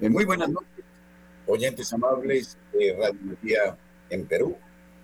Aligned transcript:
Eh, 0.00 0.08
muy 0.08 0.24
buenas 0.24 0.48
noches, 0.48 0.82
oyentes 1.46 1.92
amables 1.92 2.56
de 2.72 2.96
Radio 2.98 3.20
María 3.22 3.76
en 4.08 4.24
Perú 4.24 4.56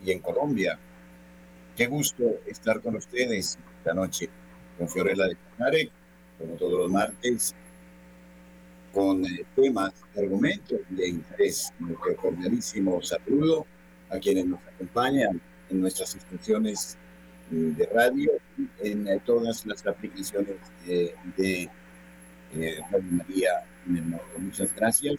y 0.02 0.10
en 0.10 0.20
Colombia. 0.20 0.78
Qué 1.76 1.86
gusto 1.86 2.24
estar 2.46 2.80
con 2.80 2.96
ustedes 2.96 3.58
esta 3.78 3.92
noche 3.92 4.30
con 4.78 4.88
Fiorella 4.88 5.26
de 5.26 5.36
Canare, 5.36 5.90
como 6.38 6.54
todos 6.54 6.78
los 6.78 6.90
martes, 6.90 7.54
con 8.94 9.22
eh, 9.26 9.44
temas, 9.54 9.92
argumentos 10.16 10.80
de 10.88 11.08
interés. 11.08 11.74
Nuestro 11.78 12.16
cordialísimo 12.16 13.02
saludo 13.02 13.66
a 14.08 14.18
quienes 14.18 14.46
nos 14.46 14.60
acompañan 14.66 15.38
en 15.68 15.80
nuestras 15.82 16.14
instrucciones 16.14 16.96
mm, 17.50 17.72
de 17.72 17.86
radio, 17.92 18.32
en 18.78 19.06
eh, 19.08 19.20
todas 19.26 19.66
las 19.66 19.86
aplicaciones 19.86 20.56
de, 20.86 21.14
de 21.36 21.68
Radio 22.56 23.12
María 23.12 23.50
Muchas 24.38 24.74
gracias. 24.74 25.16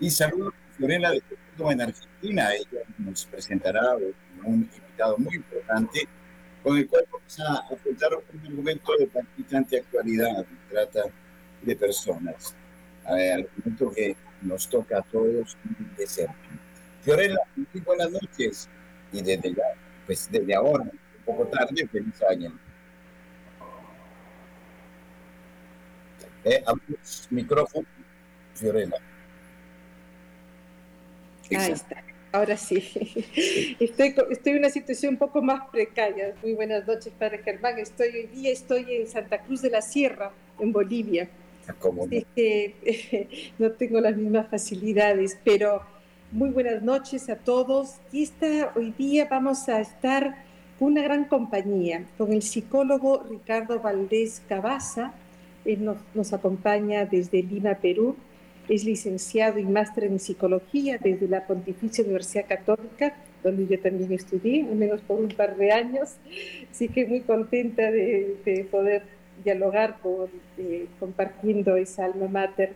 Y 0.00 0.10
saludo 0.10 0.48
a 0.48 0.76
Fiorella 0.76 1.10
de 1.10 1.22
en 1.70 1.80
Argentina. 1.80 2.52
Ella 2.52 2.82
nos 2.98 3.26
presentará 3.26 3.96
un 4.44 4.54
invitado 4.54 5.16
muy 5.18 5.36
importante 5.36 6.08
con 6.62 6.76
el 6.76 6.88
cual 6.88 7.04
vamos 7.12 7.40
a 7.40 7.72
afrontar 7.72 8.10
un 8.14 8.46
argumento 8.46 8.92
de 8.98 9.06
palpitante 9.06 9.78
actualidad. 9.78 10.44
Trata 10.68 11.02
de 11.62 11.76
personas. 11.76 12.54
argumento 13.04 13.90
que 13.92 14.16
nos 14.42 14.68
toca 14.68 14.98
a 14.98 15.02
todos 15.02 15.56
de 15.96 16.06
cerca. 16.06 16.34
Fiorella, 17.02 17.38
muy 17.56 17.82
buenas 17.82 18.10
noches. 18.10 18.68
Y 19.12 19.22
desde 19.22 19.54
ya, 19.54 19.62
pues 20.06 20.28
desde 20.30 20.54
ahora, 20.54 20.82
un 20.82 21.24
poco 21.24 21.46
tarde, 21.46 21.86
feliz 21.86 22.20
año. 22.28 22.52
Eh, 26.44 26.62
micrófono, 27.30 27.86
Fiorella. 28.54 28.96
Ahí 31.50 31.72
está. 31.72 32.02
Ahora 32.32 32.56
sí. 32.56 32.76
Estoy, 33.80 34.14
estoy 34.30 34.52
en 34.52 34.58
una 34.58 34.70
situación 34.70 35.14
un 35.14 35.18
poco 35.18 35.40
más 35.40 35.68
precaria. 35.70 36.34
Muy 36.42 36.54
buenas 36.54 36.86
noches, 36.86 37.12
Padre 37.16 37.38
Germán. 37.38 37.78
Estoy 37.78 38.08
hoy 38.08 38.26
día 38.26 38.50
estoy 38.50 38.92
en 38.92 39.06
Santa 39.06 39.38
Cruz 39.42 39.62
de 39.62 39.70
la 39.70 39.80
Sierra, 39.80 40.32
en 40.58 40.72
Bolivia. 40.72 41.28
Ah, 41.68 41.74
¿Cómo 41.78 42.06
no? 42.06 42.10
que 42.10 43.52
no 43.58 43.70
tengo 43.72 44.00
las 44.00 44.16
mismas 44.16 44.48
facilidades, 44.50 45.38
pero 45.44 45.82
muy 46.32 46.50
buenas 46.50 46.82
noches 46.82 47.30
a 47.30 47.36
todos. 47.36 47.98
Y 48.10 48.24
esta, 48.24 48.72
hoy 48.74 48.92
día 48.98 49.28
vamos 49.30 49.68
a 49.68 49.80
estar 49.80 50.44
con 50.78 50.88
una 50.88 51.02
gran 51.02 51.26
compañía, 51.26 52.04
con 52.18 52.32
el 52.32 52.42
psicólogo 52.42 53.22
Ricardo 53.30 53.78
Valdés 53.78 54.42
Cabaza, 54.48 55.14
él 55.64 55.84
nos, 56.14 56.32
acompaña 56.32 57.04
desde 57.06 57.42
Lima, 57.42 57.76
Perú. 57.76 58.16
Es 58.68 58.84
licenciado 58.84 59.58
y 59.58 59.64
máster 59.64 60.04
en 60.04 60.18
psicología 60.18 60.98
desde 60.98 61.28
la 61.28 61.46
Pontificia 61.46 62.02
Universidad 62.02 62.46
Católica, 62.46 63.14
donde 63.42 63.66
yo 63.66 63.78
también 63.78 64.12
estudié, 64.12 64.62
menos 64.62 65.02
por 65.02 65.20
un 65.20 65.28
par 65.28 65.56
de 65.56 65.70
años. 65.70 66.16
Así 66.70 66.88
que 66.88 67.06
muy 67.06 67.20
contenta 67.20 67.90
de, 67.90 68.66
poder 68.70 69.02
dialogar 69.44 69.98
eh, 70.56 70.86
compartiendo 70.98 71.76
esa 71.76 72.06
alma 72.06 72.28
mater. 72.28 72.72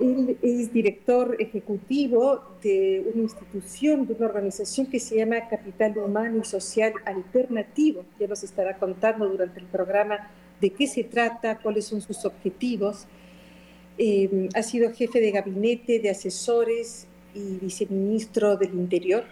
Él 0.00 0.36
es 0.42 0.72
director 0.72 1.36
ejecutivo 1.38 2.42
de 2.62 3.04
una 3.14 3.22
institución, 3.22 4.06
de 4.06 4.14
una 4.14 4.26
organización 4.26 4.86
que 4.86 5.00
se 5.00 5.16
llama 5.16 5.48
Capital 5.48 5.96
Humano 5.98 6.38
y 6.42 6.44
Social 6.44 6.92
Alternativo. 7.04 8.04
Ya 8.18 8.26
nos 8.26 8.42
estará 8.42 8.76
contando 8.76 9.28
durante 9.28 9.60
el 9.60 9.66
programa 9.66 10.30
de 10.60 10.70
qué 10.70 10.86
se 10.86 11.04
trata, 11.04 11.58
cuáles 11.58 11.86
son 11.86 12.00
sus 12.00 12.24
objetivos. 12.24 13.06
Eh, 13.98 14.48
ha 14.54 14.62
sido 14.62 14.92
jefe 14.92 15.20
de 15.20 15.30
gabinete, 15.30 15.98
de 15.98 16.10
asesores 16.10 17.06
y 17.34 17.58
viceministro 17.58 18.56
del 18.56 18.74
Interior. 18.74 19.24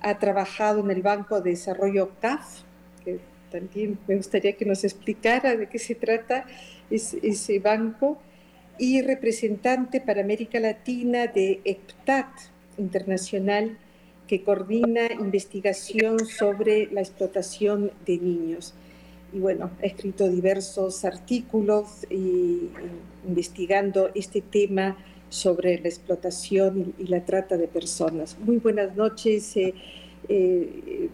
Ha 0.00 0.18
trabajado 0.18 0.80
en 0.80 0.90
el 0.90 1.02
Banco 1.02 1.40
de 1.40 1.50
Desarrollo 1.50 2.12
CAF, 2.20 2.62
que 3.04 3.20
también 3.50 3.98
me 4.06 4.16
gustaría 4.16 4.54
que 4.54 4.64
nos 4.64 4.84
explicara 4.84 5.56
de 5.56 5.68
qué 5.68 5.78
se 5.78 5.94
trata 5.94 6.46
ese, 6.90 7.58
banco, 7.58 8.18
y 8.78 9.02
representante 9.02 10.00
para 10.00 10.22
América 10.22 10.58
Latina 10.58 11.26
de 11.26 11.60
EPTAT 11.64 12.26
Internacional, 12.78 13.78
que 14.26 14.42
coordina 14.42 15.12
investigación 15.12 16.18
sobre 16.26 16.86
la 16.90 17.00
explotación 17.00 17.92
de 18.06 18.16
niños 18.18 18.74
y 19.32 19.38
bueno, 19.38 19.70
ha 19.82 19.86
escrito 19.86 20.28
diversos 20.28 21.04
artículos 21.04 22.06
y, 22.10 22.70
investigando 23.26 24.10
este 24.14 24.40
tema 24.42 24.96
sobre 25.28 25.80
la 25.80 25.88
explotación 25.88 26.94
y, 26.98 27.06
la 27.06 27.24
trata 27.24 27.56
de 27.56 27.66
personas. 27.66 28.36
Muy 28.38 28.58
buenas 28.58 28.94
noches, 28.94 29.56
eh, 29.56 29.74
eh, 30.28 31.08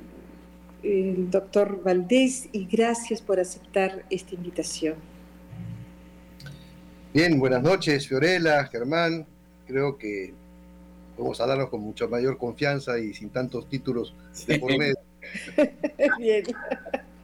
el 0.83 1.31
doctor 1.31 1.83
Valdés, 1.83 2.49
y 2.53 2.67
gracias 2.67 3.23
por 3.23 3.39
aceptar 3.39 4.05
esta 4.11 4.35
invitación. 4.35 4.95
Bien, 7.15 7.39
buenas 7.39 7.63
noches, 7.63 8.09
Fiorella, 8.09 8.65
Germán. 8.67 9.27
Creo 9.67 9.97
que 9.97 10.33
vamos 11.17 11.41
a 11.41 11.47
darnos 11.47 11.69
con 11.69 11.81
mucha 11.81 12.07
mayor 12.07 12.39
confianza 12.39 12.99
y 12.99 13.13
sin 13.15 13.31
tantos 13.31 13.69
títulos 13.69 14.15
de 14.47 14.59
por 14.59 14.77
medio. 14.77 14.97
Bien 16.19 16.45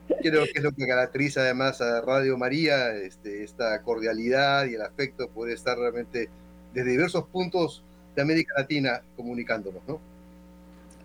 creo 0.06 0.44
que 0.44 0.52
es 0.54 0.62
lo 0.62 0.72
que 0.72 0.86
caracteriza 0.86 1.40
además 1.40 1.80
a 1.80 2.00
Radio 2.00 2.36
María, 2.36 2.94
este, 2.94 3.44
esta 3.44 3.82
cordialidad 3.82 4.66
y 4.66 4.74
el 4.74 4.82
afecto, 4.82 5.28
poder 5.28 5.54
estar 5.54 5.78
realmente 5.78 6.28
desde 6.72 6.90
diversos 6.90 7.24
puntos 7.28 7.82
de 8.14 8.22
América 8.22 8.54
Latina 8.56 9.02
comunicándonos, 9.16 9.82
¿no? 9.86 10.00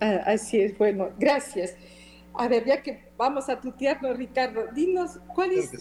Ah, 0.02 0.22
así 0.26 0.60
es, 0.62 0.78
bueno, 0.78 1.10
gracias. 1.18 1.76
A 2.34 2.48
ver, 2.48 2.66
ya 2.66 2.82
que 2.82 3.00
vamos 3.18 3.50
a 3.50 3.60
tutearnos, 3.60 4.18
Ricardo, 4.18 4.68
dinos, 4.74 5.20
¿cuál 5.34 5.52
es, 5.52 5.72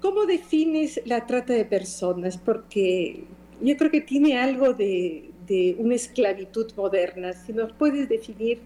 ¿cómo 0.00 0.24
defines 0.24 1.00
la 1.04 1.26
trata 1.26 1.52
de 1.52 1.64
personas? 1.64 2.38
Porque 2.38 3.24
yo 3.60 3.76
creo 3.76 3.90
que 3.90 4.00
tiene 4.00 4.38
algo 4.38 4.72
de, 4.72 5.30
de 5.46 5.76
una 5.78 5.94
esclavitud 5.94 6.72
moderna. 6.76 7.32
Si 7.32 7.52
nos 7.52 7.72
puedes 7.72 8.08
definir 8.08 8.60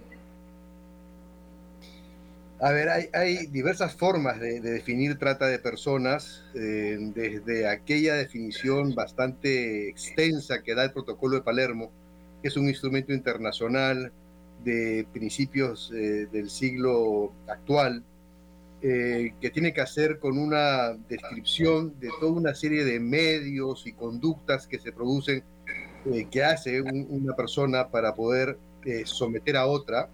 a 2.62 2.72
ver, 2.72 2.90
hay, 3.14 3.46
diversas 3.46 3.94
formas 3.94 4.38
de, 4.38 4.60
definir 4.60 5.18
trata 5.18 5.46
de 5.46 5.58
personas, 5.58 6.44
eh, 6.54 6.98
desde 7.14 7.66
aquella 7.66 8.14
definición 8.14 8.94
bastante 8.94 9.88
extensa 9.88 10.62
que 10.62 10.74
da 10.74 10.84
el 10.84 10.92
protocolo 10.92 11.36
de 11.36 11.42
Palermo, 11.42 11.90
que 12.42 12.48
es 12.48 12.56
un 12.58 12.68
instrumento 12.68 13.14
internacional 13.14 14.12
de 14.62 15.06
principios 15.10 15.90
eh, 15.94 16.28
del 16.30 16.50
siglo 16.50 17.32
actual, 17.48 18.04
eh, 18.82 19.32
que 19.40 19.48
tiene 19.50 19.72
que 19.72 19.80
hacer 19.80 20.18
con 20.18 20.36
una 20.36 20.92
descripción 21.08 21.98
de 21.98 22.10
toda 22.20 22.32
una 22.32 22.54
serie 22.54 22.84
de 22.84 23.00
medios 23.00 23.86
y 23.86 23.92
conductas 23.92 24.66
que 24.66 24.78
se 24.78 24.92
producen, 24.92 25.42
que 26.30 26.42
hace 26.42 26.80
una 26.80 27.36
persona 27.36 27.88
para 27.90 28.14
poder 28.14 28.58
someter 29.04 29.58
a 29.58 29.66
otra 29.66 30.08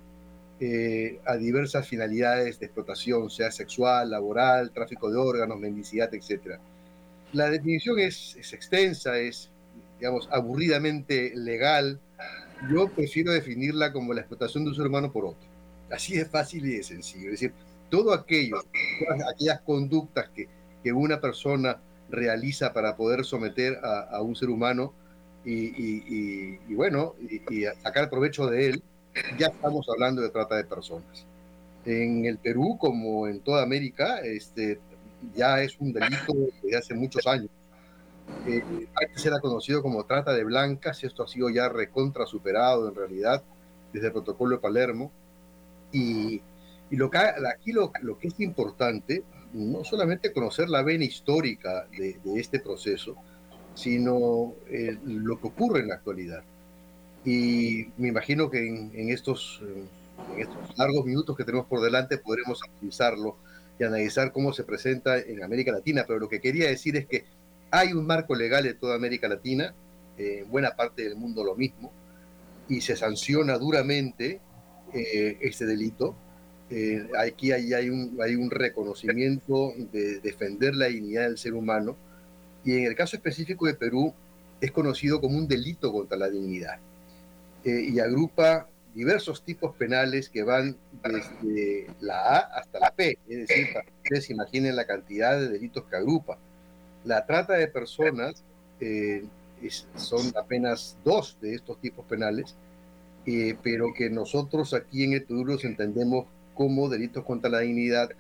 eh, 0.61 1.21
a 1.27 1.37
diversas 1.37 1.87
finalidades 1.87 2.59
de 2.59 2.67
explotación, 2.67 3.31
sea 3.31 3.51
sexual, 3.51 4.11
laboral, 4.11 4.71
tráfico 4.71 5.11
de 5.11 5.19
órganos, 5.19 5.59
mendicidad, 5.59 6.13
etc. 6.15 6.59
La 7.33 7.51
definición 7.51 7.99
es, 7.99 8.37
extensa, 8.53 9.19
es, 9.19 9.51
digamos, 9.99 10.29
aburridamente 10.33 11.33
legal. 11.35 12.01
Yo 12.71 12.89
prefiero 12.89 13.33
definirla 13.33 13.93
como 13.93 14.15
la 14.15 14.21
explotación 14.21 14.65
de 14.65 14.71
un 14.71 14.77
ser 14.77 14.87
humano 14.87 15.13
por 15.13 15.27
otro. 15.27 15.49
Así 15.91 16.17
de 16.17 16.25
fácil 16.25 16.67
y 16.67 16.77
de 16.77 16.83
sencillo. 16.83 17.27
Es 17.27 17.41
decir, 17.41 17.53
todo 17.91 18.15
aquello, 18.15 18.63
todas 19.07 19.35
aquellas 19.35 19.61
conductas 19.61 20.31
que, 20.31 20.49
que 20.83 20.93
una 20.93 21.21
persona 21.21 21.81
realiza 22.09 22.73
para 22.73 22.97
poder 22.97 23.25
someter 23.25 23.79
a, 23.83 24.21
un 24.23 24.37
ser 24.37 24.51
humano 24.51 24.93
y, 25.45 26.75
bueno, 26.75 27.15
y, 27.51 27.65
sacar 27.83 28.11
provecho 28.11 28.47
de 28.49 28.69
él, 28.69 28.83
ya 29.39 29.49
estamos 29.49 29.87
hablando 29.89 30.23
de 30.23 30.31
trata 30.31 30.57
de 30.57 30.65
personas. 30.65 31.27
En 31.85 32.25
el 32.25 32.39
Perú, 32.39 32.77
como 32.79 33.29
en 33.29 33.41
toda 33.41 33.63
América, 33.63 34.19
este, 34.21 34.81
ya 35.35 35.63
es 35.63 35.79
un 35.79 35.93
delito 35.93 36.35
desde 36.63 36.77
hace 36.77 36.95
muchos 36.95 37.27
años. 37.27 37.51
Eh, 38.47 38.63
antes 39.01 39.25
era 39.25 39.39
conocido 39.39 39.83
como 39.83 40.05
trata 40.05 40.33
de 40.33 40.45
blancas, 40.45 41.05
esto 41.05 41.23
ha 41.23 41.29
sido 41.29 41.49
ya 41.49 41.69
recontra 41.69 42.27
superado 42.27 42.89
en 42.89 42.95
realidad 42.97 43.45
desde 43.93 44.09
el 44.09 44.13
protocolo 44.13 44.57
de 44.57 44.63
Palermo. 44.63 45.13
Y, 45.93 46.43
y 46.91 46.97
lo 46.97 47.11
que, 47.11 47.19
aquí 47.19 47.73
lo, 47.73 47.93
lo, 48.03 48.19
que 48.19 48.29
es 48.29 48.41
importante, 48.41 49.23
no 49.53 49.85
solamente 49.85 50.33
conocer 50.33 50.69
la 50.69 50.83
vena 50.83 51.05
histórica 51.05 51.87
de, 51.97 52.19
de 52.25 52.41
este 52.41 52.59
proceso, 52.59 53.17
sino 53.75 54.55
eh, 54.69 54.99
lo 55.05 55.41
que 55.41 55.47
ocurre 55.47 55.81
en 55.81 55.89
la 55.89 55.95
actualidad. 55.95 56.43
Y 57.27 57.89
me 57.99 58.09
imagino 58.09 58.49
que 58.49 58.67
en, 58.67 59.11
estos, 59.11 59.61
en 60.33 60.41
estos 60.41 60.79
largos 60.79 61.05
minutos 61.05 61.37
que 61.37 61.45
tenemos 61.45 61.67
por 61.67 61.83
delante 61.83 62.17
podremos 62.17 62.63
analizarlo 62.63 63.37
y 63.79 63.85
analizar 63.85 64.33
cómo 64.33 64.55
se 64.55 64.65
presenta 64.65 65.19
en 65.19 65.43
América 65.43 65.73
Latina. 65.73 66.05
Pero 66.07 66.21
lo 66.21 66.29
que 66.29 66.41
quería 66.41 66.69
decir 66.69 66.97
es 66.97 67.07
que 67.07 67.25
hay 67.71 67.93
un 67.93 68.07
marco 68.07 68.35
legal 68.35 68.63
de 68.63 68.75
toda 68.75 68.95
América 68.95 69.29
Latina 69.29 69.75
en 70.17 70.49
buena 70.49 70.77
parte 70.77 71.03
del 71.03 71.17
mundo 71.17 71.45
lo 71.45 71.55
mismo, 71.57 71.93
y 72.69 72.81
se 72.81 72.97
sanciona 72.97 73.59
duramente 73.59 74.41
eh, 74.95 75.37
este 75.41 75.67
delito. 75.67 76.17
Eh, 76.71 77.09
aquí 77.19 77.53
hay, 77.53 77.75
hay, 77.75 77.91
un, 77.91 78.19
hay 78.23 78.35
un 78.35 78.51
reconocimiento 78.51 79.73
de 79.93 80.21
defender 80.21 80.75
la 80.75 80.87
dignidad 80.87 81.25
del 81.25 81.39
ser 81.39 81.55
humano, 81.55 81.97
y 82.65 82.77
en 82.77 82.85
el 82.85 82.95
caso 82.95 83.17
específico 83.17 83.67
de 83.67 83.75
Perú 83.75 84.15
es 84.61 84.73
conocido 84.73 85.21
como 85.21 85.37
un 85.37 85.47
delito 85.47 85.93
contra 85.93 86.17
la 86.17 86.31
dignidad, 86.31 86.79
eh, 87.67 87.91
y 87.93 87.99
agrupa 87.99 88.69
diversos 88.95 89.43
tipos 89.43 89.75
penales 89.75 90.29
que 90.29 90.45
van 90.45 90.77
desde 91.03 91.89
la 91.99 92.37
A 92.37 92.39
hasta 92.61 92.79
la 92.79 92.93
P, 92.93 93.19
es 93.29 93.49
decir, 93.49 93.73
para 93.73 93.85
que 93.85 93.93
ustedes 94.05 94.31
imaginen 94.31 94.77
la 94.77 94.87
cantidad 94.87 95.37
de 95.37 95.49
delitos 95.49 95.83
que 95.91 95.97
agrupa. 95.97 96.39
La 97.05 97.27
trata 97.27 97.55
de 97.55 97.67
personas 97.67 98.45
eh, 98.79 99.25
son 99.97 100.33
apenas 100.37 100.97
dos 101.05 101.39
de 101.41 101.57
estos 101.57 101.81
tipos 101.81 102.07
penales, 102.07 102.55
eh, 103.27 103.57
pero 103.65 103.93
que 103.93 104.11
nosotros 104.11 104.73
aquí 104.73 105.03
en 105.03 105.27
los 105.29 105.65
entendemos 105.65 106.27
como 106.55 106.89
delitos 106.89 107.25
contra 107.25 107.51
la 107.51 107.59
dignidad 107.59 108.11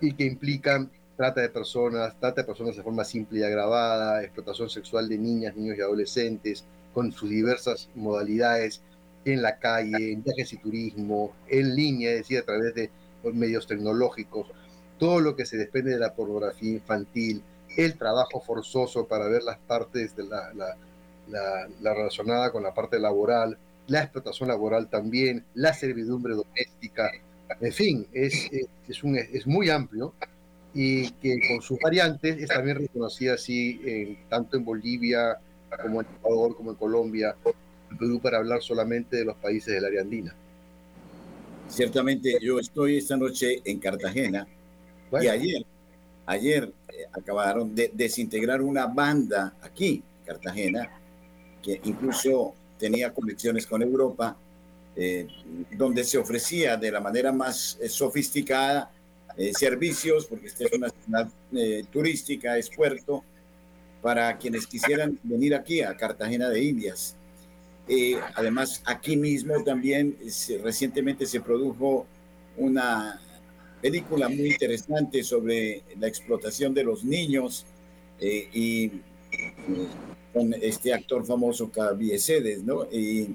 y 0.00 0.14
que 0.14 0.26
implican 0.26 0.92
trata 1.16 1.40
de 1.40 1.48
personas, 1.48 2.14
trata 2.20 2.42
de 2.42 2.46
personas 2.46 2.76
de 2.76 2.84
forma 2.84 3.02
simple 3.02 3.40
y 3.40 3.42
agravada, 3.42 4.22
explotación 4.22 4.70
sexual 4.70 5.08
de 5.08 5.18
niñas, 5.18 5.56
niños 5.56 5.76
y 5.76 5.80
adolescentes, 5.80 6.64
con 6.94 7.10
sus 7.12 7.30
diversas 7.30 7.88
modalidades, 7.94 8.80
en 9.24 9.42
la 9.42 9.58
calle, 9.58 10.12
en 10.12 10.22
viajes 10.22 10.52
y 10.52 10.56
turismo, 10.58 11.32
en 11.48 11.74
línea, 11.74 12.10
es 12.10 12.18
decir, 12.18 12.38
a 12.38 12.44
través 12.44 12.74
de 12.74 12.90
medios 13.32 13.66
tecnológicos, 13.66 14.48
todo 14.98 15.20
lo 15.20 15.36
que 15.36 15.46
se 15.46 15.56
desprende 15.56 15.92
de 15.92 15.98
la 15.98 16.14
pornografía 16.14 16.72
infantil, 16.72 17.42
el 17.76 17.96
trabajo 17.96 18.40
forzoso 18.40 19.06
para 19.06 19.28
ver 19.28 19.42
las 19.42 19.58
partes 19.58 20.14
de 20.16 20.24
la, 20.24 20.52
la, 21.28 21.94
relacionada 21.94 22.50
con 22.50 22.62
la 22.62 22.74
parte 22.74 22.98
laboral, 22.98 23.56
la 23.86 24.02
explotación 24.02 24.48
laboral 24.48 24.88
también, 24.88 25.44
la 25.54 25.72
servidumbre 25.72 26.34
doméstica, 26.34 27.10
en 27.60 27.72
fin, 27.72 28.06
es, 28.12 28.48
es, 28.88 29.04
un, 29.04 29.16
es 29.16 29.46
muy 29.46 29.70
amplio 29.70 30.14
y 30.74 31.10
que 31.12 31.38
con 31.48 31.60
sus 31.60 31.78
variantes 31.80 32.38
es 32.38 32.48
también 32.48 32.78
reconocida 32.78 33.34
así 33.34 33.80
en, 33.84 34.28
tanto 34.28 34.56
en 34.56 34.64
Bolivia 34.64 35.38
como 35.82 36.00
en 36.00 36.06
Ecuador, 36.06 36.56
como 36.56 36.70
en 36.70 36.76
Colombia, 36.76 37.36
Perú 37.96 38.20
para 38.20 38.38
hablar 38.38 38.62
solamente 38.62 39.16
de 39.16 39.24
los 39.24 39.36
países 39.36 39.74
del 39.74 39.84
área 39.84 40.02
andina. 40.02 40.34
Ciertamente, 41.68 42.38
yo 42.40 42.58
estoy 42.58 42.98
esta 42.98 43.16
noche 43.16 43.62
en 43.64 43.78
Cartagena 43.78 44.46
y 45.20 45.26
ayer, 45.26 45.64
ayer 46.26 46.72
eh, 46.88 47.06
acabaron 47.12 47.74
de 47.74 47.90
desintegrar 47.94 48.62
una 48.62 48.86
banda 48.86 49.54
aquí, 49.62 50.02
Cartagena, 50.24 50.90
que 51.62 51.80
incluso 51.84 52.54
tenía 52.78 53.12
conexiones 53.12 53.66
con 53.66 53.82
Europa, 53.82 54.36
eh, 54.96 55.26
donde 55.76 56.04
se 56.04 56.18
ofrecía 56.18 56.76
de 56.76 56.90
la 56.90 57.00
manera 57.00 57.32
más 57.32 57.78
eh, 57.80 57.88
sofisticada 57.88 58.90
servicios, 59.54 60.26
porque 60.26 60.48
esta 60.48 60.64
es 60.64 60.72
una 60.74 60.90
ciudad 60.90 61.26
turística, 61.90 62.58
es 62.58 62.68
puerto, 62.68 63.24
para 64.02 64.36
quienes 64.36 64.66
quisieran 64.66 65.18
venir 65.22 65.54
aquí 65.54 65.80
a 65.80 65.96
Cartagena 65.96 66.50
de 66.50 66.62
Indias. 66.62 67.16
Eh, 67.88 68.16
además, 68.34 68.82
aquí 68.86 69.16
mismo 69.16 69.62
también 69.64 70.16
recientemente 70.62 71.26
se 71.26 71.40
produjo 71.40 72.06
una 72.56 73.20
película 73.80 74.28
muy 74.28 74.52
interesante 74.52 75.24
sobre 75.24 75.82
la 75.98 76.06
explotación 76.06 76.72
de 76.72 76.84
los 76.84 77.04
niños 77.04 77.66
eh, 78.20 78.48
y 78.52 78.84
eh, 78.84 79.88
con 80.32 80.54
este 80.54 80.94
actor 80.94 81.26
famoso 81.26 81.70
Cabiesedes, 81.70 82.62
¿no? 82.62 82.84
Y 82.92 83.34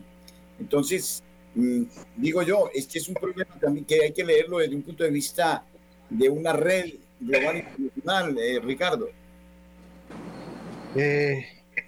entonces, 0.60 1.22
mm, 1.56 1.84
digo 2.16 2.42
yo, 2.42 2.70
este 2.74 3.00
es 3.00 3.10
un 3.10 3.16
problema 3.16 3.54
también 3.60 3.86
que 3.86 4.02
hay 4.02 4.14
que 4.14 4.24
leerlo 4.24 4.60
desde 4.60 4.76
un 4.76 4.84
punto 4.84 5.04
de 5.04 5.12
vista 5.12 5.66
de 6.10 6.30
una 6.30 6.54
red 6.54 6.94
global 7.20 7.58
internacional, 7.58 8.38
Ricardo. 8.64 9.10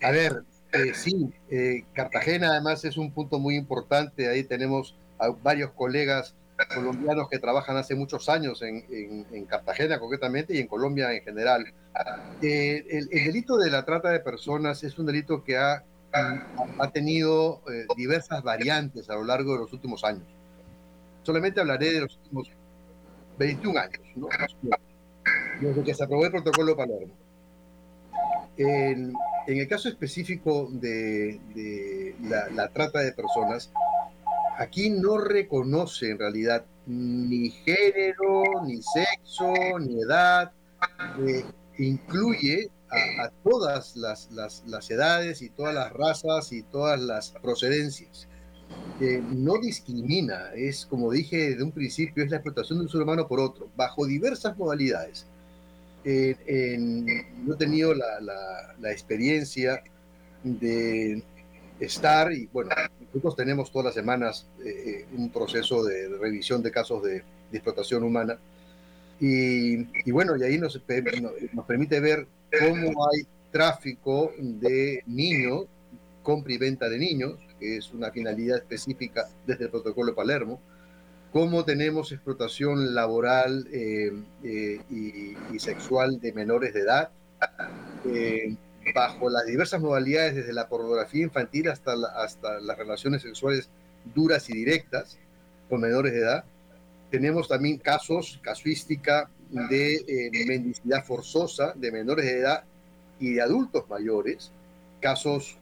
a 0.01 0.11
ver, 0.11 0.43
eh, 0.73 0.93
sí, 0.93 1.31
eh, 1.49 1.83
Cartagena 1.93 2.51
además 2.51 2.83
es 2.85 2.97
un 2.97 3.11
punto 3.11 3.39
muy 3.39 3.55
importante. 3.55 4.29
Ahí 4.29 4.43
tenemos 4.43 4.95
a 5.17 5.29
varios 5.29 5.71
colegas 5.71 6.35
colombianos 6.75 7.29
que 7.29 7.39
trabajan 7.39 7.77
hace 7.77 7.95
muchos 7.95 8.27
años 8.27 8.61
en, 8.61 9.45
Cartagena 9.45 9.97
concretamente 9.97 10.53
y 10.53 10.59
en 10.59 10.67
Colombia 10.67 11.13
en 11.13 11.23
general. 11.23 11.65
Eh, 12.41 12.85
el, 12.89 13.07
delito 13.07 13.57
de 13.57 13.71
la 13.71 13.85
trata 13.85 14.09
de 14.09 14.19
personas 14.19 14.83
es 14.83 14.99
un 14.99 15.05
delito 15.05 15.43
que 15.43 15.57
ha, 15.57 15.83
ha 16.11 16.91
tenido 16.91 17.61
diversas 17.95 18.43
variantes 18.43 19.09
a 19.09 19.15
lo 19.15 19.23
largo 19.23 19.53
de 19.53 19.59
los 19.59 19.73
últimos 19.73 20.03
años. 20.03 20.27
Solamente 21.23 21.61
hablaré 21.61 21.93
de 21.93 22.01
los 22.01 22.17
últimos 22.17 22.51
21 23.37 23.79
años, 23.79 24.01
¿no? 24.15 24.27
desde 25.61 25.83
que 25.83 25.93
se 25.93 26.03
aprobó 26.03 26.25
el 26.25 26.31
protocolo 26.31 26.71
de 26.71 26.75
Palermo. 26.75 27.13
En, 28.59 29.13
el 29.47 29.67
caso 29.69 29.87
específico 29.87 30.67
de, 30.69 31.39
la, 32.53 32.67
trata 32.67 32.99
de 32.99 33.13
personas, 33.13 33.71
aquí 34.57 34.89
no 34.89 35.17
reconoce 35.17 36.11
en 36.11 36.19
realidad 36.19 36.65
ni 36.85 37.51
género, 37.51 38.43
ni 38.65 38.81
sexo, 38.81 39.53
ni 39.79 40.01
edad, 40.01 40.51
eh, 41.25 41.45
incluye 41.77 42.69
a, 42.91 43.29
todas 43.49 43.95
las, 43.95 44.29
edades 44.89 45.41
y 45.41 45.49
todas 45.51 45.73
las 45.73 45.93
razas 45.93 46.51
y 46.51 46.63
todas 46.63 46.99
las 46.99 47.31
procedencias. 47.41 48.27
no 48.99 49.57
discrimina, 49.59 50.51
es 50.53 50.85
como 50.85 51.13
dije 51.13 51.51
desde 51.51 51.63
un 51.63 51.71
principio, 51.71 52.25
es 52.25 52.29
la 52.29 52.37
explotación 52.37 52.79
de 52.79 52.85
un 52.85 52.91
ser 52.91 53.01
humano 53.01 53.25
por 53.25 53.39
otro, 53.39 53.69
bajo 53.77 54.05
diversas 54.05 54.57
modalidades 54.57 55.28
en, 56.09 57.05
no 57.45 57.53
he 57.53 57.57
tenido 57.57 57.93
la, 57.93 58.91
experiencia 58.91 59.83
de 60.43 61.21
estar, 61.79 62.31
y 62.31 62.47
bueno, 62.47 62.71
nosotros 63.05 63.35
tenemos 63.35 63.71
todas 63.71 63.85
las 63.85 63.93
semanas 63.93 64.47
eh, 64.65 65.05
un 65.15 65.29
proceso 65.29 65.83
de, 65.83 66.09
revisión 66.17 66.61
de 66.61 66.71
casos 66.71 67.03
de, 67.03 67.23
explotación 67.51 68.03
humana, 68.03 68.37
y, 69.19 70.11
bueno, 70.11 70.37
y 70.37 70.43
ahí 70.43 70.57
nos, 70.57 70.81
nos 71.53 71.65
permite 71.65 71.99
ver 71.99 72.25
cómo 72.57 73.07
hay 73.09 73.23
tráfico 73.51 74.31
de 74.37 75.03
niños, 75.07 75.65
compra 76.23 76.53
y 76.53 76.57
venta 76.57 76.87
de 76.87 76.97
niños, 76.97 77.35
que 77.59 77.77
es 77.77 77.91
una 77.91 78.11
finalidad 78.11 78.57
específica 78.57 79.27
desde 79.45 79.65
el 79.65 79.71
protocolo 79.71 80.11
de 80.11 80.15
Palermo, 80.15 80.61
cómo 81.31 81.63
tenemos 81.63 82.11
explotación 82.11 82.95
laboral 82.95 83.67
eh, 83.71 84.11
eh, 84.43 84.79
y, 84.89 85.59
sexual 85.59 86.19
de 86.19 86.33
menores 86.33 86.73
de 86.73 86.81
edad, 86.81 87.09
eh, 88.05 88.55
bajo 88.95 89.29
las 89.29 89.45
diversas 89.45 89.81
modalidades, 89.81 90.35
desde 90.35 90.53
la 90.53 90.67
pornografía 90.67 91.23
infantil 91.23 91.69
hasta, 91.69 91.93
hasta 92.15 92.59
las 92.59 92.77
relaciones 92.77 93.21
sexuales 93.21 93.69
duras 94.15 94.49
y 94.49 94.53
directas 94.53 95.19
con 95.69 95.81
menores 95.81 96.13
de 96.13 96.19
edad. 96.19 96.43
Tenemos 97.11 97.47
también 97.47 97.77
casos, 97.77 98.39
casuística 98.41 99.29
de 99.49 100.29
mendicidad 100.47 101.03
forzosa 101.03 101.73
de 101.75 101.91
menores 101.91 102.25
de 102.25 102.39
edad 102.39 102.63
y 103.19 103.33
de 103.33 103.41
adultos 103.41 103.89
mayores, 103.89 104.51
casos 105.01 105.57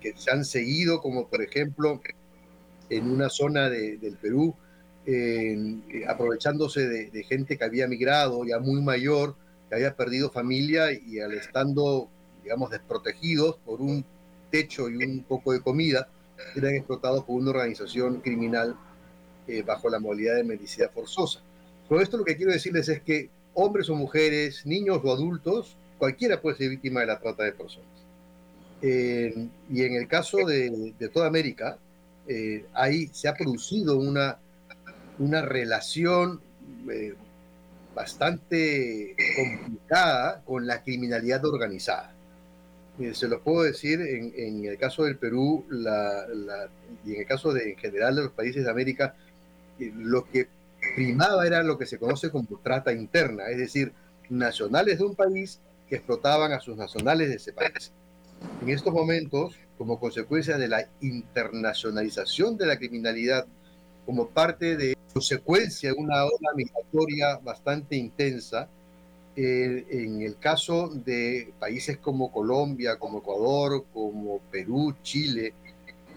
que 0.00 0.14
se 0.16 0.30
han 0.30 0.44
seguido, 0.44 1.00
como 1.00 1.26
por 1.26 1.42
ejemplo 1.42 2.00
en 2.90 3.10
una 3.10 3.28
zona 3.28 3.68
del 3.68 4.16
Perú, 4.20 4.54
eh, 5.06 6.04
aprovechándose 6.08 6.88
de, 6.88 7.24
gente 7.24 7.56
que 7.56 7.64
había 7.64 7.86
migrado 7.86 8.44
ya 8.44 8.58
muy 8.58 8.80
mayor, 8.82 9.36
que 9.68 9.76
había 9.76 9.94
perdido 9.94 10.30
familia 10.30 10.92
y 10.92 11.20
al 11.20 11.32
estando, 11.32 12.08
digamos, 12.42 12.70
desprotegidos 12.70 13.56
por 13.64 13.80
un 13.80 14.04
techo 14.50 14.88
y 14.88 14.96
un 14.96 15.24
poco 15.24 15.52
de 15.52 15.60
comida, 15.60 16.08
eran 16.54 16.74
explotados 16.74 17.24
por 17.24 17.36
una 17.36 17.50
organización 17.50 18.20
criminal 18.20 18.76
eh, 19.46 19.62
bajo 19.62 19.88
la 19.88 19.98
modalidad 19.98 20.36
de 20.36 20.44
mendicidad 20.44 20.90
forzosa. 20.92 21.40
Con 21.88 22.02
esto 22.02 22.16
lo 22.16 22.24
que 22.24 22.36
quiero 22.36 22.52
decirles 22.52 22.88
es 22.88 23.00
que 23.00 23.30
hombres 23.54 23.88
o 23.88 23.94
mujeres, 23.94 24.66
niños 24.66 25.00
o 25.02 25.12
adultos, 25.12 25.76
cualquiera 25.98 26.40
puede 26.40 26.56
ser 26.56 26.70
víctima 26.70 27.00
de 27.00 27.06
la 27.06 27.18
trata 27.18 27.44
de 27.44 27.52
personas. 27.52 27.88
Eh, 28.82 29.48
y 29.70 29.82
en 29.82 29.94
el 29.94 30.08
caso 30.08 30.38
de, 30.38 30.92
de 30.98 31.08
toda 31.08 31.28
América, 31.28 31.78
eh, 32.28 32.66
ahí 32.74 33.08
se 33.12 33.28
ha 33.28 33.34
producido 33.34 33.98
una, 33.98 34.38
una 35.18 35.42
relación 35.42 36.40
eh, 36.90 37.14
bastante 37.94 39.16
complicada 39.36 40.42
con 40.44 40.66
la 40.66 40.82
criminalidad 40.82 41.44
organizada. 41.46 42.12
se 43.12 43.28
lo 43.28 43.40
puedo 43.40 43.62
decir, 43.62 44.00
en, 44.00 44.64
el 44.64 44.76
caso 44.76 45.04
del 45.04 45.16
Perú 45.16 45.64
y 47.04 47.14
en 47.14 47.20
el 47.20 47.26
caso 47.26 47.52
de, 47.52 47.70
en 47.70 47.76
general 47.78 48.16
de 48.16 48.22
los 48.22 48.32
países 48.32 48.64
de 48.64 48.70
América, 48.70 49.14
eh, 49.78 49.92
lo 49.96 50.30
que 50.30 50.48
primaba 50.94 51.46
era 51.46 51.62
lo 51.62 51.78
que 51.78 51.86
se 51.86 51.98
conoce 51.98 52.30
como 52.30 52.46
trata 52.62 52.92
interna, 52.92 53.44
es 53.48 53.58
decir, 53.58 53.92
nacionales 54.28 54.98
de 54.98 55.04
un 55.04 55.14
país 55.14 55.60
que 55.88 55.96
explotaban 55.96 56.52
a 56.52 56.60
sus 56.60 56.76
nacionales 56.76 57.28
de 57.28 57.36
ese 57.36 57.52
país. 57.52 57.92
En 58.60 58.68
estos 58.68 58.92
momentos, 58.92 59.56
como 59.78 60.00
consecuencia 60.00 60.56
de 60.58 60.68
la 60.68 60.88
internacionalización 61.00 62.56
de 62.56 62.66
la 62.66 62.78
criminalidad, 62.78 63.46
como 64.04 64.28
parte 64.28 64.76
de 64.76 64.96
consecuencia 65.12 65.92
de 65.92 65.98
una 65.98 66.24
ola 66.24 66.50
migratoria 66.54 67.38
bastante 67.38 67.96
intensa, 67.96 68.68
eh, 69.34 69.84
en 69.90 70.22
el 70.22 70.38
caso 70.38 70.88
de 70.88 71.52
países 71.58 71.98
como 71.98 72.32
Colombia, 72.32 72.98
como 72.98 73.18
Ecuador, 73.18 73.84
como 73.92 74.40
Perú, 74.50 74.94
Chile, 75.02 75.52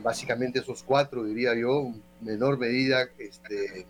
básicamente 0.02 0.60
esos 0.60 0.84
cuatro, 0.84 1.26
diría 1.26 1.54
yo, 1.54 1.88
en 1.88 2.02
menor 2.22 2.58
medida 2.58 3.10
este, 3.18 3.86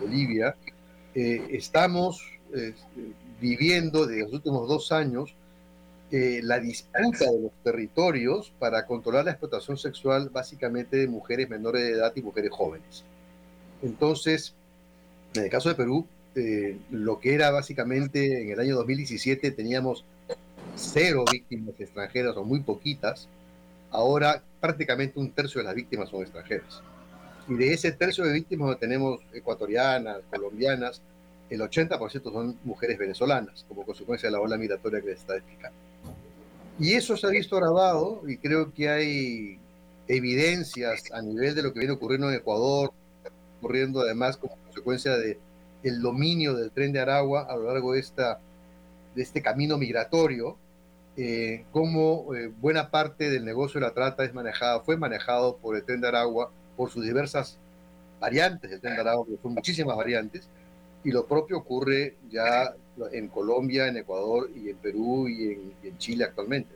Bolivia, 0.00 0.56
eh, 1.14 1.46
estamos 1.50 2.20
este, 2.52 3.12
viviendo 3.40 4.06
desde 4.06 4.22
los 4.24 4.32
últimos 4.32 4.68
dos 4.68 4.92
años 4.92 5.34
eh, 6.16 6.42
la 6.44 6.60
disputa 6.60 7.28
de 7.28 7.40
los 7.40 7.50
territorios 7.64 8.52
para 8.60 8.86
controlar 8.86 9.24
la 9.24 9.32
explotación 9.32 9.76
sexual 9.76 10.28
básicamente 10.28 10.96
de 10.96 11.08
mujeres 11.08 11.50
menores 11.50 11.82
de 11.82 11.90
edad 11.90 12.12
y 12.14 12.22
mujeres 12.22 12.52
jóvenes. 12.52 13.02
Entonces, 13.82 14.54
en 15.34 15.42
el 15.42 15.50
caso 15.50 15.70
de 15.70 15.74
Perú, 15.74 16.06
eh, 16.36 16.78
lo 16.92 17.18
que 17.18 17.34
era 17.34 17.50
básicamente 17.50 18.42
en 18.42 18.50
el 18.52 18.60
año 18.60 18.76
2017 18.76 19.50
teníamos 19.50 20.04
cero 20.76 21.24
víctimas 21.32 21.74
extranjeras 21.80 22.36
o 22.36 22.44
muy 22.44 22.60
poquitas, 22.60 23.26
ahora 23.90 24.40
prácticamente 24.60 25.18
un 25.18 25.32
tercio 25.32 25.62
de 25.62 25.64
las 25.64 25.74
víctimas 25.74 26.10
son 26.10 26.22
extranjeras. 26.22 26.80
Y 27.48 27.54
de 27.54 27.72
ese 27.72 27.90
tercio 27.90 28.22
de 28.22 28.34
víctimas 28.34 28.78
tenemos 28.78 29.18
ecuatorianas, 29.32 30.18
colombianas, 30.30 31.02
el 31.50 31.60
80% 31.60 32.22
son 32.32 32.56
mujeres 32.62 32.98
venezolanas, 32.98 33.64
como 33.66 33.84
consecuencia 33.84 34.28
de 34.28 34.34
la 34.34 34.40
ola 34.40 34.56
migratoria 34.56 35.00
que 35.00 35.08
les 35.08 35.18
está 35.18 35.34
explicando. 35.34 35.76
Y 36.78 36.94
eso 36.94 37.16
se 37.16 37.26
ha 37.26 37.30
visto 37.30 37.56
grabado 37.56 38.22
y 38.26 38.36
creo 38.38 38.72
que 38.72 38.88
hay 38.88 39.58
evidencias 40.08 41.04
a 41.12 41.22
nivel 41.22 41.54
de 41.54 41.62
lo 41.62 41.72
que 41.72 41.78
viene 41.78 41.94
ocurriendo 41.94 42.28
en 42.28 42.36
Ecuador, 42.36 42.92
ocurriendo 43.58 44.00
además 44.00 44.36
como 44.36 44.56
consecuencia 44.56 45.16
de 45.16 45.38
el 45.84 46.00
dominio 46.00 46.54
del 46.54 46.70
tren 46.70 46.92
de 46.92 47.00
Aragua 47.00 47.46
a 47.48 47.56
lo 47.56 47.64
largo 47.64 47.92
de, 47.92 48.00
esta, 48.00 48.40
de 49.14 49.22
este 49.22 49.42
camino 49.42 49.76
migratorio, 49.78 50.56
eh, 51.16 51.64
como 51.70 52.34
eh, 52.34 52.48
buena 52.48 52.90
parte 52.90 53.30
del 53.30 53.44
negocio 53.44 53.80
de 53.80 53.86
la 53.86 53.94
trata 53.94 54.24
es 54.24 54.34
manejada, 54.34 54.80
fue 54.80 54.96
manejado 54.96 55.58
por 55.58 55.76
el 55.76 55.84
tren 55.84 56.00
de 56.00 56.08
Aragua, 56.08 56.50
por 56.76 56.90
sus 56.90 57.04
diversas 57.04 57.58
variantes 58.18 58.70
del 58.70 58.80
tren 58.80 58.94
de 58.94 59.00
Aragua, 59.02 59.26
que 59.26 59.38
son 59.40 59.54
muchísimas 59.54 59.96
variantes, 59.96 60.48
y 61.04 61.12
lo 61.12 61.26
propio 61.26 61.58
ocurre 61.58 62.16
ya 62.30 62.74
en 63.12 63.28
Colombia, 63.28 63.88
en 63.88 63.96
Ecuador 63.96 64.50
y 64.54 64.70
en 64.70 64.76
Perú 64.76 65.28
y 65.28 65.72
en, 65.82 65.98
Chile 65.98 66.24
actualmente. 66.24 66.74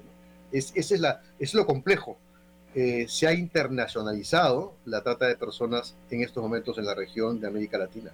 Es, 0.53 0.73
ese 0.75 0.97
es, 0.97 1.01
la, 1.01 1.23
es 1.39 1.55
lo 1.55 1.67
complejo. 1.67 2.17
Eh, 2.75 3.07
se 3.09 3.27
ha 3.27 3.33
internacionalizado 3.33 4.75
la 4.85 5.03
trata 5.03 5.27
de 5.27 5.37
personas 5.37 5.95
en 6.11 6.23
estos 6.23 6.43
momentos 6.43 6.79
en 6.79 6.85
la 6.85 6.95
región 6.95 7.41
de 7.41 7.47
América 7.47 7.79
Latina. 7.79 8.13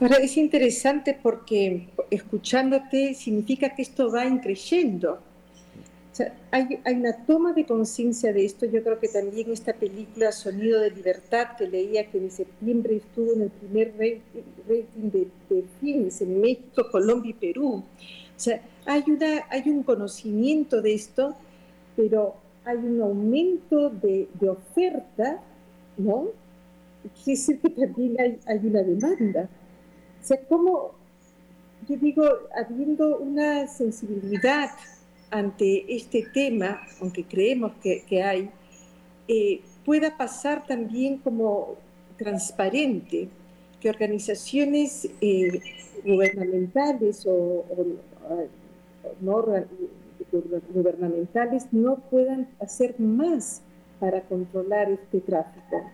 Es 0.00 0.36
interesante 0.36 1.18
porque 1.20 1.88
escuchándote 2.10 3.14
significa 3.14 3.74
que 3.74 3.82
esto 3.82 4.12
va 4.12 4.24
increyendo 6.20 6.48
hay, 6.50 6.96
una 6.96 7.12
toma 7.26 7.52
de 7.52 7.64
conciencia 7.64 8.32
de 8.32 8.44
esto. 8.44 8.66
Yo 8.66 8.82
creo 8.82 8.98
que 8.98 9.08
también 9.08 9.50
esta 9.50 9.72
película 9.72 10.32
Sonido 10.32 10.80
de 10.80 10.90
Libertad, 10.90 11.56
que 11.56 11.66
leía 11.66 12.10
que 12.10 12.18
en 12.18 12.30
septiembre 12.30 12.96
estuvo 12.96 13.32
en 13.34 13.42
el 13.42 13.50
primer 13.50 13.92
rating 13.96 15.10
de, 15.10 15.28
de 15.48 15.64
filmes 15.80 16.20
en 16.20 16.40
México, 16.40 16.86
Colombia 16.90 17.30
y 17.30 17.34
Perú. 17.34 17.74
O 17.74 18.40
sea, 18.40 18.62
hay, 18.86 19.04
una, 19.06 19.44
hay 19.50 19.68
un 19.68 19.82
conocimiento 19.82 20.80
de 20.80 20.94
esto, 20.94 21.34
pero 21.96 22.34
hay 22.64 22.76
un 22.76 23.00
aumento 23.02 23.90
de, 23.90 24.28
de 24.34 24.48
oferta, 24.48 25.42
¿no? 25.96 26.28
Quiere 27.24 27.38
decir 27.38 27.60
que 27.60 27.70
también 27.70 28.16
hay, 28.20 28.38
hay 28.46 28.58
una 28.66 28.82
demanda. 28.82 29.48
O 30.22 30.26
sea, 30.26 30.38
como, 30.48 30.92
yo 31.88 31.96
digo, 31.96 32.24
habiendo 32.54 33.18
una 33.18 33.66
sensibilidad 33.66 34.70
ante 35.30 35.94
este 35.94 36.26
tema, 36.32 36.82
aunque 37.00 37.24
creemos 37.24 37.72
que, 37.82 38.22
hay, 38.22 38.50
eh, 39.28 39.60
pueda 39.84 40.16
pasar 40.16 40.66
también 40.66 41.18
como 41.18 41.76
transparente, 42.16 43.28
que 43.80 43.90
organizaciones 43.90 45.08
eh, 45.20 45.60
gubernamentales 46.04 47.24
o, 47.26 47.64
no 49.20 49.44
gubernamentales 50.74 51.72
no 51.72 51.96
puedan 52.10 52.48
hacer 52.60 52.98
más 52.98 53.62
para 54.00 54.22
controlar 54.22 54.90
este 54.90 55.20
tráfico. 55.20 55.90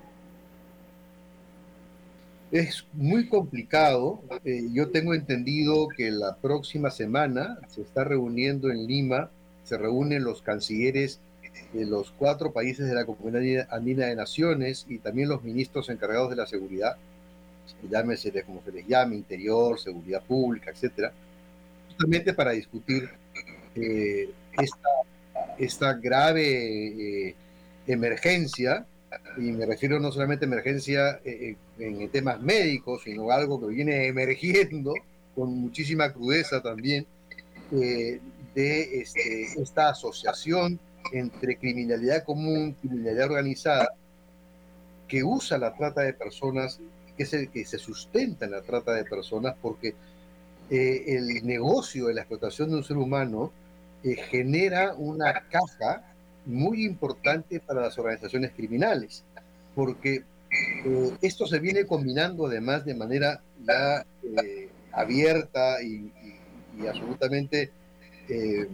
Es 2.55 2.87
muy 2.93 3.29
complicado. 3.29 4.23
Eh, 4.45 4.69
yo 4.73 4.91
tengo 4.91 5.13
entendido 5.13 5.89
que 5.89 6.13
la 6.13 6.37
próxima 6.37 6.93
semana 6.93 7.59
se 7.67 7.83
está 7.83 8.05
reuniendo 8.05 8.71
en 8.71 8.87
Lima, 8.87 9.29
se 9.65 9.77
reúnen 9.77 10.23
los 10.23 10.41
cancilleres 10.41 11.19
de 11.73 11.85
los 11.85 12.13
cuatro 12.17 12.53
países 12.53 12.87
de 12.87 12.95
la 12.95 13.07
Comunidad 13.07 13.67
Andina 13.73 14.07
de 14.07 14.15
Naciones 14.15 14.87
y 14.89 14.99
también 14.99 15.31
los 15.31 15.43
ministros 15.43 15.89
encargados 15.89 16.31
de 16.31 16.37
la 16.37 16.47
seguridad, 16.47 16.97
llámese 17.91 18.31
de 18.31 18.45
como 18.45 18.63
se 18.63 18.71
les 18.71 18.87
llame, 18.87 19.17
interior, 19.17 19.81
seguridad 19.81 20.23
pública, 20.23 20.71
etcétera, 20.71 21.13
justamente 21.89 22.35
para 22.35 22.53
discutir 22.53 23.11
eh, 23.75 24.31
esta, 25.59 25.95
grave 25.95 27.31
eh, 27.31 27.35
emergencia 27.89 28.87
y 29.39 29.51
me 29.51 29.67
refiero 29.67 29.99
no 29.99 30.13
solamente 30.13 30.45
a 30.45 30.47
emergencia 30.49 31.21
en 31.79 32.09
temas 32.11 32.41
médicos, 32.41 33.03
sino 33.05 33.31
algo 33.31 33.61
que 33.61 33.75
viene 33.75 34.07
emergiendo 34.07 34.95
con 35.35 35.55
muchísima 35.57 36.13
crudeza 36.13 36.63
también 36.63 37.07
eh, 37.73 38.21
de 38.55 39.01
este, 39.01 39.61
esta 39.61 39.91
asociación 39.91 40.79
entre 41.13 41.57
criminalidad 41.57 42.25
común, 42.25 42.77
criminalidad 42.81 43.27
organizada, 43.27 43.89
que 45.09 45.23
usa 45.25 45.59
la 45.59 45.75
trata 45.75 46.03
de 46.03 46.15
personas, 46.15 46.81
que 47.17 47.27
se, 47.27 47.49
que 47.49 47.65
se 47.65 47.79
sustenta 47.79 48.45
en 48.45 48.53
la 48.53 48.63
trata 48.63 48.93
de 48.93 49.05
personas, 49.05 49.55
porque 49.61 49.95
el 50.71 51.45
negocio 51.45 52.07
de 52.07 52.15
la 52.15 52.23
explotación 52.23 52.71
de 52.71 52.77
un 52.77 52.85
ser 52.85 52.97
humano 52.97 53.53
genera 54.03 54.95
una 54.95 55.47
caja 55.51 56.03
muy 56.47 56.85
importante 56.85 57.61
para 57.61 57.83
las 57.83 57.99
organizaciones 57.99 58.53
criminales, 58.53 59.25
porque 59.75 60.25
eh, 60.85 61.13
esto 61.23 61.47
se 61.47 61.59
viene 61.59 61.87
combinando 61.87 62.47
además 62.47 62.85
de 62.85 62.95
manera 62.95 63.43
ya 63.67 64.05
eh, 64.23 64.69
abierta 64.93 65.83
y, 65.83 66.13
absolutamente, 66.89 67.71
eh, 68.29 68.69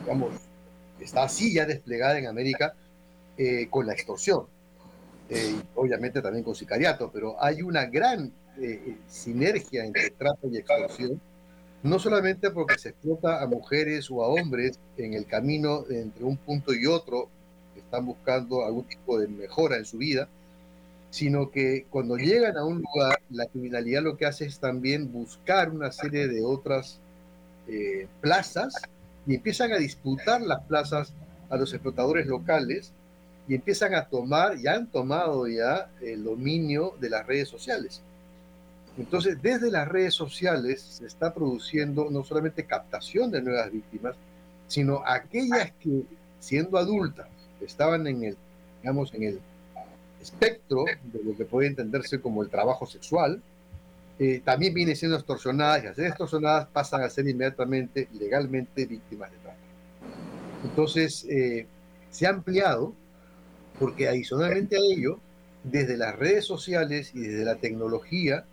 digamos, 0.00 0.32
está 1.00 1.24
así 1.24 1.54
ya 1.54 1.66
desplegada 1.66 2.18
en 2.18 2.26
América 2.26 2.74
con 3.70 3.86
la 3.86 3.94
extorsión. 3.94 4.46
obviamente 5.74 6.22
también 6.22 6.44
con 6.44 6.54
sicariato, 6.54 7.10
pero 7.10 7.42
hay 7.42 7.62
una 7.62 7.86
gran 7.86 8.32
sinergia 9.08 9.84
entre 9.84 10.10
trata 10.10 10.46
y 10.46 10.58
extorsión 10.58 11.20
no 11.82 11.98
solamente 11.98 12.50
porque 12.50 12.78
se 12.78 12.90
explota 12.90 13.42
a 13.42 13.46
mujeres 13.46 14.10
o 14.10 14.22
a 14.22 14.28
hombres 14.28 14.78
en 14.96 15.14
el 15.14 15.26
camino 15.26 15.84
entre 15.90 16.24
un 16.24 16.36
punto 16.36 16.72
y 16.72 16.86
otro, 16.86 17.28
que 17.74 17.80
están 17.80 18.06
buscando 18.06 18.64
algún 18.64 18.84
tipo 18.84 19.18
de 19.18 19.26
mejora 19.26 19.76
en 19.76 19.84
su 19.84 19.98
vida, 19.98 20.28
sino 21.12 21.50
que 21.50 21.84
cuando 21.90 22.16
llegan 22.16 22.56
a 22.56 22.64
un 22.64 22.82
lugar, 22.82 23.20
la 23.28 23.44
criminalidad 23.44 24.02
lo 24.02 24.16
que 24.16 24.24
hace 24.24 24.46
es 24.46 24.58
también 24.58 25.12
buscar 25.12 25.68
una 25.68 25.92
serie 25.92 26.26
de 26.26 26.42
otras 26.42 27.00
eh, 27.68 28.08
plazas 28.22 28.74
y 29.26 29.34
empiezan 29.34 29.72
a 29.72 29.76
disputar 29.76 30.40
las 30.40 30.62
plazas 30.64 31.12
a 31.50 31.58
los 31.58 31.74
explotadores 31.74 32.26
locales 32.26 32.94
y 33.46 33.54
empiezan 33.54 33.94
a 33.94 34.06
tomar, 34.06 34.56
ya 34.56 34.72
han 34.72 34.86
tomado 34.86 35.46
ya 35.46 35.90
el 36.00 36.24
dominio 36.24 36.94
de 36.98 37.10
las 37.10 37.26
redes 37.26 37.50
sociales. 37.50 38.00
Entonces, 38.96 39.36
desde 39.42 39.70
las 39.70 39.86
redes 39.86 40.14
sociales 40.14 40.80
se 40.80 41.04
está 41.04 41.34
produciendo 41.34 42.08
no 42.10 42.24
solamente 42.24 42.64
captación 42.64 43.30
de 43.30 43.42
nuevas 43.42 43.70
víctimas, 43.70 44.16
sino 44.66 45.02
aquellas 45.04 45.72
que, 45.72 46.04
siendo 46.40 46.78
adultas, 46.78 47.28
estaban 47.60 48.06
en 48.06 48.24
el, 48.24 48.36
digamos, 48.80 49.12
en 49.12 49.24
el 49.24 49.40
espectro 50.22 50.84
de 50.84 51.22
lo 51.22 51.36
que 51.36 51.44
puede 51.44 51.68
entenderse 51.68 52.20
como 52.20 52.42
el 52.42 52.48
trabajo 52.48 52.86
sexual, 52.86 53.42
eh, 54.18 54.40
también 54.44 54.72
vienen 54.72 54.96
siendo 54.96 55.16
extorsionadas 55.16 55.82
y 55.82 55.86
al 55.88 55.94
ser 55.94 56.06
extorsionadas 56.06 56.68
pasan 56.68 57.02
a 57.02 57.10
ser 57.10 57.28
inmediatamente, 57.28 58.08
legalmente, 58.12 58.86
víctimas 58.86 59.30
de 59.32 59.38
trata. 59.38 59.58
Entonces, 60.64 61.26
eh, 61.28 61.66
se 62.10 62.26
ha 62.26 62.30
ampliado 62.30 62.94
porque 63.78 64.08
adicionalmente 64.08 64.76
a 64.76 64.80
ello, 64.80 65.18
desde 65.64 65.96
las 65.96 66.16
redes 66.16 66.44
sociales 66.44 67.12
y 67.14 67.20
desde 67.20 67.44
la 67.44 67.56
tecnología, 67.56 68.44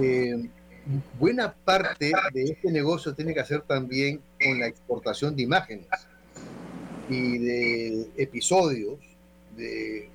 eh, 0.00 0.48
buena 1.18 1.52
parte 1.52 2.12
de 2.32 2.44
este 2.44 2.70
negocio 2.70 3.14
tiene 3.14 3.34
que 3.34 3.40
hacer 3.40 3.62
también 3.62 4.22
con 4.42 4.58
la 4.58 4.66
exportación 4.68 5.36
de 5.36 5.42
imágenes 5.42 5.86
y 7.10 7.38
de 7.38 8.08
episodios 8.16 8.98
de, 9.56 10.08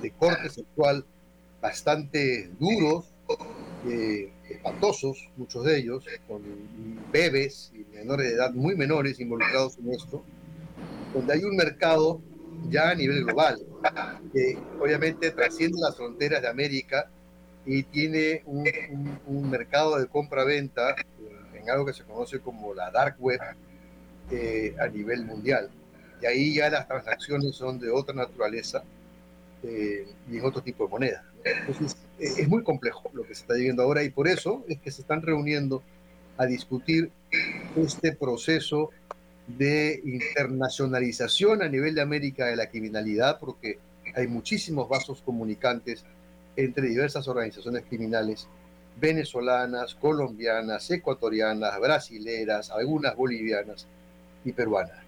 de 0.00 0.10
corte 0.12 0.48
sexual 0.48 1.04
bastante 1.60 2.50
duros, 2.58 3.12
eh, 3.88 4.32
espantosos, 4.48 5.28
muchos 5.36 5.64
de 5.64 5.78
ellos, 5.78 6.04
con 6.26 6.42
bebés 7.12 7.72
y 7.74 7.78
menores 7.94 8.28
de 8.28 8.34
edad 8.34 8.52
muy 8.52 8.76
menores 8.76 9.20
involucrados 9.20 9.78
en 9.78 9.92
esto, 9.92 10.22
donde 11.12 11.34
hay 11.34 11.44
un 11.44 11.56
mercado 11.56 12.20
ya 12.68 12.90
a 12.90 12.94
nivel 12.94 13.24
global, 13.24 13.58
que 14.32 14.58
obviamente 14.80 15.30
trasciende 15.30 15.78
las 15.80 15.96
fronteras 15.96 16.42
de 16.42 16.48
América 16.48 17.10
y 17.64 17.82
tiene 17.82 18.42
un, 18.46 19.50
mercado 19.50 19.98
de 19.98 20.06
compra-venta 20.06 20.94
en 21.54 21.68
algo 21.70 21.84
que 21.84 21.92
se 21.92 22.04
conoce 22.04 22.40
como 22.40 22.74
la 22.74 22.90
dark 22.90 23.16
web 23.18 23.40
eh, 24.30 24.74
a 24.80 24.86
nivel 24.88 25.24
mundial. 25.24 25.70
Y 26.22 26.26
ahí 26.26 26.54
ya 26.54 26.70
las 26.70 26.88
transacciones 26.88 27.56
son 27.56 27.78
de 27.78 27.90
otra 27.90 28.14
naturaleza 28.14 28.82
eh, 29.62 30.06
y 30.30 30.38
en 30.38 30.44
otro 30.44 30.62
tipo 30.62 30.84
de 30.84 30.90
moneda. 30.90 31.24
Entonces, 31.44 31.96
eh, 32.18 32.28
es 32.38 32.48
muy 32.48 32.62
complejo 32.62 33.10
lo 33.12 33.22
que 33.22 33.34
se 33.34 33.42
está 33.42 33.54
viviendo 33.54 33.82
ahora 33.82 34.02
y 34.02 34.10
por 34.10 34.28
eso 34.28 34.64
es 34.68 34.78
que 34.80 34.90
se 34.90 35.02
están 35.02 35.22
reuniendo 35.22 35.82
a 36.36 36.46
discutir 36.46 37.10
este 37.76 38.12
proceso 38.12 38.90
de 39.46 40.00
internacionalización 40.04 41.62
a 41.62 41.68
nivel 41.68 41.94
de 41.94 42.02
América 42.02 42.46
de 42.46 42.56
la 42.56 42.68
criminalidad, 42.68 43.38
porque 43.38 43.78
hay 44.14 44.26
muchísimos 44.26 44.88
vasos 44.88 45.22
comunicantes 45.22 46.04
entre 46.56 46.88
diversas 46.88 47.28
organizaciones 47.28 47.84
criminales 47.88 48.48
venezolanas, 48.98 49.94
colombianas, 49.94 50.90
ecuatorianas, 50.90 51.78
brasileras, 51.78 52.70
algunas 52.70 53.14
bolivianas 53.14 53.86
y 54.44 54.52
peruanas. 54.52 54.98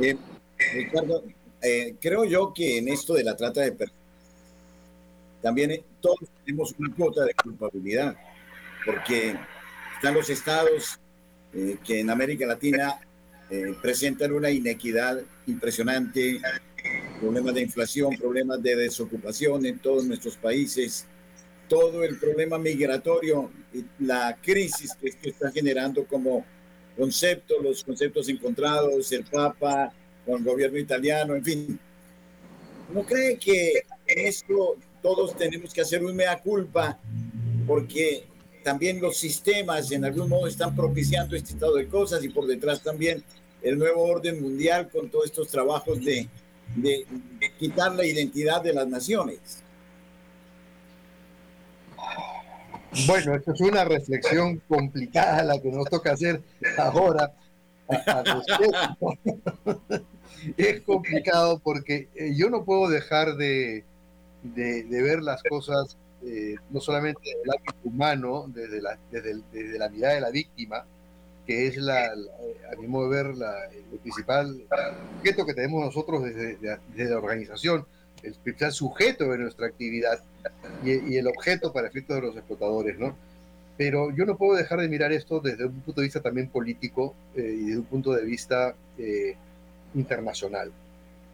Eh, 0.00 0.16
Ricardo, 0.74 1.22
eh, 1.62 1.94
creo 2.00 2.24
yo 2.24 2.52
que 2.54 2.78
en 2.78 2.88
esto 2.88 3.14
de 3.14 3.24
la 3.24 3.36
trata 3.36 3.60
de 3.60 3.72
personas, 3.72 4.02
también 5.42 5.70
eh, 5.70 5.84
todos 6.00 6.18
tenemos 6.44 6.74
una 6.78 6.94
cuota 6.94 7.24
de 7.24 7.34
culpabilidad, 7.34 8.16
porque 8.84 9.36
están 9.96 10.14
los 10.14 10.28
estados 10.30 10.98
que 11.84 11.98
en 11.98 12.10
América 12.10 12.46
Latina 12.46 13.00
presentan 13.82 14.32
una 14.32 14.52
inequidad 14.52 15.20
impresionante, 15.48 16.40
problemas 17.20 17.54
de 17.54 17.62
inflación, 17.62 18.16
problemas 18.16 18.62
de 18.62 18.76
desocupación 18.76 19.66
en 19.66 19.80
todos 19.80 20.04
nuestros 20.04 20.36
países, 20.36 21.06
todo 21.68 22.02
el 22.02 22.18
problema 22.18 22.58
migratorio, 22.58 23.50
la 24.00 24.36
crisis 24.42 24.94
que 25.00 25.08
esto 25.08 25.28
está 25.28 25.52
generando 25.52 26.04
como 26.04 26.44
concepto, 26.96 27.62
los 27.62 27.84
conceptos 27.84 28.28
encontrados, 28.28 29.12
el 29.12 29.24
Papa 29.24 29.92
con 30.24 30.38
el 30.38 30.44
gobierno 30.44 30.78
italiano, 30.78 31.34
en 31.34 31.44
fin. 31.44 31.80
¿No 32.92 33.02
cree 33.02 33.36
que 33.38 33.84
esto 34.06 34.76
todos 35.02 35.36
tenemos 35.36 35.72
que 35.72 35.80
hacer 35.80 36.04
un 36.04 36.14
mea 36.14 36.38
culpa 36.38 36.98
porque 37.66 38.24
también 38.62 39.00
los 39.00 39.16
sistemas 39.16 39.90
en 39.92 40.04
algún 40.04 40.28
modo 40.28 40.46
están 40.46 40.74
propiciando 40.74 41.36
este 41.36 41.52
estado 41.52 41.76
de 41.76 41.88
cosas 41.88 42.22
y 42.24 42.28
por 42.28 42.46
detrás 42.46 42.82
también 42.82 43.22
el 43.62 43.78
nuevo 43.78 44.02
orden 44.02 44.40
mundial 44.42 44.88
con 44.90 45.08
todos 45.10 45.26
estos 45.26 45.48
trabajos 45.48 45.98
de, 46.04 46.28
quitar 47.58 47.94
la 47.94 48.04
identidad 48.04 48.62
de 48.62 48.72
las 48.72 48.86
naciones. 48.86 49.38
Bueno, 53.06 53.36
esto 53.36 53.52
es 53.52 53.60
una 53.60 53.84
reflexión 53.84 54.60
complicada 54.68 55.44
la 55.44 55.60
que 55.60 55.70
nos 55.70 55.88
toca 55.88 56.12
hacer 56.12 56.42
ahora. 56.76 57.32
es 60.56 60.80
complicado 60.82 61.60
porque 61.62 62.08
eh, 62.14 62.32
yo 62.36 62.50
no 62.50 62.64
puedo 62.64 62.88
dejar 62.88 63.36
de, 63.36 63.84
de, 64.42 65.02
ver 65.02 65.22
las 65.22 65.42
cosas 65.42 65.96
eh, 66.24 66.56
no 66.70 66.80
solamente 66.80 67.20
desde 67.24 67.42
el 67.42 67.50
ámbito 67.50 67.74
humano, 67.84 68.44
desde 68.48 68.80
la, 68.80 68.98
desde, 69.10 69.40
desde 69.52 69.78
la 69.78 69.88
mirada 69.88 70.14
de 70.14 70.20
la 70.20 70.30
víctima, 70.30 70.84
que 71.46 71.66
es 71.66 71.76
la, 71.76 72.06
a 72.06 72.76
mi 72.78 72.86
modo 72.86 73.10
de 73.10 73.22
ver 73.22 73.36
la, 73.36 73.64
el 73.66 73.98
principal 73.98 74.62
objeto 75.18 75.44
que 75.44 75.54
tenemos 75.54 75.84
nosotros 75.84 76.22
desde, 76.22 76.58
desde, 76.94 77.10
la 77.10 77.18
organización, 77.18 77.86
el 78.22 78.34
principal 78.34 78.72
sujeto 78.72 79.30
de 79.30 79.38
nuestra 79.38 79.66
actividad 79.66 80.22
y, 80.84 81.16
el 81.16 81.26
objeto 81.26 81.72
para 81.72 81.88
efectos 81.88 82.16
de 82.16 82.22
los 82.22 82.36
explotadores, 82.36 82.98
¿no? 82.98 83.16
Pero 83.80 84.14
yo 84.14 84.26
no 84.26 84.36
puedo 84.36 84.58
dejar 84.58 84.78
de 84.78 84.90
mirar 84.90 85.10
esto 85.10 85.40
desde 85.40 85.64
un 85.64 85.80
punto 85.80 86.02
de 86.02 86.06
vista 86.06 86.20
también 86.20 86.50
político 86.50 87.14
eh, 87.34 87.56
y 87.58 87.64
desde 87.64 87.78
un 87.78 87.86
punto 87.86 88.12
de 88.12 88.26
vista 88.26 88.74
eh, 88.98 89.34
internacional. 89.94 90.70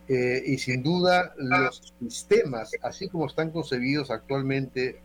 Eh, 0.07 0.45
y 0.47 0.57
sin 0.59 0.81
duda 0.81 1.35
los 1.39 1.93
sistemas, 2.01 2.71
así 2.83 3.09
como 3.09 3.27
están 3.27 3.51
concebidos 3.51 4.13
actualmente, 4.13 5.01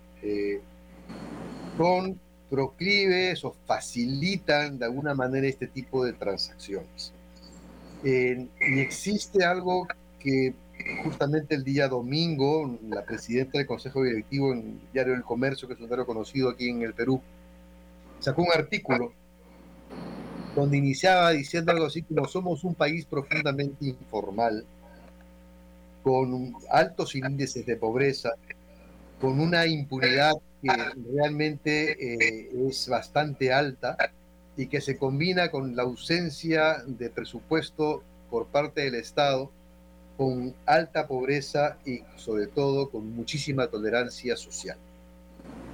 son 1.77 2.19
proclives 2.47 3.43
o 3.43 3.55
facilitan 3.65 4.77
de 4.77 4.85
alguna 4.85 5.15
manera 5.15 5.47
este 5.47 5.65
tipo 5.65 6.05
de 6.05 6.13
transacciones. 6.13 7.11
y 8.03 8.79
existe 8.79 9.43
algo 9.43 9.87
que 10.19 10.53
justamente 11.03 11.55
el 11.55 11.63
día 11.63 11.87
domingo, 11.87 12.77
la 12.89 13.03
presidenta 13.03 13.57
del 13.57 13.67
Consejo 13.67 14.03
Directivo 14.03 14.53
en 14.53 14.59
el 14.59 14.91
Diario 14.93 15.13
del 15.13 15.23
Comercio, 15.23 15.67
que 15.67 15.73
es 15.75 15.79
un 15.79 15.87
diario 15.87 16.05
conocido 16.05 16.49
aquí 16.49 16.69
en 16.69 16.81
el 16.81 16.93
Perú, 16.93 17.21
sacó 18.19 18.43
un 18.43 18.51
artículo 18.53 19.13
donde 20.55 20.77
iniciaba 20.77 21.31
diciendo 21.31 21.71
algo 21.71 21.85
así 21.85 22.01
como 22.03 22.27
somos 22.27 22.63
un 22.63 22.75
país 22.75 23.05
profundamente 23.05 23.85
informal, 23.85 24.65
con 26.03 26.53
altos 26.69 27.15
índices 27.15 27.65
de 27.65 27.75
pobreza, 27.77 28.31
con 29.19 29.39
una 29.39 29.65
impunidad 29.67 30.33
que 30.61 30.69
realmente 31.13 31.91
eh, 31.91 32.49
es 32.67 32.87
bastante 32.87 33.53
alta 33.53 33.97
y 34.57 34.67
que 34.67 34.81
se 34.81 34.97
combina 34.97 35.49
con 35.49 35.75
la 35.75 35.83
ausencia 35.83 36.83
de 36.85 37.09
presupuesto 37.09 38.03
por 38.29 38.47
parte 38.47 38.81
del 38.81 38.95
Estado, 38.95 39.51
con 40.17 40.53
alta 40.65 41.07
pobreza 41.07 41.77
y 41.85 42.01
sobre 42.15 42.47
todo 42.47 42.89
con 42.89 43.15
muchísima 43.15 43.67
tolerancia 43.67 44.35
social. 44.35 44.77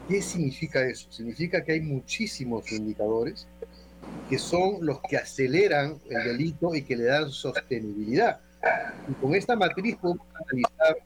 ¿Qué 0.08 0.21
significa 0.21 0.82
eso? 0.86 1.12
Significa 1.12 1.63
que 1.63 1.73
hay 1.73 1.82
muchísimos 1.82 2.71
indicadores 2.71 3.47
que 4.30 4.38
son 4.38 4.86
los 4.86 5.00
que 5.02 5.17
aceleran 5.17 6.00
el 6.10 6.23
delito 6.23 6.76
y 6.76 6.84
que 6.84 6.95
le 6.95 7.06
dan 7.06 7.30
sostenibilidad. 7.30 8.39
Y 9.10 9.13
con 9.13 9.36
esta 9.36 9.56
matriz 9.56 9.95
podemos 9.97 10.26
analizar 10.34 10.97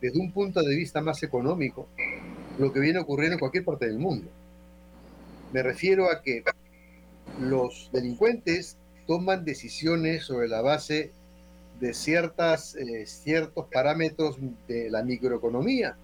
desde 0.00 0.18
un 0.18 0.32
punto 0.32 0.62
de 0.62 0.76
vista 0.76 1.00
más 1.00 1.22
económico 1.22 1.88
lo 2.58 2.72
que 2.72 2.80
viene 2.80 2.98
ocurriendo 2.98 3.34
en 3.34 3.40
cualquier 3.40 3.64
parte 3.64 3.86
del 3.86 3.98
mundo. 3.98 4.30
Me 5.52 5.62
refiero 5.62 6.10
a 6.10 6.22
que 6.22 6.42
los 7.40 7.90
delincuentes 7.92 8.76
toman 9.06 9.44
decisiones 9.44 10.24
sobre 10.24 10.48
la 10.48 10.60
base 10.62 11.12
de 11.80 11.94
ciertas, 11.94 12.74
eh, 12.76 13.06
ciertos 13.06 13.66
parámetros 13.72 14.36
de 14.66 14.90
la 14.90 15.02
microeconomía, 15.02 15.96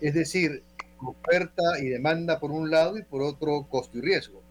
es 0.00 0.14
decir, 0.14 0.62
oferta 1.00 1.78
y 1.80 1.88
demanda 1.88 2.38
por 2.38 2.50
un 2.50 2.70
lado 2.70 2.98
y 2.98 3.02
por 3.02 3.22
otro 3.22 3.66
costo 3.68 3.98
y 3.98 4.00
riesgo. 4.00 4.42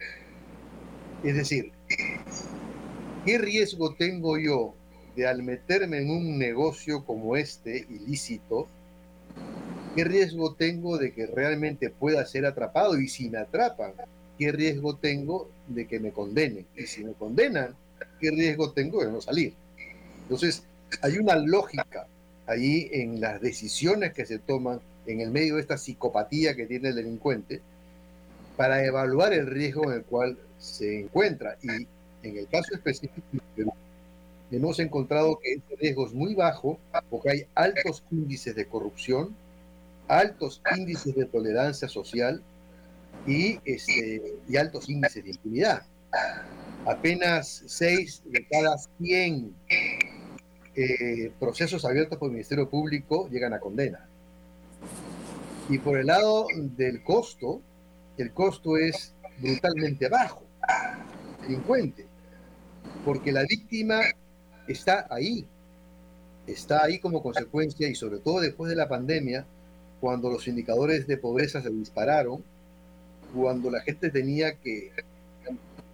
Es 1.24 1.34
decir, 1.34 1.72
¿qué 3.24 3.38
riesgo 3.38 3.94
tengo 3.94 4.38
yo 4.38 4.74
de 5.16 5.26
al 5.26 5.42
meterme 5.42 5.98
en 5.98 6.10
un 6.10 6.38
negocio 6.38 7.04
como 7.04 7.36
este, 7.36 7.86
ilícito, 7.88 8.68
¿Qué 9.96 10.04
riesgo 10.04 10.52
tengo 10.52 10.98
de 10.98 11.14
que 11.14 11.24
realmente 11.24 11.88
pueda 11.88 12.26
ser 12.26 12.44
atrapado? 12.44 13.00
Y 13.00 13.08
si 13.08 13.30
me 13.30 13.38
atrapan, 13.38 13.94
¿qué 14.38 14.52
riesgo 14.52 14.96
tengo 14.96 15.50
de 15.68 15.86
que 15.86 15.98
me 15.98 16.12
condenen? 16.12 16.66
Y 16.76 16.82
si 16.82 17.02
me 17.02 17.14
condenan, 17.14 17.74
¿qué 18.20 18.30
riesgo 18.30 18.72
tengo 18.72 19.02
de 19.02 19.10
no 19.10 19.22
salir? 19.22 19.54
Entonces, 20.26 20.64
hay 21.02 21.18
una 21.18 21.36
lógica 21.36 22.08
ahí 22.46 22.88
en 22.92 23.20
las 23.20 23.40
decisiones 23.40 24.12
que 24.12 24.26
se 24.26 24.38
toman 24.38 24.80
en 25.06 25.20
el 25.20 25.30
medio 25.30 25.54
de 25.54 25.60
esta 25.60 25.78
psicopatía 25.78 26.56
que 26.56 26.66
tiene 26.66 26.88
el 26.88 26.96
delincuente 26.96 27.60
para 28.56 28.84
evaluar 28.84 29.32
el 29.32 29.46
riesgo 29.46 29.84
en 29.84 29.98
el 29.98 30.04
cual 30.04 30.36
se 30.58 31.00
encuentra. 31.00 31.56
Y 31.62 31.86
en 32.26 32.38
el 32.38 32.48
caso 32.48 32.74
específico 32.74 33.22
hemos 34.50 34.78
encontrado 34.80 35.38
que 35.38 35.52
ese 35.54 35.76
riesgo 35.80 36.06
es 36.06 36.12
muy 36.12 36.34
bajo 36.34 36.78
porque 37.08 37.30
hay 37.30 37.46
altos 37.54 38.02
índices 38.10 38.54
de 38.56 38.66
corrupción, 38.66 39.34
altos 40.08 40.60
índices 40.76 41.14
de 41.14 41.26
tolerancia 41.26 41.88
social 41.88 42.42
y, 43.26 43.60
este, 43.64 44.22
y 44.48 44.56
altos 44.56 44.88
índices 44.88 45.22
de 45.22 45.30
impunidad. 45.30 45.82
Apenas 46.86 47.62
6 47.66 48.22
de 48.26 48.46
cada 48.46 48.76
100 48.98 49.52
eh, 50.76 51.32
procesos 51.40 51.86
abiertos 51.86 52.18
por 52.18 52.26
el 52.28 52.32
Ministerio 52.32 52.68
Público 52.68 53.28
llegan 53.30 53.54
a 53.54 53.60
condena. 53.60 54.06
Y 55.70 55.78
por 55.78 55.98
el 55.98 56.06
lado 56.06 56.46
del 56.54 57.02
costo, 57.02 57.62
el 58.18 58.32
costo 58.32 58.76
es 58.76 59.14
brutalmente 59.38 60.08
bajo, 60.08 60.42
delincuente, 61.40 62.04
porque 63.04 63.32
la 63.32 63.42
víctima 63.42 64.00
está 64.68 65.06
ahí, 65.10 65.46
está 66.46 66.84
ahí 66.84 66.98
como 66.98 67.22
consecuencia 67.22 67.88
y 67.88 67.94
sobre 67.94 68.18
todo 68.18 68.40
después 68.40 68.68
de 68.68 68.76
la 68.76 68.88
pandemia, 68.88 69.46
cuando 70.00 70.30
los 70.30 70.46
indicadores 70.46 71.06
de 71.06 71.16
pobreza 71.16 71.62
se 71.62 71.70
dispararon, 71.70 72.44
cuando 73.34 73.70
la 73.70 73.80
gente 73.80 74.10
tenía 74.10 74.56
que 74.56 74.92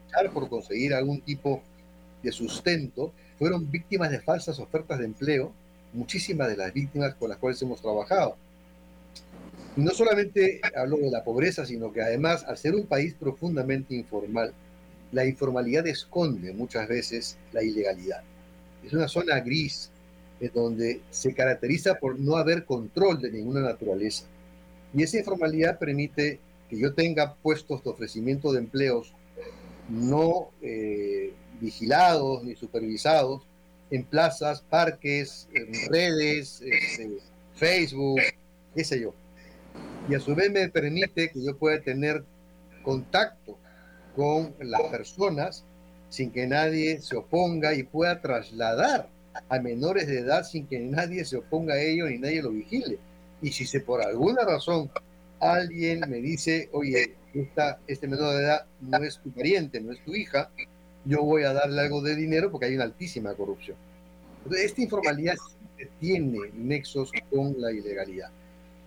luchar 0.05 0.33
por 0.33 0.49
conseguir 0.49 0.92
algún 0.92 1.21
tipo 1.21 1.62
de 2.23 2.33
sustento, 2.33 3.12
fueron 3.42 3.68
víctimas 3.68 4.12
de 4.12 4.20
falsas 4.20 4.61
ofertas 4.61 5.00
de 5.00 5.05
empleo, 5.05 5.52
muchísimas 5.92 6.46
de 6.46 6.57
las 6.57 6.72
víctimas 6.72 7.16
con 7.16 7.28
las 7.28 7.38
cuales 7.38 7.61
hemos 7.61 7.83
trabajado. 7.83 8.37
No 9.74 9.90
solamente 9.90 10.61
hablo 10.76 10.98
de 10.98 11.11
la 11.11 11.24
pobreza, 11.24 11.66
sino 11.66 11.92
que 11.92 12.02
además, 12.02 12.44
al 12.44 12.57
ser 12.57 12.76
un 12.76 12.87
país 12.87 13.14
profundamente 13.18 13.96
informal, 13.96 14.52
la 15.11 15.24
informalidad 15.26 15.88
esconde 15.88 16.52
muchas 16.52 16.87
veces 16.87 17.37
la 17.50 17.64
ilegalidad. 17.64 18.22
Es 18.85 18.92
una 18.92 19.09
zona 19.09 19.40
gris 19.40 19.90
en 20.38 20.52
donde 20.55 21.00
se 21.11 21.35
caracteriza 21.35 21.96
por 21.96 22.20
no 22.20 22.37
haber 22.37 22.64
control 22.64 23.20
de 23.20 23.33
ninguna 23.33 23.62
naturaleza. 23.62 24.24
Y 24.94 25.02
esa 25.02 25.18
informalidad 25.18 25.81
permite 25.81 26.38
que 26.70 26.78
yo 26.78 26.94
tenga 26.94 27.35
puestos 27.35 27.83
de 27.83 27.90
ofrecimiento 27.90 28.52
de 28.52 28.61
empleos 28.61 29.12
no 29.88 30.50
eh, 30.62 31.33
vigilados 31.62 32.42
ni 32.42 32.55
supervisados 32.57 33.42
en 33.90 34.05
plazas, 34.05 34.62
parques, 34.62 35.48
redes, 35.90 36.62
este, 36.62 37.18
Facebook, 37.55 38.20
qué 38.75 38.85
sé 38.85 39.01
yo. 39.01 39.14
Y 40.09 40.14
a 40.14 40.20
su 40.20 40.35
vez 40.35 40.51
me 40.51 40.68
permite 40.68 41.31
que 41.31 41.44
yo 41.44 41.57
pueda 41.57 41.81
tener 41.81 42.25
contacto 42.83 43.57
con 44.16 44.55
las 44.61 44.83
personas 44.83 45.64
sin 46.09 46.31
que 46.31 46.46
nadie 46.46 47.01
se 47.01 47.16
oponga 47.16 47.75
y 47.75 47.85
pueda 47.85 48.20
trasladar 48.20 49.09
a 49.48 49.59
menores 49.61 50.07
de 50.07 50.18
edad 50.18 50.44
sin 50.44 50.66
que 50.66 50.79
nadie 50.81 51.25
se 51.25 51.37
oponga 51.37 51.75
a 51.75 51.81
ello 51.81 52.07
ni 52.07 52.18
nadie 52.18 52.42
lo 52.42 52.51
vigile. 52.51 52.98
Y 53.40 53.53
si 53.53 53.66
se 53.66 53.81
por 53.81 54.03
alguna 54.03 54.44
razón 54.44 54.90
alguien 55.38 56.01
me 56.09 56.18
dice, 56.18 56.68
oye, 56.72 57.14
esta, 57.35 57.79
este 57.87 58.07
menor 58.07 58.35
de 58.35 58.44
edad 58.44 58.66
no 58.81 58.98
es 58.98 59.18
tu 59.18 59.31
pariente, 59.31 59.81
no 59.81 59.92
es 59.92 60.05
tu 60.05 60.14
hija, 60.14 60.51
yo 61.04 61.22
voy 61.22 61.42
a 61.44 61.52
darle 61.52 61.80
algo 61.80 62.02
de 62.02 62.16
dinero 62.16 62.50
porque 62.50 62.66
hay 62.66 62.74
una 62.74 62.84
altísima 62.84 63.34
corrupción. 63.34 63.76
Esta 64.50 64.82
informalidad 64.82 65.34
tiene 66.00 66.38
nexos 66.54 67.10
con 67.30 67.60
la 67.60 67.72
ilegalidad. 67.72 68.30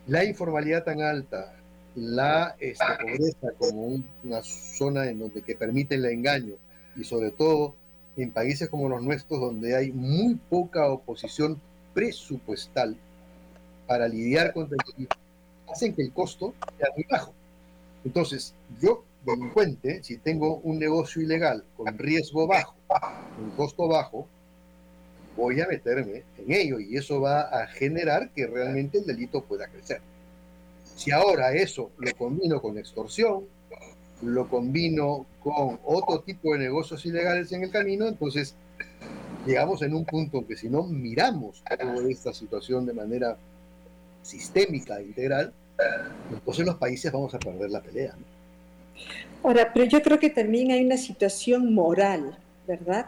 La 0.07 0.23
informalidad 0.23 0.83
tan 0.83 1.01
alta, 1.01 1.53
la 1.95 2.55
este, 2.59 2.85
pobreza 3.01 3.51
como 3.57 4.01
una 4.23 4.43
zona 4.43 5.09
en 5.09 5.19
donde 5.19 5.41
que 5.41 5.55
permite 5.55 5.95
el 5.95 6.05
engaño 6.05 6.55
y 6.95 7.03
sobre 7.03 7.31
todo 7.31 7.75
en 8.17 8.31
países 8.31 8.69
como 8.69 8.87
los 8.87 9.01
nuestros 9.01 9.39
donde 9.39 9.75
hay 9.75 9.91
muy 9.91 10.35
poca 10.49 10.87
oposición 10.87 11.59
presupuestal 11.93 12.95
para 13.87 14.07
lidiar 14.07 14.53
con 14.53 14.69
el 14.69 15.07
hacen 15.71 15.93
que 15.93 16.03
el 16.03 16.11
costo 16.11 16.53
sea 16.77 16.89
muy 16.95 17.05
bajo. 17.09 17.33
Entonces, 18.03 18.53
yo, 18.81 19.03
delincuente, 19.25 20.03
si 20.03 20.17
tengo 20.17 20.57
un 20.57 20.79
negocio 20.79 21.21
ilegal 21.21 21.63
con 21.75 21.97
riesgo 21.97 22.47
bajo, 22.47 22.75
un 23.39 23.51
costo 23.51 23.87
bajo, 23.87 24.27
voy 25.35 25.59
a 25.61 25.67
meterme 25.67 26.23
en 26.37 26.51
ello 26.51 26.79
y 26.79 26.95
eso 26.95 27.21
va 27.21 27.41
a 27.41 27.67
generar 27.67 28.29
que 28.29 28.47
realmente 28.47 28.99
el 28.99 29.05
delito 29.05 29.43
pueda 29.43 29.67
crecer. 29.67 30.01
Si 30.95 31.11
ahora 31.11 31.53
eso 31.53 31.91
lo 31.97 32.15
combino 32.15 32.61
con 32.61 32.77
extorsión, 32.77 33.45
lo 34.21 34.47
combino 34.47 35.25
con 35.41 35.79
otro 35.83 36.21
tipo 36.21 36.53
de 36.53 36.59
negocios 36.59 37.05
ilegales 37.05 37.51
en 37.51 37.63
el 37.63 37.71
camino, 37.71 38.07
entonces 38.07 38.55
llegamos 39.45 39.81
en 39.81 39.93
un 39.93 40.05
punto 40.05 40.45
que 40.47 40.55
si 40.55 40.69
no 40.69 40.83
miramos 40.83 41.63
toda 41.77 42.09
esta 42.09 42.33
situación 42.33 42.85
de 42.85 42.93
manera 42.93 43.37
sistémica, 44.23 45.01
integral, 45.01 45.53
entonces 46.31 46.65
los 46.65 46.75
países 46.75 47.11
vamos 47.11 47.33
a 47.35 47.39
perder 47.39 47.69
la 47.69 47.81
pelea. 47.81 48.15
Ahora, 49.43 49.71
pero 49.73 49.85
yo 49.85 50.01
creo 50.01 50.19
que 50.19 50.29
también 50.29 50.71
hay 50.71 50.85
una 50.85 50.97
situación 50.97 51.73
moral, 51.73 52.37
¿verdad? 52.67 53.05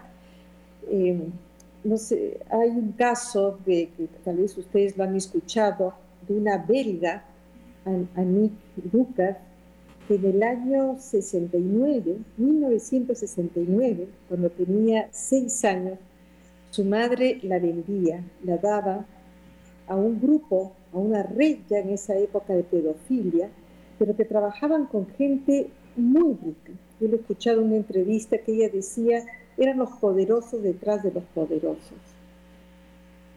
Eh, 0.89 1.19
no 1.83 1.97
sé, 1.97 2.39
hay 2.49 2.69
un 2.69 2.91
caso 2.91 3.59
de 3.65 3.89
que 3.95 4.07
tal 4.23 4.37
vez 4.37 4.57
ustedes 4.57 4.97
lo 4.97 5.03
han 5.03 5.15
escuchado, 5.15 5.93
de 6.27 6.37
una 6.37 6.57
belga, 6.57 7.23
Annick 8.15 8.51
Lucas, 8.91 9.37
que 10.07 10.15
en 10.15 10.25
el 10.25 10.43
año 10.43 10.97
69, 10.99 12.17
1969, 12.37 14.07
cuando 14.27 14.49
tenía 14.49 15.07
seis 15.11 15.63
años, 15.65 15.97
su 16.69 16.83
madre 16.83 17.39
la 17.43 17.59
vendía, 17.59 18.23
la 18.43 18.57
daba 18.57 19.05
a 19.87 19.95
un 19.95 20.19
grupo, 20.19 20.73
a 20.93 20.97
una 20.97 21.23
red 21.23 21.59
ya 21.69 21.79
en 21.79 21.89
esa 21.89 22.15
época 22.17 22.53
de 22.53 22.63
pedofilia, 22.63 23.49
pero 23.97 24.15
que 24.15 24.25
trabajaban 24.25 24.85
con 24.85 25.07
gente 25.17 25.69
muy 25.95 26.35
rica. 26.35 26.71
Yo 26.99 27.07
le 27.07 27.15
he 27.15 27.19
escuchado 27.19 27.61
una 27.61 27.75
entrevista 27.75 28.37
que 28.37 28.53
ella 28.53 28.69
decía, 28.69 29.23
eran 29.57 29.77
los 29.77 29.91
poderosos 29.91 30.61
detrás 30.61 31.03
de 31.03 31.11
los 31.11 31.23
poderosos. 31.25 31.97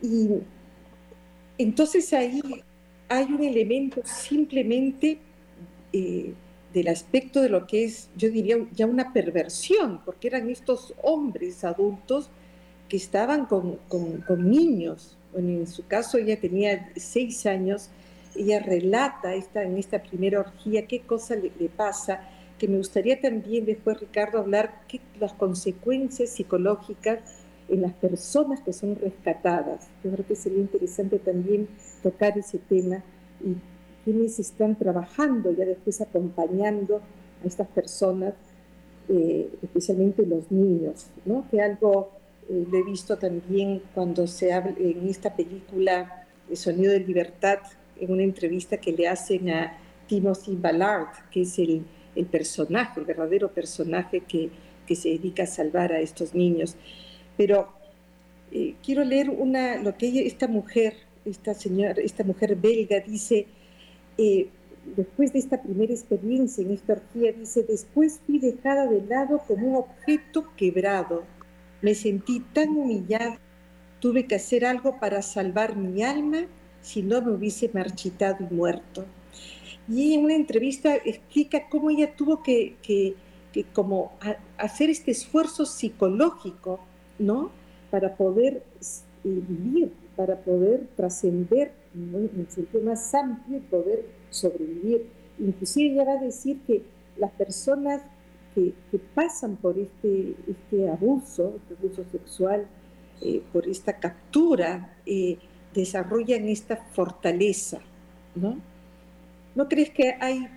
Y 0.02 0.28
entonces 1.58 2.12
ahí 2.12 2.42
hay 3.08 3.24
un 3.24 3.42
elemento 3.42 4.00
simplemente 4.04 5.18
eh, 5.92 6.32
del 6.72 6.88
aspecto 6.88 7.42
de 7.42 7.48
lo 7.48 7.66
que 7.66 7.84
es, 7.84 8.08
yo 8.16 8.30
diría, 8.30 8.56
ya 8.72 8.86
una 8.86 9.12
perversión, 9.12 10.00
porque 10.04 10.28
eran 10.28 10.48
estos 10.48 10.94
hombres 11.02 11.64
adultos 11.64 12.30
que 12.88 12.96
estaban 12.96 13.46
con, 13.46 13.78
niños. 14.38 15.16
Bueno, 15.32 15.50
en 15.50 15.66
su 15.66 15.86
caso 15.86 16.18
ella 16.18 16.38
tenía 16.40 16.92
seis 16.96 17.44
años, 17.46 17.90
ella 18.36 18.60
relata 18.60 19.34
esta, 19.34 19.62
en 19.62 19.76
esta 19.76 20.02
primera 20.02 20.40
orgía 20.40 20.86
qué 20.86 21.00
cosa 21.00 21.36
le, 21.36 21.50
pasa, 21.68 22.20
que 22.58 22.68
me 22.68 22.76
gustaría 22.76 23.20
también 23.20 23.64
después, 23.64 23.98
Ricardo, 24.00 24.38
hablar 24.38 24.82
qué, 24.88 25.00
las 25.18 25.32
consecuencias 25.32 26.30
psicológicas 26.30 27.20
en 27.68 27.82
las 27.82 27.92
personas 27.94 28.60
que 28.60 28.72
son 28.72 28.96
rescatadas. 28.96 29.88
Yo 30.02 30.10
creo 30.10 30.26
que 30.26 30.36
sería 30.36 30.58
interesante 30.58 31.18
también 31.18 31.68
tocar 32.02 32.36
ese 32.36 32.58
tema 32.58 33.02
y 33.44 33.56
quienes 34.04 34.38
están 34.38 34.76
trabajando 34.76 35.52
ya 35.52 35.64
después 35.64 36.00
acompañando 36.00 37.00
a 37.42 37.46
estas 37.46 37.68
personas, 37.68 38.34
eh, 39.08 39.50
especialmente 39.62 40.26
los 40.26 40.50
niños, 40.50 41.06
¿no? 41.24 41.46
que 41.50 41.60
algo 41.60 42.10
eh, 42.48 42.66
lo 42.70 42.78
he 42.78 42.82
visto 42.82 43.16
también 43.16 43.82
cuando 43.94 44.26
se 44.26 44.52
habla 44.52 44.74
en 44.78 45.08
esta 45.08 45.34
película 45.34 46.26
El 46.48 46.56
Sonido 46.56 46.92
de 46.92 47.00
Libertad, 47.00 47.58
en 48.00 48.10
una 48.10 48.22
entrevista 48.22 48.78
que 48.78 48.92
le 48.92 49.06
hacen 49.06 49.50
a 49.50 49.78
Timothy 50.06 50.56
Ballard, 50.56 51.30
que 51.30 51.42
es 51.42 51.58
el, 51.58 51.84
el 52.16 52.26
personaje, 52.26 53.00
el 53.00 53.06
verdadero 53.06 53.52
personaje 53.52 54.20
que, 54.20 54.50
que, 54.86 54.96
se 54.96 55.10
dedica 55.10 55.44
a 55.44 55.46
salvar 55.46 55.92
a 55.92 56.00
estos 56.00 56.34
niños. 56.34 56.76
Pero 57.36 57.68
eh, 58.50 58.74
quiero 58.82 59.04
leer 59.04 59.30
una, 59.30 59.76
lo 59.76 59.96
que 59.96 60.26
esta 60.26 60.48
mujer, 60.48 60.94
esta 61.24 61.54
señora, 61.54 61.94
esta 62.02 62.24
mujer 62.24 62.56
belga 62.56 62.98
dice, 63.00 63.46
eh, 64.18 64.48
después 64.96 65.32
de 65.32 65.38
esta 65.38 65.62
primera 65.62 65.92
experiencia 65.92 66.64
en 66.64 66.72
esta 66.72 66.94
orgía, 66.94 67.32
dice, 67.32 67.62
después 67.62 68.20
fui 68.26 68.38
dejada 68.38 68.86
de 68.86 69.02
lado 69.02 69.42
como 69.46 69.68
un 69.68 69.76
objeto 69.76 70.46
quebrado. 70.56 71.24
Me 71.82 71.94
sentí 71.94 72.40
tan 72.52 72.70
humillada, 72.70 73.38
tuve 74.00 74.26
que 74.26 74.34
hacer 74.34 74.64
algo 74.64 74.98
para 74.98 75.22
salvar 75.22 75.76
mi 75.76 76.02
alma, 76.02 76.46
si 76.82 77.02
no 77.02 77.22
me 77.22 77.32
hubiese 77.32 77.70
marchitado 77.72 78.46
y 78.48 78.54
muerto. 78.54 79.04
Y 79.88 80.14
en 80.14 80.24
una 80.24 80.34
entrevista 80.34 80.94
explica 80.96 81.68
cómo 81.68 81.90
ella 81.90 82.14
tuvo 82.14 82.42
que, 82.42 82.76
que, 82.82 83.14
como 83.72 84.12
hacer 84.56 84.90
este 84.90 85.10
esfuerzo 85.10 85.66
psicológico, 85.66 86.80
¿no? 87.18 87.50
Para 87.90 88.14
poder 88.14 88.62
eh, 88.80 88.94
vivir, 89.24 89.92
para 90.14 90.36
poder 90.36 90.86
trascender 90.96 91.72
en 91.94 92.30
el 92.38 92.48
sentido 92.48 92.84
más 92.84 93.12
amplio 93.14 93.58
y 93.58 93.60
poder 93.62 94.06
sobrevivir. 94.30 95.08
Inclusive 95.38 95.94
ella 95.94 96.04
va 96.04 96.12
a 96.12 96.22
decir 96.22 96.60
que 96.66 96.82
las 97.16 97.32
personas 97.32 98.02
que, 98.54 98.72
pasan 99.14 99.56
por 99.56 99.78
este, 99.78 100.34
este 100.48 100.88
abuso, 100.88 101.54
este 101.56 101.74
abuso 101.74 102.04
sexual, 102.10 102.66
eh, 103.22 103.42
por 103.52 103.68
esta 103.68 103.98
captura, 103.98 104.96
eh, 105.06 105.38
desarrollan 105.74 106.48
esta 106.48 106.76
fortaleza, 106.76 107.80
¿no? 108.34 108.58
¿No 109.54 109.68
crees 109.68 109.90
que 109.90 110.14
hay, 110.20 110.48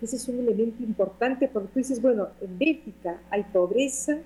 ese 0.00 0.16
es 0.16 0.28
un 0.28 0.40
elemento 0.40 0.82
importante? 0.82 1.48
Porque 1.48 1.68
tú 1.68 1.78
dices, 1.78 2.02
bueno, 2.02 2.28
en 2.40 2.58
Bélgica 2.58 3.20
hay 3.30 3.44
pobreza, 3.44 4.18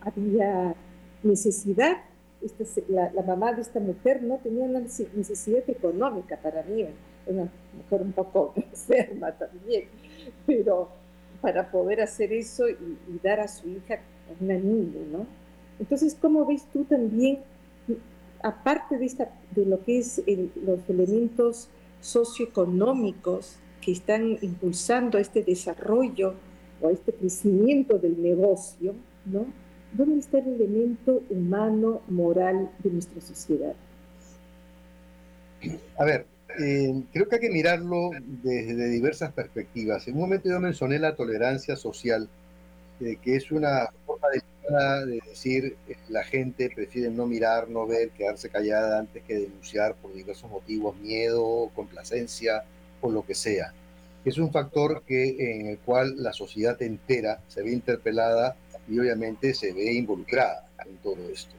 había 0.00 0.74
necesidad, 1.22 1.98
esta, 2.42 2.64
la, 2.88 3.22
mamá 3.22 3.52
de 3.52 3.62
esta 3.62 3.80
mujer 3.80 4.22
no 4.22 4.36
tenía 4.38 4.64
una 4.64 4.80
necesidad 4.80 5.68
económica 5.68 6.36
para 6.36 6.62
mí, 6.62 6.86
una 7.26 7.50
mujer 7.76 8.02
un 8.02 8.12
poco 8.12 8.52
enferma 8.56 9.32
también, 9.32 9.84
pero 10.46 10.88
para 11.40 11.70
poder 11.70 12.00
hacer 12.00 12.32
eso 12.32 12.68
y, 12.68 13.18
dar 13.22 13.40
a 13.40 13.48
su 13.48 13.68
hija 13.68 14.00
una 14.40 14.54
niña, 14.54 15.00
¿no? 15.10 15.26
Entonces, 15.78 16.16
¿cómo 16.20 16.44
ves 16.44 16.66
tú 16.72 16.84
también, 16.84 17.38
aparte 18.42 18.98
de, 18.98 19.06
esta, 19.06 19.30
de 19.54 19.66
lo 19.66 19.82
que 19.84 19.98
es 19.98 20.22
los 20.64 20.80
elementos 20.88 21.68
socioeconómicos 22.00 23.56
que 23.80 23.92
están 23.92 24.38
impulsando 24.42 25.18
este 25.18 25.42
desarrollo 25.42 26.34
o 26.80 26.90
este 26.90 27.12
crecimiento 27.12 27.98
del 27.98 28.22
negocio, 28.22 28.94
¿no? 29.24 29.46
¿Dónde 29.92 30.20
está 30.20 30.38
el 30.38 30.48
elemento 30.48 31.22
humano, 31.30 32.02
moral 32.08 32.70
de 32.82 32.90
nuestra 32.90 33.20
sociedad? 33.20 33.74
A 35.98 36.04
ver, 36.04 36.26
eh, 36.60 37.02
creo 37.12 37.28
que 37.28 37.36
hay 37.36 37.40
que 37.40 37.50
mirarlo 37.50 38.10
desde 38.42 38.88
diversas 38.90 39.32
perspectivas. 39.32 40.06
En 40.06 40.14
un 40.14 40.20
momento 40.20 40.48
yo 40.48 40.60
mencioné 40.60 40.98
la 40.98 41.16
tolerancia 41.16 41.74
social, 41.74 42.28
eh, 43.00 43.16
que 43.22 43.36
es 43.36 43.50
una 43.50 43.88
de, 44.68 45.06
de 45.06 45.20
decir 45.28 45.76
eh, 45.88 45.96
la 46.08 46.24
gente 46.24 46.70
prefiere 46.74 47.10
no 47.10 47.26
mirar, 47.26 47.68
no 47.68 47.86
ver, 47.86 48.10
quedarse 48.10 48.48
callada 48.48 49.00
antes 49.00 49.22
que 49.24 49.34
denunciar 49.34 49.94
por 49.94 50.12
diversos 50.14 50.50
motivos, 50.50 50.96
miedo, 50.96 51.70
complacencia 51.74 52.64
o 53.00 53.10
lo 53.10 53.24
que 53.24 53.34
sea. 53.34 53.72
Es 54.24 54.38
un 54.38 54.52
factor 54.52 55.02
que, 55.06 55.60
en 55.60 55.66
el 55.68 55.78
cual 55.78 56.22
la 56.22 56.32
sociedad 56.32 56.80
entera 56.82 57.40
se 57.48 57.62
ve 57.62 57.72
interpelada 57.72 58.56
y 58.88 58.98
obviamente 58.98 59.54
se 59.54 59.72
ve 59.72 59.92
involucrada 59.92 60.68
en 60.86 60.96
todo 60.98 61.28
esto. 61.32 61.54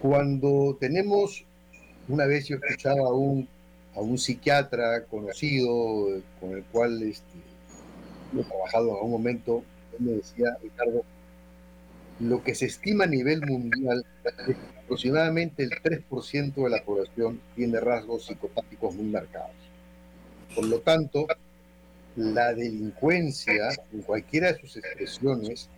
Cuando 0.00 0.76
tenemos, 0.78 1.44
una 2.08 2.26
vez 2.26 2.46
yo 2.46 2.56
escuchaba 2.56 3.08
a 3.08 3.12
un, 3.12 3.48
a 3.94 4.00
un 4.00 4.16
psiquiatra 4.16 5.04
conocido 5.04 6.22
con 6.40 6.52
el 6.52 6.64
cual 6.64 7.02
este, 7.02 7.38
he 8.38 8.44
trabajado 8.44 8.90
en 8.90 8.94
algún 8.94 9.10
momento, 9.10 9.64
él 9.98 10.06
me 10.06 10.12
decía, 10.12 10.56
Ricardo, 10.62 11.02
lo 12.20 12.42
que 12.42 12.54
se 12.54 12.66
estima 12.66 13.04
a 13.04 13.08
nivel 13.08 13.42
mundial 13.46 14.04
es 14.24 14.32
que 14.46 14.56
aproximadamente 14.82 15.62
el 15.62 15.70
3% 15.70 16.54
de 16.54 16.70
la 16.70 16.82
población 16.82 17.40
tiene 17.54 17.78
rasgos 17.80 18.26
psicopáticos 18.26 18.94
muy 18.94 19.06
marcados. 19.06 19.54
Por 20.54 20.64
lo 20.64 20.80
tanto, 20.80 21.26
la 22.16 22.52
delincuencia, 22.52 23.68
en 23.92 24.02
cualquiera 24.02 24.52
de 24.52 24.60
sus 24.60 24.76
expresiones, 24.76 25.68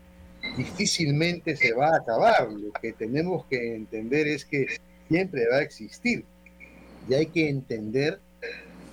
difícilmente 0.57 1.57
se 1.57 1.75
va 1.75 1.89
a 1.89 1.97
acabar. 1.97 2.51
Lo 2.51 2.73
que 2.73 2.93
tenemos 2.93 3.45
que 3.47 3.75
entender 3.75 4.27
es 4.27 4.45
que 4.45 4.67
siempre 5.09 5.47
va 5.51 5.59
a 5.59 5.63
existir. 5.63 6.25
Y 7.09 7.15
hay 7.15 7.27
que 7.27 7.49
entender 7.49 8.21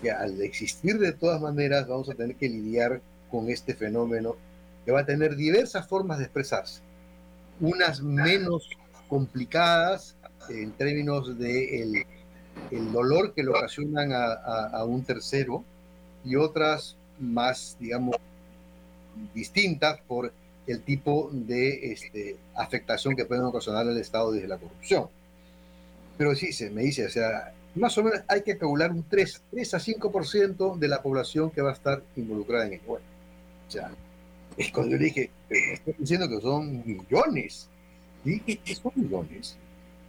que 0.01 0.12
al 0.12 0.41
existir 0.41 0.99
de 0.99 1.13
todas 1.13 1.41
maneras 1.41 1.88
vamos 1.88 2.10
a 2.10 2.15
tener 2.15 2.36
que 2.36 2.49
lidiar 2.49 3.01
con 3.31 3.49
este 3.49 3.73
fenómeno 3.73 4.36
que 4.86 4.91
va 4.91 5.01
a 5.01 5.05
tener 5.05 5.36
diversas 5.36 5.88
formas 5.88 6.17
de 6.17 6.25
expresarse. 6.25 6.81
Unas 7.59 8.01
menos 8.01 8.69
complicadas 9.07 10.15
en 10.49 10.71
términos 10.73 11.37
de 11.37 11.81
el, 12.71 12.91
dolor 12.91 13.33
que 13.33 13.43
le 13.43 13.49
ocasionan 13.49 14.11
a 14.13 14.83
un 14.83 15.03
tercero 15.03 15.63
y 16.25 16.35
otras 16.35 16.97
más, 17.19 17.77
digamos, 17.79 18.15
distintas 19.33 19.99
por 20.07 20.31
el 20.67 20.81
tipo 20.81 21.29
de 21.31 21.91
este, 21.91 22.37
afectación 22.55 23.15
que 23.15 23.25
pueden 23.25 23.45
ocasionar 23.45 23.87
el 23.87 23.97
Estado 23.97 24.31
desde 24.31 24.47
la 24.47 24.57
corrupción. 24.57 25.07
Pero 26.17 26.35
sí, 26.35 26.51
se 26.51 26.69
me 26.69 26.83
dice, 26.83 27.05
o 27.05 27.09
sea, 27.09 27.53
más 27.75 27.97
o 27.97 28.03
menos 28.03 28.21
hay 28.27 28.41
que 28.41 28.57
calcular 28.57 28.91
un 28.91 29.03
3, 29.03 29.43
3 29.51 29.73
a 29.73 29.79
5% 29.79 30.77
de 30.77 30.87
la 30.87 31.01
población 31.01 31.51
que 31.51 31.61
va 31.61 31.69
a 31.69 31.73
estar 31.73 32.01
involucrada 32.15 32.65
en 32.65 32.73
ello. 32.73 32.83
Bueno, 32.87 33.05
o 33.67 33.71
sea, 33.71 33.91
es 34.55 34.71
cuando 34.71 34.93
yo 34.93 35.03
dije, 35.03 35.29
estoy 35.49 35.95
diciendo 35.97 36.29
que 36.29 36.41
son 36.41 36.83
millones. 36.86 37.67
Dije, 38.23 38.60
¿qué 38.63 38.75
son 38.75 38.91
millones? 38.95 39.57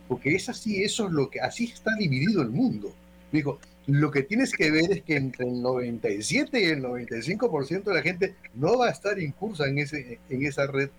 Porque 0.07 0.35
es 0.35 0.49
así, 0.49 0.83
eso 0.83 1.07
es 1.07 1.13
lo 1.13 1.29
que, 1.29 1.41
así 1.41 1.65
está 1.65 1.95
dividido 1.97 2.43
el 2.43 2.51
mundo. 2.51 2.93
Digo, 3.31 3.59
lo 3.87 4.11
que 4.11 4.23
tienes 4.23 4.53
que 4.53 4.71
ver 4.71 4.91
es 4.91 5.03
que 5.03 5.17
entre 5.17 5.47
el 5.47 5.61
97 5.61 6.61
y 6.61 6.65
el 6.65 6.83
95% 6.83 7.85
de 7.85 7.95
la 7.95 8.03
gente 8.03 8.35
no 8.55 8.79
va 8.79 8.89
a 8.89 8.91
estar 8.91 9.19
incursa 9.19 9.67
en, 9.67 9.79
ese, 9.79 10.19
en 10.29 10.47
esa 10.47 10.67
red 10.67 10.91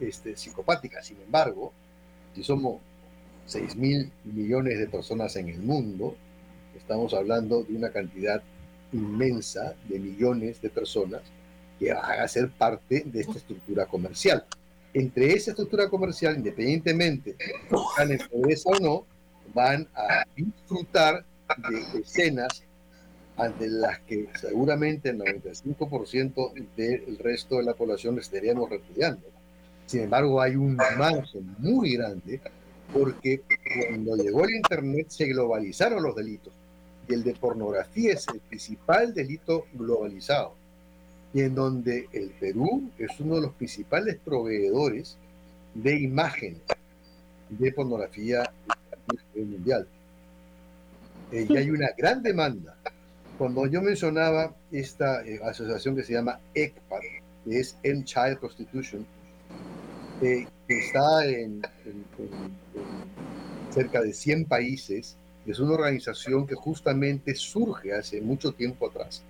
este, 0.00 0.36
psicopática. 0.36 1.02
Sin 1.02 1.18
embargo, 1.20 1.72
si 2.34 2.42
somos 2.42 2.80
6 3.46 3.76
mil 3.76 4.10
millones 4.24 4.78
de 4.78 4.86
personas 4.86 5.36
en 5.36 5.48
el 5.48 5.60
mundo, 5.60 6.16
estamos 6.76 7.12
hablando 7.12 7.62
de 7.62 7.76
una 7.76 7.90
cantidad 7.90 8.42
inmensa 8.92 9.74
de 9.88 9.98
millones 9.98 10.60
de 10.62 10.70
personas 10.70 11.22
que 11.78 11.92
van 11.92 12.20
a 12.20 12.28
ser 12.28 12.50
parte 12.50 13.02
de 13.06 13.20
esta 13.20 13.38
estructura 13.38 13.86
comercial. 13.86 14.44
Entre 14.92 15.32
esa 15.32 15.50
estructura 15.50 15.88
comercial, 15.88 16.36
independientemente 16.36 17.34
de 17.34 18.16
están 18.54 18.64
o 18.64 18.78
no, 18.80 19.06
van 19.52 19.88
a 19.94 20.24
disfrutar 20.36 21.24
de 21.68 22.00
escenas 22.00 22.62
ante 23.36 23.68
las 23.68 23.98
que 24.00 24.28
seguramente 24.40 25.10
el 25.10 25.18
95% 25.18 26.52
del 26.76 27.18
resto 27.18 27.56
de 27.56 27.64
la 27.64 27.74
población 27.74 28.18
estaríamos 28.18 28.70
repudiando. 28.70 29.26
Sin 29.86 30.02
embargo, 30.02 30.40
hay 30.40 30.54
un 30.54 30.76
margen 30.76 31.54
muy 31.58 31.96
grande 31.96 32.40
porque 32.92 33.42
cuando 33.88 34.16
llegó 34.16 34.44
el 34.44 34.54
Internet 34.54 35.06
se 35.08 35.26
globalizaron 35.26 36.02
los 36.02 36.14
delitos 36.14 36.52
y 37.08 37.14
el 37.14 37.24
de 37.24 37.34
pornografía 37.34 38.12
es 38.12 38.26
el 38.32 38.40
principal 38.40 39.12
delito 39.12 39.66
globalizado 39.72 40.54
y 41.34 41.42
en 41.42 41.54
donde 41.54 42.08
el 42.12 42.30
Perú 42.30 42.88
es 42.96 43.18
uno 43.18 43.34
de 43.34 43.40
los 43.42 43.52
principales 43.54 44.16
proveedores 44.24 45.18
de 45.74 46.00
imágenes 46.00 46.62
de 47.48 47.72
pornografía 47.72 48.48
mundial. 49.34 49.86
Eh, 51.32 51.46
y 51.48 51.56
hay 51.56 51.70
una 51.70 51.88
gran 51.98 52.22
demanda. 52.22 52.76
Cuando 53.36 53.66
yo 53.66 53.82
mencionaba 53.82 54.54
esta 54.70 55.26
eh, 55.26 55.40
asociación 55.42 55.96
que 55.96 56.04
se 56.04 56.12
llama 56.12 56.38
ECPAT, 56.54 57.02
que 57.44 57.58
es 57.58 57.76
End 57.82 58.04
Child 58.04 58.38
Prostitution, 58.38 59.04
eh, 60.22 60.46
que 60.68 60.78
está 60.78 61.26
en, 61.26 61.62
cerca 63.70 64.02
de 64.02 64.12
100 64.12 64.44
países, 64.44 65.16
es 65.44 65.58
una 65.58 65.72
organización 65.72 66.46
que 66.46 66.54
justamente 66.54 67.34
surge 67.34 67.92
hace 67.92 68.20
mucho 68.20 68.52
tiempo 68.52 68.88
atrás 68.88 69.24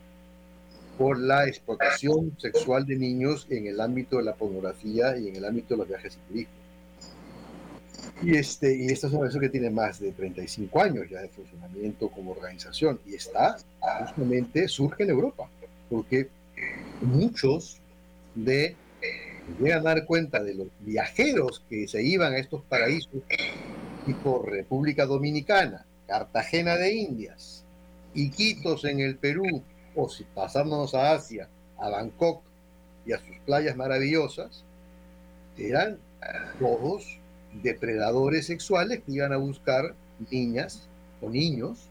por 0.98 1.18
la 1.18 1.46
explotación 1.46 2.36
sexual 2.38 2.86
de 2.86 2.96
niños 2.96 3.46
en 3.50 3.66
el 3.66 3.80
ámbito 3.80 4.18
de 4.18 4.24
la 4.24 4.34
pornografía 4.34 5.16
y 5.16 5.28
en 5.28 5.36
el 5.36 5.44
ámbito 5.44 5.74
de 5.74 5.78
los 5.78 5.88
viajes 5.88 6.16
y 6.16 6.28
turismo. 6.28 6.54
Y, 8.22 8.36
este, 8.36 8.76
y 8.76 8.86
esta 8.86 9.08
es 9.08 9.12
una 9.12 9.28
que 9.40 9.48
tiene 9.48 9.70
más 9.70 9.98
de 10.00 10.12
35 10.12 10.80
años 10.80 11.08
ya 11.10 11.20
de 11.20 11.28
funcionamiento 11.28 12.08
como 12.08 12.32
organización 12.32 13.00
y 13.06 13.14
está, 13.14 13.56
justamente, 14.00 14.68
surge 14.68 15.02
en 15.04 15.10
Europa, 15.10 15.48
porque 15.90 16.28
muchos 17.02 17.78
de 18.34 18.76
llegan 19.60 19.80
a 19.80 19.94
dar 19.94 20.06
cuenta 20.06 20.42
de 20.42 20.54
los 20.54 20.68
viajeros 20.80 21.62
que 21.68 21.86
se 21.86 22.02
iban 22.02 22.32
a 22.32 22.38
estos 22.38 22.62
paraísos, 22.62 23.22
tipo 24.06 24.42
República 24.42 25.06
Dominicana, 25.06 25.84
Cartagena 26.06 26.76
de 26.76 26.94
Indias, 26.94 27.64
Iquitos 28.14 28.84
en 28.84 29.00
el 29.00 29.16
Perú, 29.16 29.62
o 29.94 30.08
si 30.08 30.24
pasamos 30.24 30.94
a 30.94 31.12
Asia, 31.12 31.48
a 31.78 31.88
Bangkok 31.88 32.42
y 33.06 33.12
a 33.12 33.18
sus 33.18 33.36
playas 33.44 33.76
maravillosas, 33.76 34.64
eran 35.56 35.98
todos 36.58 37.18
depredadores 37.62 38.46
sexuales 38.46 39.02
que 39.04 39.12
iban 39.12 39.32
a 39.32 39.36
buscar 39.36 39.94
niñas 40.30 40.88
o 41.20 41.28
niños 41.28 41.88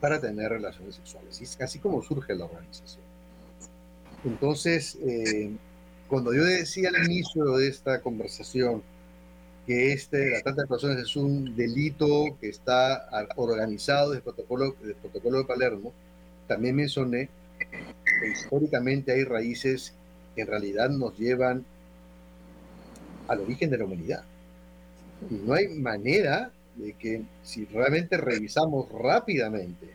para 0.00 0.20
tener 0.20 0.50
relaciones 0.50 0.96
sexuales. 0.96 1.40
Y 1.40 1.44
es 1.44 1.56
casi 1.56 1.78
como 1.78 2.02
surge 2.02 2.34
la 2.34 2.44
organización. 2.44 3.04
Entonces, 4.24 4.98
eh, 5.00 5.52
cuando 6.08 6.34
yo 6.34 6.44
decía 6.44 6.90
al 6.90 7.04
inicio 7.04 7.56
de 7.56 7.68
esta 7.68 8.00
conversación 8.00 8.82
que 9.66 9.92
este, 9.92 10.30
la 10.30 10.42
trata 10.42 10.62
de 10.62 10.68
personas 10.68 10.98
es 10.98 11.16
un 11.16 11.54
delito 11.54 12.36
que 12.40 12.48
está 12.48 13.08
organizado 13.36 14.10
desde 14.10 14.18
el 14.18 14.22
protocolo, 14.24 14.74
del 14.82 14.94
protocolo 14.96 15.38
de 15.38 15.44
Palermo, 15.44 15.92
también 16.52 16.76
mencioné 16.76 17.30
que 18.20 18.28
históricamente 18.28 19.12
hay 19.12 19.24
raíces 19.24 19.94
que 20.34 20.42
en 20.42 20.48
realidad 20.48 20.90
nos 20.90 21.18
llevan 21.18 21.64
al 23.26 23.40
origen 23.40 23.70
de 23.70 23.78
la 23.78 23.84
humanidad. 23.86 24.22
Y 25.30 25.34
no 25.34 25.54
hay 25.54 25.68
manera 25.68 26.50
de 26.76 26.92
que 26.92 27.22
si 27.42 27.64
realmente 27.64 28.18
revisamos 28.18 28.86
rápidamente 28.92 29.86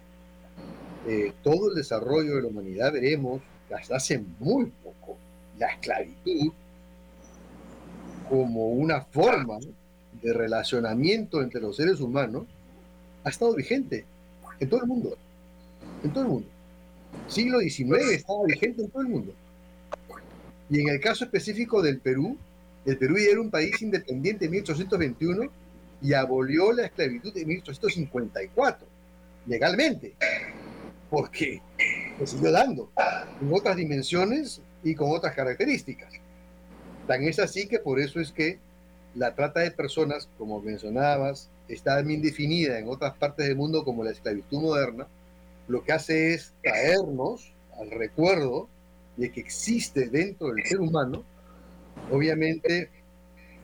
eh, 1.08 1.34
todo 1.44 1.70
el 1.70 1.76
desarrollo 1.76 2.38
de 2.38 2.42
la 2.42 2.48
humanidad, 2.48 2.92
veremos 2.92 3.42
que 3.68 3.76
hasta 3.76 3.98
hace 3.98 4.24
muy 4.40 4.72
poco 4.84 5.16
la 5.60 5.68
esclavitud 5.68 6.54
como 8.30 8.70
una 8.70 9.02
forma 9.02 9.60
de 10.24 10.34
relacionamiento 10.34 11.44
entre 11.44 11.62
los 11.62 11.76
seres 11.76 12.00
humanos 12.00 12.46
ha 13.24 13.30
estado 13.30 13.54
vigente 13.54 14.06
en 14.60 14.70
todo 14.70 14.82
el 14.82 14.88
mundo. 14.88 15.18
En 16.04 16.12
todo 16.12 16.24
el 16.24 16.30
mundo. 16.30 16.48
Siglo 17.28 17.60
XIX 17.60 18.12
estaba 18.12 18.44
vigente 18.46 18.84
en 18.84 18.90
todo 18.90 19.02
el 19.02 19.08
mundo. 19.10 19.34
Y 20.70 20.82
en 20.82 20.90
el 20.90 21.00
caso 21.00 21.26
específico 21.26 21.82
del 21.82 22.00
Perú, 22.00 22.38
el 22.86 22.98
Perú 22.98 23.18
ya 23.18 23.32
era 23.32 23.42
un 23.42 23.50
país 23.50 23.82
independiente 23.82 24.46
en 24.46 24.52
1821 24.52 25.50
y 26.02 26.14
abolió 26.14 26.72
la 26.72 26.86
esclavitud 26.86 27.36
en 27.36 27.48
1854, 27.48 28.88
legalmente, 29.48 30.14
porque 31.10 31.62
se 32.20 32.28
siguió 32.28 32.52
dando 32.52 32.90
en 33.42 33.54
otras 33.54 33.76
dimensiones 33.76 34.62
y 34.84 34.96
con 34.96 35.12
otras 35.12 35.34
características. 35.36 36.14
Tan 37.08 37.24
es 37.24 37.40
así 37.40 37.68
que 37.68 37.80
por 37.80 38.00
eso 38.00 38.20
es 38.20 38.32
que 38.32 38.60
la 39.16 39.34
trata 39.34 39.62
de 39.62 39.72
personas, 39.72 40.30
como 40.38 40.62
mencionabas, 40.62 41.50
está 41.68 42.02
bien 42.02 42.22
definida 42.22 42.78
en 42.78 42.88
otras 42.88 43.16
partes 43.18 43.48
del 43.48 43.56
mundo 43.56 43.84
como 43.84 44.04
la 44.04 44.12
esclavitud 44.12 44.62
moderna, 44.62 45.08
lo 45.68 45.84
que 45.84 45.92
hace 45.92 46.34
es 46.34 46.54
traernos 46.64 47.54
al 47.80 47.92
recuerdo 47.92 48.70
de 49.18 49.32
que 49.32 49.40
existe 49.40 50.08
dentro 50.08 50.54
del 50.54 50.66
ser 50.66 50.80
humano, 50.80 51.24
obviamente, 52.12 52.90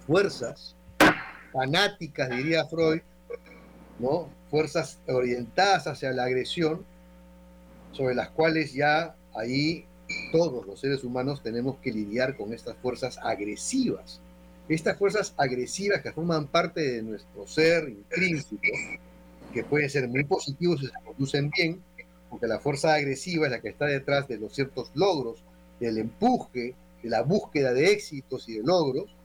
fuerzas 0.06 0.76
fanáticas, 1.52 2.30
diría 2.30 2.66
Freud, 2.66 3.02
¿no? 4.00 4.30
fuerzas 4.50 5.00
orientadas 5.08 5.88
hacia 5.88 6.12
la 6.12 6.26
agresión, 6.26 6.86
sobre 7.92 8.16
las 8.16 8.30
cuales 8.30 8.74
ya 8.74 9.16
ahí 9.36 9.86
todos 10.32 10.66
los 10.66 10.80
seres 10.80 11.04
humanos 11.04 11.42
tenemos 11.42 11.78
que 11.78 11.92
lidiar 11.92 12.36
con 12.36 12.54
estas 12.54 12.76
fuerzas 12.78 13.18
agresivas. 13.18 14.20
Estas 14.68 14.98
fuerzas 14.98 15.34
agresivas 15.38 16.02
que 16.02 16.12
forman 16.12 16.48
parte 16.48 16.82
de 16.82 17.04
nuestro 17.04 17.48
ser 17.48 17.90
intrínseco, 17.90 18.62
que 19.54 19.64
pueden 19.64 19.90
ser 19.90 20.08
muy 20.08 20.24
positivos 20.24 20.80
si 20.80 20.88
se 20.88 20.94
conducen 21.06 21.50
bien, 21.50 21.82
porque 22.34 22.48
la 22.48 22.58
fuerza 22.58 22.96
agresiva 22.96 23.46
es 23.46 23.52
la 23.52 23.62
que 23.62 23.70
está 23.70 23.86
detrás 23.86 24.28
de 24.28 24.40
los 24.40 24.56
ciertos 24.56 24.90
logros, 24.96 25.44
del 25.80 26.00
empuje, 26.00 26.74
de 27.04 27.10
la 27.10 27.22
búsqueda 27.22 27.74
de 27.74 27.92
éxitos 27.92 28.50
y 28.50 28.58
de 28.58 28.64
logros, 28.64 29.16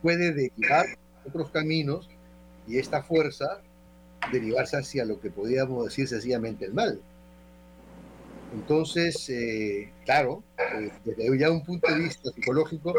puede 0.00 0.32
derivar 0.32 0.86
otros 1.26 1.50
caminos 1.50 2.08
y 2.66 2.78
esta 2.78 3.02
fuerza 3.02 3.60
derivarse 4.32 4.78
hacia 4.78 5.04
lo 5.04 5.20
que 5.20 5.30
podríamos 5.30 5.84
decir 5.84 6.08
sencillamente 6.08 6.64
el 6.64 6.72
mal. 6.72 7.02
Entonces, 8.54 9.28
eh, 9.28 9.92
claro, 10.06 10.42
eh, 10.56 10.90
desde 11.04 11.38
ya 11.38 11.50
un 11.50 11.66
punto 11.66 11.92
de 11.92 11.98
vista 11.98 12.30
psicológico, 12.30 12.94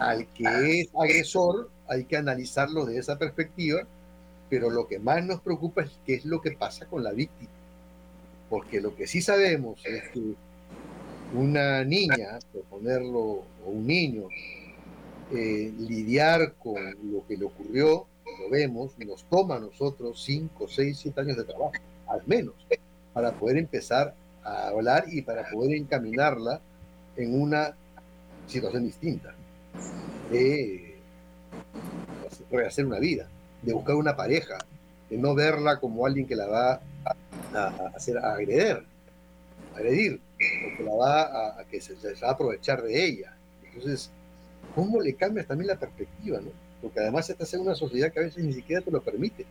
al 0.00 0.26
que 0.34 0.80
es 0.80 0.88
agresor 1.00 1.70
hay 1.86 2.06
que 2.06 2.16
analizarlo 2.16 2.86
de 2.86 2.98
esa 2.98 3.16
perspectiva, 3.20 3.86
pero 4.50 4.68
lo 4.68 4.88
que 4.88 4.98
más 4.98 5.24
nos 5.24 5.40
preocupa 5.40 5.82
es 5.82 5.92
qué 6.04 6.14
es 6.14 6.24
lo 6.24 6.40
que 6.40 6.50
pasa 6.50 6.86
con 6.86 7.04
la 7.04 7.12
víctima. 7.12 7.52
Porque 8.52 8.82
lo 8.82 8.94
que 8.94 9.06
sí 9.06 9.22
sabemos 9.22 9.80
es 9.86 10.10
que 10.10 10.20
una 11.34 11.82
niña, 11.84 12.38
por 12.52 12.64
ponerlo, 12.64 13.18
o 13.18 13.46
un 13.64 13.86
niño, 13.86 14.24
eh, 15.32 15.72
lidiar 15.78 16.52
con 16.62 16.74
lo 17.10 17.26
que 17.26 17.38
le 17.38 17.46
ocurrió, 17.46 18.04
lo 18.26 18.50
vemos, 18.50 18.92
nos 18.98 19.24
toma 19.24 19.56
a 19.56 19.58
nosotros 19.58 20.22
5, 20.22 20.68
6, 20.68 20.98
7 21.00 21.20
años 21.22 21.38
de 21.38 21.44
trabajo, 21.44 21.72
al 22.06 22.20
menos, 22.26 22.54
para 23.14 23.32
poder 23.32 23.56
empezar 23.56 24.14
a 24.44 24.68
hablar 24.68 25.06
y 25.10 25.22
para 25.22 25.48
poder 25.48 25.74
encaminarla 25.74 26.60
en 27.16 27.40
una 27.40 27.74
situación 28.46 28.84
distinta, 28.84 29.34
de 30.30 30.98
rehacer 32.50 32.84
una 32.84 32.98
vida, 32.98 33.30
de 33.62 33.72
buscar 33.72 33.96
una 33.96 34.14
pareja, 34.14 34.58
de 35.08 35.16
no 35.16 35.34
verla 35.34 35.80
como 35.80 36.04
alguien 36.04 36.26
que 36.26 36.36
la 36.36 36.48
va 36.48 36.82
a, 37.54 37.92
hacer 37.94 38.18
a 38.18 38.34
agredir, 38.34 38.84
agredir, 39.74 40.20
o 40.36 40.76
que 40.76 40.82
la 40.82 40.94
va 40.94 41.60
a, 41.60 41.64
que 41.64 41.80
se, 41.80 41.94
va 41.94 42.28
a 42.28 42.32
aprovechar 42.32 42.82
de 42.82 43.04
ella. 43.04 43.36
Entonces, 43.64 44.10
¿cómo 44.74 45.00
le 45.00 45.14
cambias 45.14 45.46
también 45.46 45.68
la 45.68 45.78
perspectiva, 45.78 46.40
no? 46.40 46.50
Porque 46.80 47.00
además 47.00 47.28
estás 47.30 47.52
en 47.54 47.60
una 47.60 47.74
sociedad 47.74 48.12
que 48.12 48.20
a 48.20 48.24
veces 48.24 48.44
ni 48.44 48.52
siquiera 48.52 48.82
te 48.82 48.90
lo 48.90 49.02
permite. 49.02 49.46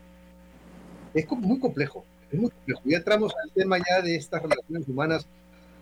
Es 1.13 1.29
muy 1.29 1.59
complejo 1.59 2.05
es 2.31 2.39
muy 2.39 2.51
Ya 2.85 2.97
entramos 2.97 3.33
al 3.43 3.51
tema 3.51 3.77
ya 3.77 4.01
de 4.01 4.15
estas 4.15 4.41
relaciones 4.41 4.87
humanas 4.87 5.25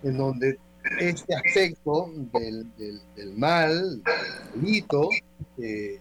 en 0.03 0.17
donde 0.17 0.57
este 0.99 1.35
aspecto 1.35 2.11
del, 2.33 2.67
mal, 3.35 4.01
del 4.01 4.61
delito, 4.61 5.09
eh, 5.57 5.99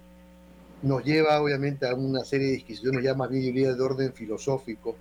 nos 0.83 1.05
lleva 1.05 1.43
obviamente 1.43 1.87
a 1.87 1.95
una 1.95 2.25
serie 2.25 2.47
de 2.47 2.53
discusiones 2.55 3.03
ya 3.03 3.15
más 3.15 3.29
bien 3.29 3.55
de 3.55 3.83
orden 3.83 4.13
filosófico 4.13 4.97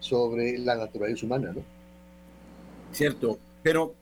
sobre 0.00 0.58
la 0.58 0.74
naturaleza 0.74 1.26
humana, 1.26 1.52
¿no? 1.54 1.62
Cierto, 2.92 3.38
pero 3.62 3.94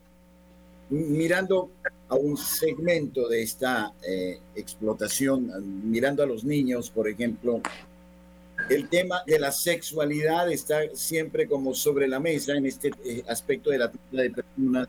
mirando 0.89 1.69
a 2.07 2.15
un 2.15 2.35
segmento 2.37 3.27
de 3.27 3.43
esta 3.43 3.93
eh, 4.07 4.39
explotación, 4.55 5.51
mirando 5.89 6.23
a 6.23 6.25
los 6.25 6.43
niños, 6.43 6.89
por 6.89 7.07
ejemplo, 7.07 7.61
el 8.67 8.89
tema 8.89 9.23
de 9.25 9.39
la 9.39 9.51
sexualidad 9.51 10.51
está 10.51 10.79
siempre 10.93 11.47
como 11.47 11.73
sobre 11.73 12.07
la 12.07 12.19
mesa 12.19 12.53
en 12.53 12.65
este 12.65 12.91
eh, 13.05 13.23
aspecto 13.27 13.69
de 13.69 13.77
la 13.77 13.91
trata 13.91 14.21
de 14.21 14.29
personas. 14.31 14.87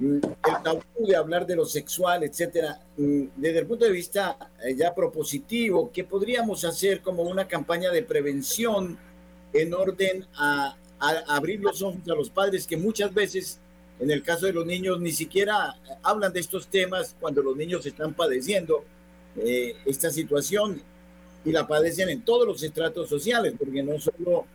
El 0.00 0.20
tabú 0.62 0.82
de 1.06 1.16
hablar 1.16 1.44
de 1.44 1.56
lo 1.56 1.66
sexual, 1.66 2.22
etcétera, 2.22 2.80
mm, 2.96 3.22
desde 3.36 3.58
el 3.58 3.66
punto 3.66 3.84
de 3.84 3.90
vista 3.90 4.36
eh, 4.64 4.76
ya 4.76 4.94
propositivo, 4.94 5.90
¿qué 5.92 6.04
podríamos 6.04 6.64
hacer 6.64 7.00
como 7.00 7.24
una 7.24 7.48
campaña 7.48 7.90
de 7.90 8.04
prevención 8.04 8.96
en 9.52 9.74
orden 9.74 10.26
a, 10.34 10.76
abrir 11.28 11.60
los 11.60 11.80
ojos 11.80 12.00
a 12.08 12.14
los 12.14 12.28
padres 12.28 12.66
que 12.66 12.76
muchas 12.76 13.14
veces, 13.14 13.60
en 14.00 14.10
el 14.10 14.22
caso 14.22 14.46
de 14.46 14.52
los 14.52 14.66
niños, 14.66 15.00
ni 15.00 15.12
siquiera 15.12 15.76
hablan 16.02 16.32
de 16.32 16.40
estos 16.40 16.66
temas 16.66 17.14
cuando 17.20 17.40
los 17.40 17.56
niños 17.56 17.86
están 17.86 18.14
padeciendo 18.14 18.84
eh, 19.36 19.76
esta 19.86 20.10
situación 20.10 20.82
y 21.44 21.52
la 21.52 21.68
padecen 21.68 22.08
en 22.08 22.22
todos 22.22 22.48
los 22.48 22.62
estratos 22.64 23.08
sociales, 23.08 23.54
porque 23.56 23.80
no 23.80 23.98
solo 24.00 24.46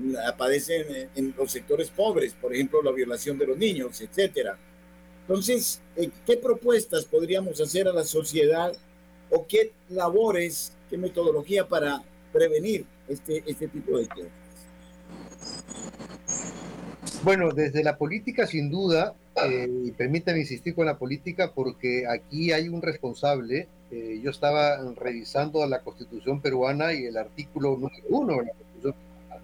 la 0.00 0.36
padecen 0.36 1.10
en 1.16 1.34
los 1.36 1.50
sectores 1.50 1.90
pobres, 1.90 2.32
por 2.40 2.54
ejemplo, 2.54 2.80
la 2.80 2.92
violación 2.92 3.36
de 3.36 3.48
los 3.48 3.58
niños, 3.58 4.00
etcétera. 4.00 4.56
Entonces, 5.22 5.82
eh, 5.96 6.10
¿qué 6.24 6.36
propuestas 6.36 7.04
podríamos 7.04 7.60
hacer 7.60 7.88
a 7.88 7.92
la 7.92 8.04
sociedad 8.04 8.72
o 9.30 9.46
qué 9.46 9.72
labores, 9.90 10.72
qué 10.88 10.96
metodología 10.96 11.66
para 11.66 12.02
prevenir 12.32 12.86
este, 13.08 13.42
este 13.46 13.68
tipo 13.68 13.98
de? 13.98 14.08
Bueno, 17.22 17.50
desde 17.52 17.82
la 17.82 17.96
política, 17.96 18.46
sin 18.46 18.70
duda, 18.70 19.14
eh, 19.44 19.68
y 19.84 19.92
permítame 19.92 20.40
insistir 20.40 20.74
con 20.74 20.86
la 20.86 20.98
política, 20.98 21.52
porque 21.54 22.06
aquí 22.06 22.52
hay 22.52 22.68
un 22.68 22.82
responsable 22.82 23.68
eh, 23.90 24.20
yo 24.22 24.30
estaba 24.30 24.76
revisando 24.96 25.66
la 25.66 25.80
constitución 25.80 26.42
peruana 26.42 26.92
y 26.92 27.06
el 27.06 27.16
artículo 27.16 27.70
número 27.70 28.04
uno 28.10 28.36
de 28.36 28.44
la 28.44 28.52
constitución 28.52 28.92
peruana 28.92 29.42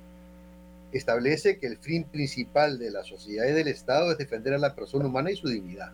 establece 0.92 1.58
que 1.58 1.66
el 1.66 1.78
fin 1.78 2.04
principal 2.04 2.78
de 2.78 2.90
la 2.90 3.04
sociedad 3.04 3.46
y 3.46 3.52
del 3.52 3.68
Estado 3.68 4.12
es 4.12 4.18
defender 4.18 4.52
a 4.52 4.58
la 4.58 4.74
persona 4.74 5.06
humana 5.06 5.30
y 5.30 5.36
su 5.36 5.48
dignidad. 5.48 5.92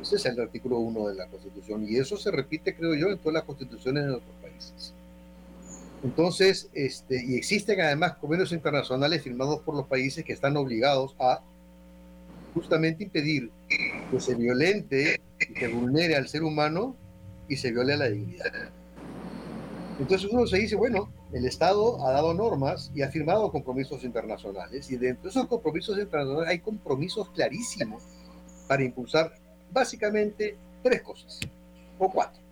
Ese 0.00 0.16
es 0.16 0.26
el 0.26 0.40
artículo 0.40 0.78
uno 0.78 1.08
de 1.08 1.16
la 1.16 1.26
constitución 1.26 1.84
y 1.88 1.96
eso 1.96 2.16
se 2.16 2.30
repite, 2.30 2.76
creo 2.76 2.94
yo, 2.94 3.08
en 3.08 3.18
todas 3.18 3.34
las 3.34 3.44
constituciones 3.44 4.04
de 4.04 4.10
nuestros 4.10 4.36
países. 4.36 4.94
Entonces, 6.02 6.68
este, 6.74 7.24
y 7.24 7.36
existen 7.36 7.80
además 7.80 8.16
convenios 8.16 8.52
internacionales 8.52 9.22
firmados 9.22 9.60
por 9.62 9.74
los 9.74 9.86
países 9.86 10.24
que 10.24 10.32
están 10.32 10.56
obligados 10.56 11.16
a 11.18 11.42
justamente 12.54 13.04
impedir 13.04 13.50
que 14.10 14.20
se 14.20 14.34
violente 14.34 15.20
y 15.40 15.54
que 15.54 15.68
vulnere 15.68 16.16
al 16.16 16.28
ser 16.28 16.42
humano 16.42 16.96
y 17.48 17.56
se 17.56 17.70
viole 17.70 17.96
la 17.96 18.08
dignidad. 18.08 18.52
Entonces 19.98 20.30
uno 20.30 20.46
se 20.46 20.58
dice, 20.58 20.76
bueno, 20.76 21.10
el 21.32 21.46
Estado 21.46 22.06
ha 22.06 22.12
dado 22.12 22.34
normas 22.34 22.90
y 22.94 23.02
ha 23.02 23.10
firmado 23.10 23.50
compromisos 23.50 24.04
internacionales 24.04 24.90
y 24.90 24.96
dentro 24.96 25.24
de 25.24 25.30
esos 25.30 25.46
compromisos 25.46 25.98
internacionales 25.98 26.48
hay 26.50 26.58
compromisos 26.60 27.30
clarísimos 27.30 28.02
para 28.68 28.84
impulsar 28.84 29.34
básicamente 29.72 30.56
tres 30.82 31.02
cosas, 31.02 31.40
o 31.98 32.10
cuatro. 32.10 32.45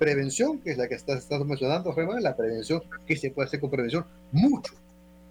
Prevención, 0.00 0.60
que 0.60 0.70
es 0.70 0.78
la 0.78 0.88
que 0.88 0.94
estás, 0.94 1.28
mencionando, 1.44 1.92
Germán, 1.92 2.22
la 2.22 2.34
prevención, 2.34 2.82
que 3.06 3.16
se 3.16 3.30
puede 3.30 3.48
hacer 3.48 3.60
con 3.60 3.68
prevención, 3.68 4.06
mucho. 4.32 4.72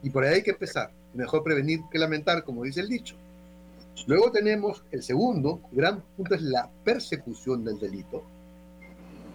Y 0.03 0.11
por 0.11 0.24
ahí 0.24 0.36
hay 0.36 0.43
que 0.43 0.51
empezar. 0.51 0.91
Mejor 1.15 1.43
prevenir 1.43 1.80
que 1.91 1.97
lamentar, 1.97 2.43
como 2.43 2.63
dice 2.63 2.82
el 2.82 2.88
dicho. 2.88 3.15
Luego 4.05 4.32
tenemos 4.32 4.84
el 4.91 5.01
segundo 5.01 5.59
gran 5.72 6.03
punto, 6.15 6.36
es 6.36 6.43
la 6.43 6.70
persecución 6.84 7.65
del 7.65 7.80
delito 7.80 8.24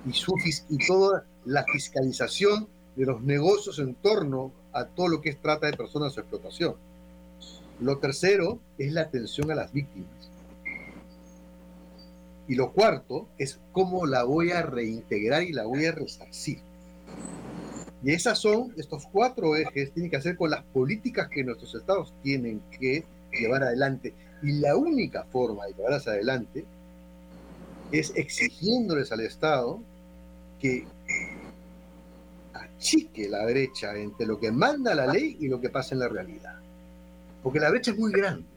y, 0.06 0.12
su, 0.12 0.34
y 0.68 0.86
toda 0.86 1.24
la 1.44 1.64
fiscalización 1.64 2.68
de 2.94 3.06
los 3.06 3.20
negocios 3.22 3.80
en 3.80 3.96
torno 3.96 4.52
a 4.72 4.84
todo 4.84 5.08
lo 5.08 5.20
que 5.20 5.30
es 5.30 5.42
trata 5.42 5.66
de 5.66 5.76
personas 5.76 6.16
o 6.16 6.20
explotación. 6.20 6.76
Lo 7.80 7.98
tercero 7.98 8.60
es 8.78 8.92
la 8.92 9.02
atención 9.02 9.50
a 9.50 9.56
las 9.56 9.72
víctimas. 9.72 10.30
Y 12.46 12.56
lo 12.56 12.72
cuarto 12.72 13.28
es 13.38 13.58
cómo 13.72 14.06
la 14.06 14.24
voy 14.24 14.50
a 14.50 14.62
reintegrar 14.62 15.42
y 15.42 15.52
la 15.52 15.64
voy 15.64 15.86
a 15.86 15.92
resarcir. 15.92 16.58
Y 18.02 18.12
esas 18.12 18.38
son, 18.38 18.74
estos 18.76 19.06
cuatro 19.10 19.56
ejes 19.56 19.92
tienen 19.92 20.10
que 20.10 20.18
hacer 20.18 20.36
con 20.36 20.50
las 20.50 20.62
políticas 20.62 21.28
que 21.28 21.42
nuestros 21.42 21.74
estados 21.74 22.12
tienen 22.22 22.60
que 22.78 23.04
llevar 23.32 23.62
adelante. 23.62 24.12
Y 24.42 24.52
la 24.60 24.76
única 24.76 25.24
forma 25.24 25.64
de 25.64 25.72
llevarlas 25.72 26.06
adelante 26.06 26.66
es 27.92 28.12
exigiéndoles 28.14 29.10
al 29.10 29.20
Estado 29.20 29.80
que 30.60 30.84
achique 32.52 33.28
la 33.28 33.46
brecha 33.46 33.96
entre 33.96 34.26
lo 34.26 34.38
que 34.38 34.52
manda 34.52 34.94
la 34.94 35.06
ley 35.06 35.38
y 35.40 35.48
lo 35.48 35.60
que 35.60 35.70
pasa 35.70 35.94
en 35.94 36.00
la 36.00 36.08
realidad. 36.08 36.56
Porque 37.42 37.60
la 37.60 37.70
brecha 37.70 37.92
es 37.92 37.98
muy 37.98 38.12
grande. 38.12 38.53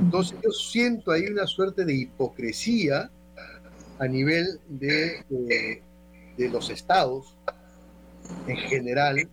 Entonces 0.00 0.38
yo 0.42 0.50
siento 0.50 1.10
ahí 1.10 1.26
una 1.26 1.46
suerte 1.46 1.84
de 1.84 1.94
hipocresía 1.94 3.10
a 3.98 4.06
nivel 4.06 4.60
de, 4.68 5.24
de, 5.28 6.48
los 6.48 6.70
estados 6.70 7.34
en 8.46 8.56
general 8.56 9.28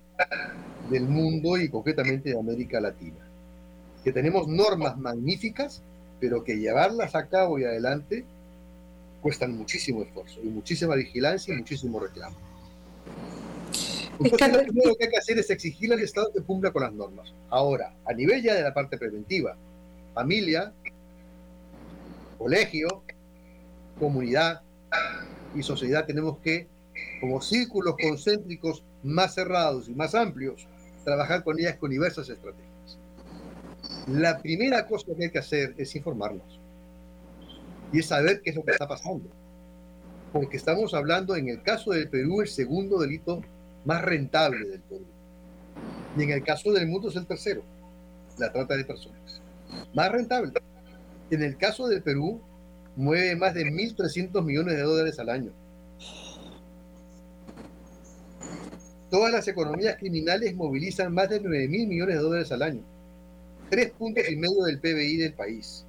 del 0.90 1.04
mundo 1.04 1.58
y 1.58 1.70
concretamente 1.70 2.32
de 2.32 2.40
América 2.40 2.82
Latina. 2.82 3.28
Que 4.04 4.12
tenemos 4.12 4.48
normas 4.48 4.98
magníficas, 4.98 5.84
pero 6.20 6.44
que 6.44 6.58
llevarlas 6.58 7.14
a 7.14 7.28
cabo 7.28 7.60
y 7.60 7.64
adelante 7.64 8.26
cuestan 9.22 9.56
muchísimo 9.56 10.02
esfuerzo 10.02 10.40
y 10.44 10.48
muchísima 10.48 10.96
vigilancia 10.96 11.54
y 11.54 11.58
muchísimo 11.58 12.00
reclamo. 12.00 12.38
Entonces, 14.20 14.54
lo 14.54 14.64
primero 14.64 14.96
que 14.96 15.06
hay 15.06 15.12
que 15.12 15.18
hacer 15.18 15.38
es 15.38 15.50
exigir 15.50 15.92
al 15.92 16.00
Estado 16.00 16.32
que 16.32 16.42
cumpla 16.42 16.72
con 16.72 16.84
las 16.84 16.94
normas. 16.94 17.34
Ahora, 17.50 17.94
a 18.06 18.14
nivel 18.14 18.42
ya 18.42 18.54
de 18.54 18.64
la 18.64 18.74
parte 18.74 18.98
preventiva, 18.98 19.58
familia, 20.16 20.72
colegio, 22.38 23.04
comunidad 24.00 24.62
y 25.54 25.62
sociedad 25.62 26.06
tenemos 26.06 26.38
que, 26.38 26.68
como 27.20 27.42
círculos 27.42 27.96
concéntricos 28.02 28.82
más 29.04 29.36
cerrados 29.36 29.90
y 29.90 29.94
más 29.94 30.16
amplios, 30.16 30.68
trabajar 31.04 31.44
con 31.44 31.60
ellas 31.60 31.76
con 31.76 31.92
diversas 31.92 32.30
estrategias. 32.30 32.98
La 34.08 34.40
primera 34.40 34.88
cosa 34.88 35.08
que 35.18 35.26
hay 35.26 35.32
que 35.32 35.40
hacer 35.40 35.76
es 35.78 35.94
informarnos 35.96 36.62
y 37.92 38.00
es 38.00 38.06
saber 38.06 38.42
qué 38.42 38.52
es 38.52 38.56
lo 38.56 38.64
que 38.64 38.72
está 38.72 38.88
pasando. 38.88 39.30
Porque 40.32 40.58
estamos 40.58 40.94
hablando, 40.94 41.36
en 41.36 41.50
el 41.50 41.62
caso 41.62 41.92
del 41.92 42.10
Perú, 42.10 42.42
el 42.42 42.48
segundo 42.48 43.00
delito 43.00 43.42
más 43.84 44.02
rentable 44.02 44.66
del 44.66 44.82
Perú. 44.82 45.06
Y 46.18 46.24
en 46.24 46.30
el 46.30 46.44
caso 46.44 46.72
del 46.72 46.88
mundo 46.88 47.10
es 47.10 47.16
el 47.18 47.26
tercero, 47.26 47.64
la 48.38 48.52
trata 48.52 48.78
de 48.78 48.86
personas 48.86 49.42
más 49.94 50.12
rentable. 50.12 50.52
En 51.30 51.44
el 51.44 51.58
caso 51.58 51.88
del 51.88 52.04
Perú, 52.04 52.42
mueve 52.96 53.36
más 53.36 53.54
de 53.54 53.66
1.300 53.66 54.44
millones 54.44 54.76
de 54.76 54.84
dólares 54.84 55.20
al 55.20 55.30
año. 55.30 55.52
Todas 59.10 59.32
las 59.32 59.48
economías 59.48 59.98
criminales 59.98 60.56
movilizan 60.56 61.14
más 61.14 61.30
de 61.30 61.40
9 61.40 61.68
mil 61.68 61.88
millones 61.88 62.16
de 62.16 62.22
dólares 62.22 62.52
al 62.52 62.62
año. 62.62 62.82
Tres 63.70 63.92
puntos 63.92 64.24
y 64.30 64.36
medio 64.36 64.64
del 64.64 64.80
PBI 64.80 65.18
del 65.18 65.34
país. 65.34 65.86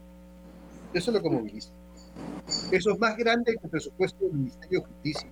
Eso 0.94 1.10
es 1.10 1.14
lo 1.16 1.22
que 1.22 1.30
moviliza. 1.30 1.70
Eso 2.70 2.92
es 2.92 2.98
más 2.98 3.16
grande 3.16 3.52
que 3.52 3.64
el 3.64 3.70
presupuesto 3.70 4.24
del 4.24 4.34
Ministerio 4.34 4.80
de 4.80 4.86
Justicia, 4.86 5.28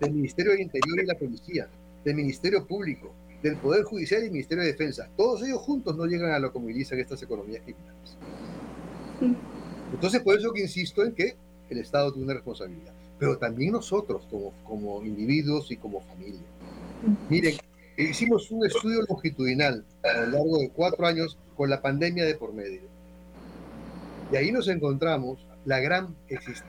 del 0.00 0.12
Ministerio 0.12 0.52
del 0.52 0.62
Interior 0.62 1.00
y 1.02 1.06
la 1.06 1.14
Policía, 1.14 1.68
del 2.04 2.14
Ministerio 2.14 2.66
Público, 2.66 3.12
del 3.42 3.56
Poder 3.56 3.84
Judicial 3.84 4.24
y 4.24 4.30
Ministerio 4.30 4.62
de 4.62 4.72
Defensa. 4.72 5.08
Todos 5.16 5.42
ellos 5.42 5.58
juntos 5.60 5.96
no 5.96 6.06
llegan 6.06 6.32
a 6.32 6.38
lo 6.38 6.52
que 6.52 6.58
movilizan 6.58 6.98
estas 7.00 7.22
economías 7.22 7.62
criminales. 7.62 8.16
Entonces, 9.92 10.20
por 10.22 10.38
eso 10.38 10.52
que 10.52 10.62
insisto 10.62 11.04
en 11.04 11.14
que 11.14 11.36
el 11.68 11.78
Estado 11.78 12.12
tiene 12.12 12.24
una 12.24 12.34
responsabilidad, 12.34 12.92
pero 13.18 13.38
también 13.38 13.72
nosotros 13.72 14.26
como, 14.30 14.52
como 14.64 15.02
individuos 15.04 15.70
y 15.70 15.76
como 15.76 16.00
familia. 16.00 16.40
Miren, 17.28 17.56
hicimos 17.96 18.50
un 18.50 18.66
estudio 18.66 19.02
longitudinal 19.08 19.84
a 20.04 20.20
lo 20.20 20.26
largo 20.26 20.58
de 20.58 20.70
cuatro 20.70 21.06
años 21.06 21.36
con 21.56 21.70
la 21.70 21.80
pandemia 21.82 22.24
de 22.24 22.34
por 22.34 22.52
medio. 22.52 22.80
Y 24.32 24.36
ahí 24.36 24.50
nos 24.50 24.68
encontramos 24.68 25.44
la 25.64 25.80
gran, 25.80 26.16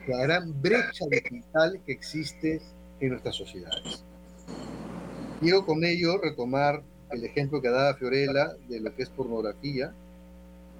la 0.07 0.17
gran 0.17 0.61
brecha 0.61 1.05
digital 1.09 1.79
que 1.85 1.91
existe 1.91 2.61
en 2.99 3.09
nuestras 3.09 3.35
sociedades. 3.35 4.03
Quiero 5.43 5.65
con 5.65 5.83
ello 5.83 6.19
retomar 6.19 6.83
el 7.11 7.25
ejemplo 7.25 7.61
que 7.61 7.67
daba 7.67 7.95
Fiorella 7.95 8.53
de 8.69 8.79
lo 8.79 8.95
que 8.95 9.03
es 9.03 9.09
pornografía 9.09 9.93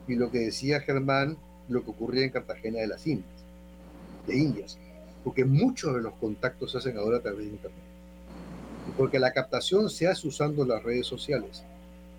y 0.08 0.16
lo 0.16 0.32
que 0.32 0.40
decía 0.40 0.80
Germán, 0.80 1.36
lo 1.68 1.84
que 1.84 1.92
ocurría 1.92 2.24
en 2.24 2.30
Cartagena 2.30 2.80
de 2.80 2.88
las 2.88 3.06
Indias, 3.06 3.44
de 4.26 4.38
Indias, 4.38 4.78
porque 5.26 5.44
muchos 5.44 5.94
de 5.94 6.02
los 6.02 6.14
contactos 6.14 6.72
se 6.72 6.78
hacen 6.78 6.98
ahora 6.98 7.18
a 7.18 7.20
través 7.20 7.40
de 7.40 7.52
Internet. 7.52 7.84
porque 8.98 9.20
la 9.20 9.34
captación 9.34 9.90
se 9.90 10.08
hace 10.08 10.30
usando 10.30 10.66
las 10.66 10.82
redes 10.82 11.08
sociales. 11.08 11.66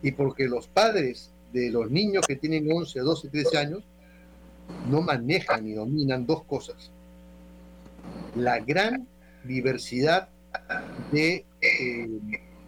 Y 0.03 0.13
porque 0.13 0.47
los 0.47 0.69
padres 0.69 1.31
de 1.51 1.71
los 1.71 1.91
niños 1.91 2.27
que 2.27 2.37
tienen 2.37 2.71
11, 2.71 3.01
12, 3.01 3.29
13 3.29 3.57
años 3.57 3.85
no 4.91 5.01
manejan 5.01 5.65
ni 5.65 5.73
dominan 5.73 6.27
dos 6.27 6.45
cosas. 6.45 6.91
La 8.37 8.59
gran 8.59 9.09
diversidad 9.45 10.29
de 11.13 11.45
eh, 11.61 12.09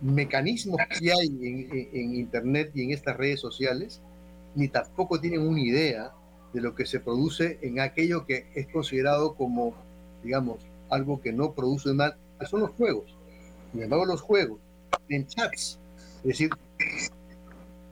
mecanismos 0.01 0.78
que 0.99 1.12
hay 1.12 1.26
en, 1.26 2.14
Internet 2.14 2.70
y 2.74 2.84
en 2.84 2.91
estas 2.91 3.16
redes 3.16 3.41
sociales, 3.41 4.01
ni 4.55 4.68
tampoco 4.68 5.20
tienen 5.20 5.47
una 5.47 5.61
idea 5.61 6.12
de 6.53 6.61
lo 6.61 6.74
que 6.74 6.87
se 6.87 7.01
produce 7.01 7.59
en 7.62 7.80
aquello 7.80 8.26
que 8.26 8.47
es 8.55 8.68
considerado 8.68 9.34
como, 9.34 9.74
digamos, 10.22 10.59
algo 10.91 11.20
que 11.20 11.32
no 11.32 11.53
produce 11.53 11.93
mal, 11.93 12.16
que 12.39 12.47
son 12.47 12.61
los 12.61 12.70
juegos. 12.70 13.14
Sin 13.72 13.82
embargo, 13.82 14.07
los 14.07 14.20
juegos 14.20 14.61
en 15.09 15.26
chats, 15.26 15.78
es 16.18 16.24
decir, 16.24 16.51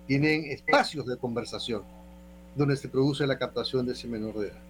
tienen 0.07 0.45
espacios 0.45 1.07
de 1.07 1.17
conversación 1.17 1.83
donde 2.55 2.77
se 2.77 2.89
produce 2.89 3.27
la 3.27 3.39
captación 3.39 3.87
de 3.87 3.93
ese 3.93 4.07
menor 4.07 4.39
de 4.39 4.49
edad. 4.49 4.63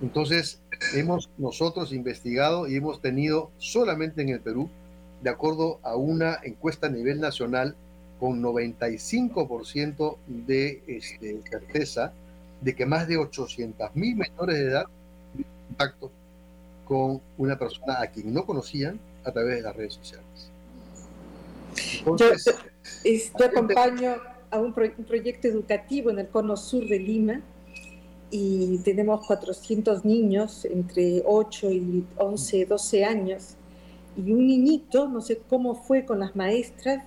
Entonces, 0.00 0.60
hemos 0.94 1.30
nosotros 1.38 1.92
investigado 1.92 2.66
y 2.66 2.76
hemos 2.76 3.00
tenido 3.00 3.50
solamente 3.58 4.22
en 4.22 4.30
el 4.30 4.40
Perú, 4.40 4.68
de 5.22 5.30
acuerdo 5.30 5.78
a 5.82 5.96
una 5.96 6.38
encuesta 6.42 6.86
a 6.86 6.90
nivel 6.90 7.20
nacional, 7.20 7.76
con 8.20 8.42
95% 8.42 10.16
de 10.26 10.82
este, 10.86 11.42
certeza 11.50 12.12
de 12.60 12.74
que 12.74 12.86
más 12.86 13.06
de 13.08 13.18
800 13.18 13.94
mil 13.94 14.16
menores 14.16 14.56
de 14.56 14.64
edad 14.64 14.86
tuvieron 15.32 15.54
contacto 15.68 16.10
con 16.84 17.20
una 17.38 17.58
persona 17.58 18.00
a 18.00 18.06
quien 18.06 18.32
no 18.32 18.46
conocían 18.46 18.98
a 19.24 19.32
través 19.32 19.56
de 19.56 19.62
las 19.62 19.76
redes 19.76 19.94
sociales. 19.94 20.50
yo, 22.04 23.44
acompaño 23.44 24.16
a 24.50 24.58
un, 24.58 24.74
un 24.98 25.04
proyecto 25.04 25.48
educativo 25.48 26.10
en 26.10 26.20
el 26.20 26.28
cono 26.28 26.56
sur 26.56 26.86
de 26.86 26.98
Lima, 26.98 27.40
y 28.36 28.78
tenemos 28.78 29.24
400 29.28 30.04
niños 30.04 30.64
entre 30.64 31.22
8 31.24 31.70
y 31.70 32.04
11, 32.16 32.66
12 32.66 33.04
años. 33.04 33.54
Y 34.16 34.32
un 34.32 34.48
niñito, 34.48 35.06
no 35.06 35.20
sé 35.20 35.40
cómo 35.48 35.76
fue 35.76 36.04
con 36.04 36.18
las 36.18 36.34
maestras, 36.34 37.04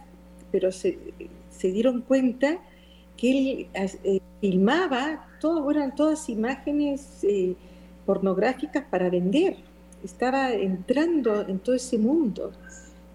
pero 0.54 0.72
se, 0.72 0.98
dieron 1.62 2.00
cuenta 2.04 2.60
que 3.18 3.30
él 3.30 3.68
eh, 4.06 4.22
filmaba, 4.40 5.28
todo, 5.42 5.70
eran 5.70 5.96
todas 5.96 6.30
imágenes 6.30 7.06
eh, 7.24 7.56
pornográficas 8.06 8.86
para 8.90 9.10
vender. 9.10 9.58
Estaba 10.06 10.54
entrando 10.54 11.42
en 11.42 11.60
todo 11.60 11.76
ese 11.76 11.98
mundo. 11.98 12.54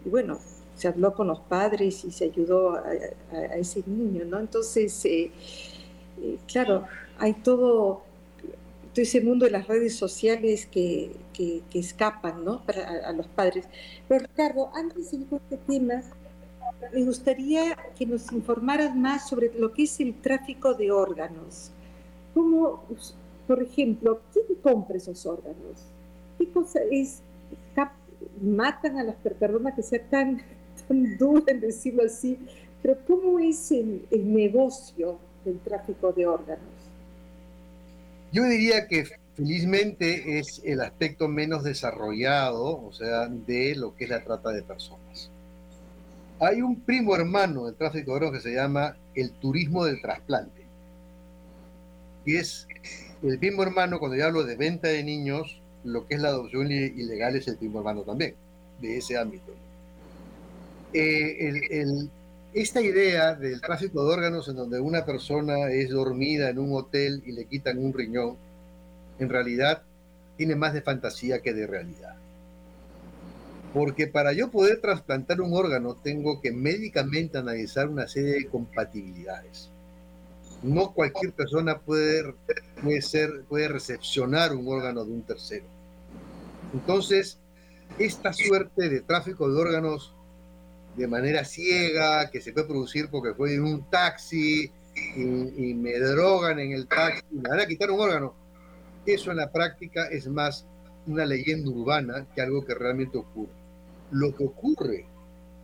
Y 0.04 0.10
bueno, 0.10 0.38
se 0.76 0.86
habló 0.86 1.14
con 1.14 1.28
los 1.28 1.40
padres 1.40 2.04
y 2.04 2.10
se 2.10 2.26
ayudó 2.26 2.74
a, 2.74 2.92
ese 3.56 3.82
niño, 3.86 4.26
¿no? 4.26 4.38
Entonces, 4.38 5.02
eh, 5.06 5.30
claro, 6.46 6.84
hay 7.18 7.34
todo, 7.34 8.02
ese 8.94 9.20
mundo 9.20 9.44
de 9.46 9.52
las 9.52 9.68
redes 9.68 9.94
sociales 9.96 10.66
que, 10.66 11.12
que, 11.32 11.62
escapan 11.72 12.44
¿no? 12.44 12.64
Para, 12.64 13.08
a, 13.08 13.12
los 13.12 13.26
padres. 13.28 13.66
Pero 14.08 14.26
Ricardo, 14.26 14.70
antes 14.74 15.10
de 15.10 15.18
ir 15.18 15.26
con 15.26 15.40
este 15.50 15.56
tema, 15.66 16.02
me 16.92 17.04
gustaría 17.04 17.76
que 17.96 18.06
nos 18.06 18.30
informaras 18.32 18.94
más 18.94 19.28
sobre 19.28 19.52
lo 19.58 19.72
que 19.72 19.84
es 19.84 20.00
el 20.00 20.14
tráfico 20.20 20.74
de 20.74 20.90
órganos. 20.90 21.70
¿Cómo, 22.34 22.84
por 23.46 23.62
ejemplo, 23.62 24.20
quién 24.32 24.58
compra 24.62 24.96
esos 24.96 25.24
órganos? 25.26 25.86
¿Qué 26.38 26.50
cosa 26.50 26.80
es? 26.90 27.22
Matan 28.40 28.98
a 28.98 29.04
las 29.04 29.16
personas 29.16 29.74
que 29.74 29.82
sea 29.82 30.02
tan, 30.08 30.42
tan 30.88 31.18
duro 31.18 31.44
en 31.46 31.60
decirlo 31.60 32.04
así, 32.04 32.38
pero 32.82 32.96
¿cómo 33.06 33.38
es 33.38 33.70
el 33.70 34.06
negocio 34.10 35.18
del 35.44 35.58
tráfico 35.60 36.12
de 36.12 36.26
órganos? 36.26 36.71
Yo 38.32 38.44
diría 38.44 38.88
que 38.88 39.06
felizmente 39.36 40.38
es 40.38 40.62
el 40.64 40.80
aspecto 40.80 41.28
menos 41.28 41.64
desarrollado, 41.64 42.82
o 42.82 42.92
sea, 42.92 43.28
de 43.28 43.74
lo 43.76 43.94
que 43.94 44.04
es 44.04 44.10
la 44.10 44.24
trata 44.24 44.50
de 44.50 44.62
personas. 44.62 45.30
Hay 46.40 46.62
un 46.62 46.80
primo 46.80 47.14
hermano 47.14 47.66
del 47.66 47.74
tráfico 47.74 48.10
de 48.10 48.16
órganos 48.16 48.42
que 48.42 48.48
se 48.48 48.54
llama 48.54 48.96
el 49.14 49.30
turismo 49.32 49.84
del 49.84 50.00
trasplante. 50.00 50.62
Y 52.24 52.36
es 52.36 52.66
el 53.22 53.38
primo 53.38 53.62
hermano, 53.62 53.98
cuando 53.98 54.16
yo 54.16 54.26
hablo 54.26 54.44
de 54.44 54.56
venta 54.56 54.88
de 54.88 55.04
niños, 55.04 55.60
lo 55.84 56.06
que 56.06 56.14
es 56.14 56.20
la 56.20 56.28
adopción 56.28 56.70
ilegal 56.72 57.36
es 57.36 57.46
el 57.48 57.58
primo 57.58 57.78
hermano 57.78 58.02
también, 58.02 58.34
de 58.80 58.96
ese 58.96 59.16
ámbito. 59.18 59.52
eh, 61.70 62.08
esta 62.54 62.82
idea 62.82 63.34
del 63.34 63.60
tráfico 63.60 64.04
de 64.04 64.12
órganos 64.12 64.48
en 64.48 64.56
donde 64.56 64.78
una 64.78 65.04
persona 65.04 65.70
es 65.70 65.90
dormida 65.90 66.50
en 66.50 66.58
un 66.58 66.74
hotel 66.74 67.22
y 67.24 67.32
le 67.32 67.46
quitan 67.46 67.78
un 67.78 67.94
riñón, 67.94 68.36
en 69.18 69.28
realidad 69.28 69.82
tiene 70.36 70.54
más 70.54 70.74
de 70.74 70.82
fantasía 70.82 71.40
que 71.40 71.54
de 71.54 71.66
realidad. 71.66 72.16
Porque 73.72 74.06
para 74.06 74.34
yo 74.34 74.50
poder 74.50 74.80
trasplantar 74.80 75.40
un 75.40 75.54
órgano 75.54 75.94
tengo 75.94 76.42
que 76.42 76.52
médicamente 76.52 77.38
analizar 77.38 77.88
una 77.88 78.06
serie 78.06 78.32
de 78.32 78.46
compatibilidades. 78.46 79.70
No 80.62 80.92
cualquier 80.92 81.32
persona 81.32 81.78
puede, 81.78 82.34
puede, 82.82 83.00
ser, 83.00 83.44
puede 83.48 83.68
recepcionar 83.68 84.54
un 84.54 84.68
órgano 84.68 85.04
de 85.04 85.12
un 85.12 85.22
tercero. 85.22 85.64
Entonces, 86.74 87.38
esta 87.98 88.32
suerte 88.32 88.88
de 88.90 89.00
tráfico 89.00 89.50
de 89.50 89.58
órganos 89.58 90.14
de 90.96 91.06
manera 91.06 91.44
ciega, 91.44 92.30
que 92.30 92.40
se 92.40 92.52
puede 92.52 92.66
producir 92.66 93.08
porque 93.10 93.34
fue 93.34 93.54
en 93.54 93.64
un 93.64 93.88
taxi 93.88 94.70
y, 95.16 95.74
me 95.74 95.98
drogan 95.98 96.58
en 96.58 96.72
el 96.72 96.86
taxi, 96.86 97.22
me 97.30 97.48
van 97.48 97.60
a 97.60 97.66
quitar 97.66 97.90
un 97.90 98.00
órgano, 98.00 98.34
eso 99.06 99.30
en 99.30 99.38
la 99.38 99.50
práctica 99.50 100.06
es 100.08 100.28
más 100.28 100.66
una 101.06 101.24
leyenda 101.24 101.70
urbana 101.70 102.26
que 102.34 102.42
algo 102.42 102.64
que 102.64 102.74
realmente 102.74 103.18
ocurre. 103.18 103.52
Lo 104.10 104.34
que 104.36 104.44
ocurre 104.44 105.06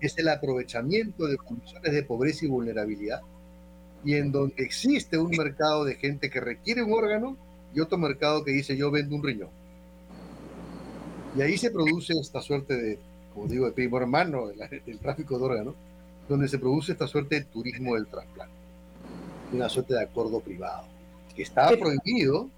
es 0.01 0.17
el 0.19 0.29
aprovechamiento 0.29 1.27
de 1.27 1.37
condiciones 1.37 1.93
de 1.93 2.03
pobreza 2.03 2.45
y 2.45 2.49
vulnerabilidad 2.49 3.21
y 4.05 4.15
en 4.15 4.33
donde 4.33 4.55
existe 4.59 5.19
un 5.19 5.31
mercado 5.31 5.85
de 5.85 5.97
gente 5.97 6.31
que 6.31 6.41
requiere 6.41 6.83
un 6.83 6.93
órgano 6.93 7.37
y 7.75 7.81
otro 7.81 7.99
mercado 7.99 8.45
que 8.45 8.53
dice 8.53 8.77
yo 8.77 8.91
vendo 8.91 9.15
un 9.15 9.23
riñón. 9.23 9.51
Y 11.37 11.43
ahí 11.43 11.59
se 11.59 11.71
produce 11.71 12.15
esta 12.15 12.41
suerte 12.41 12.77
de, 12.77 12.99
como 13.35 13.47
digo, 13.47 13.67
de 13.67 13.73
primo 13.73 13.99
hermano 13.99 14.49
del 14.49 14.99
tráfico 14.99 15.39
de 15.39 15.45
órganos, 15.45 15.75
donde 16.29 16.49
se 16.49 16.59
produce 16.59 16.93
esta 16.93 17.07
suerte 17.07 17.37
de 17.37 17.45
turismo 17.45 17.95
del 17.95 18.07
trasplante, 18.07 18.55
una 19.53 19.69
suerte 19.69 19.95
de 19.95 20.03
acuerdo 20.03 20.41
privado, 20.41 20.85
que 21.35 21.43
está 21.43 21.69
prohibido, 21.77 22.49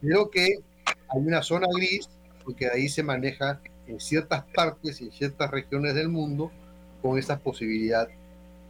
pero 0.00 0.30
que 0.30 0.60
hay 1.08 1.20
una 1.20 1.42
zona 1.42 1.66
gris, 1.74 2.08
porque 2.44 2.68
ahí 2.68 2.88
se 2.88 3.02
maneja 3.02 3.60
en 3.86 4.00
ciertas 4.00 4.44
partes 4.54 5.00
y 5.00 5.06
en 5.06 5.12
ciertas 5.12 5.50
regiones 5.50 5.94
del 5.94 6.08
mundo 6.08 6.50
con 7.02 7.18
esa 7.18 7.38
posibilidad 7.38 8.08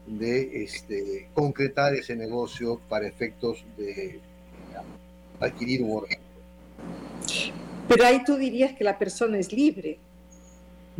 de 0.07 0.65
este, 0.65 1.29
concretar 1.35 1.95
ese 1.95 2.17
negocio 2.17 2.81
para 2.89 3.07
efectos 3.07 3.65
de 3.77 4.19
adquirir 5.39 5.83
un 5.83 5.99
órgano. 5.99 6.23
Pero 7.89 8.07
ahí 8.07 8.23
tú 8.25 8.37
dirías 8.37 8.73
que 8.77 8.85
la 8.85 8.99
persona 8.99 9.39
es 9.39 9.53
libre. 9.53 9.99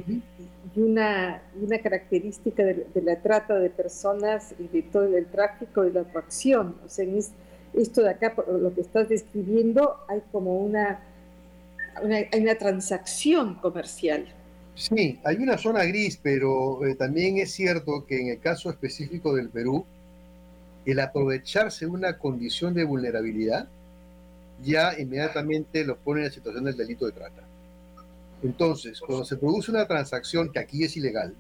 Y 0.07 0.81
una, 0.81 1.43
una 1.61 1.79
característica 1.79 2.63
de, 2.63 2.87
la 3.03 3.21
trata 3.21 3.59
de 3.59 3.71
personas 3.71 4.55
y 4.59 4.69
de 4.69 4.83
todo 4.83 5.17
el 5.17 5.27
tráfico 5.27 5.85
y 5.85 5.93
la 5.93 6.03
atracción. 6.03 6.77
O 6.85 6.89
sea, 6.89 7.07
esto 7.75 8.03
de 8.03 8.11
acá, 8.11 8.35
lo 8.47 8.73
que 8.75 8.81
estás 8.81 9.09
describiendo, 9.09 9.97
hay 10.09 10.23
como 10.31 10.59
una, 10.59 11.01
una, 12.03 12.17
hay 12.17 12.41
una 12.41 12.55
transacción 12.57 13.57
comercial. 13.57 14.27
Sí, 14.75 15.19
hay 15.25 15.37
una 15.37 15.59
zona 15.59 15.85
gris, 15.85 16.19
pero 16.23 16.87
eh, 16.87 16.95
también 16.95 17.39
es 17.39 17.51
cierto 17.53 18.07
que 18.07 18.21
en 18.21 18.29
el 18.29 18.39
caso 18.39 18.71
específico 18.71 19.35
del 19.35 19.49
Perú, 19.49 19.85
el 20.87 21.01
aprovecharse 21.01 21.87
una 21.87 22.17
condición 22.17 22.75
de 22.75 22.85
vulnerabilidad 22.85 23.69
ya 24.63 24.99
inmediatamente 24.99 25.85
los 25.85 25.99
pone 25.99 26.21
en 26.21 26.27
la 26.27 26.33
situación 26.33 26.65
del 26.65 26.77
delito 26.77 27.07
de 27.07 27.13
trata. 27.13 27.43
Entonces, 28.43 29.01
cuando 29.01 29.25
se 29.25 29.37
produce 29.37 29.71
una 29.71 29.87
transacción 29.87 30.51
que 30.51 30.59
aquí 30.59 30.85
es 30.85 30.97
ilegal, 30.97 31.35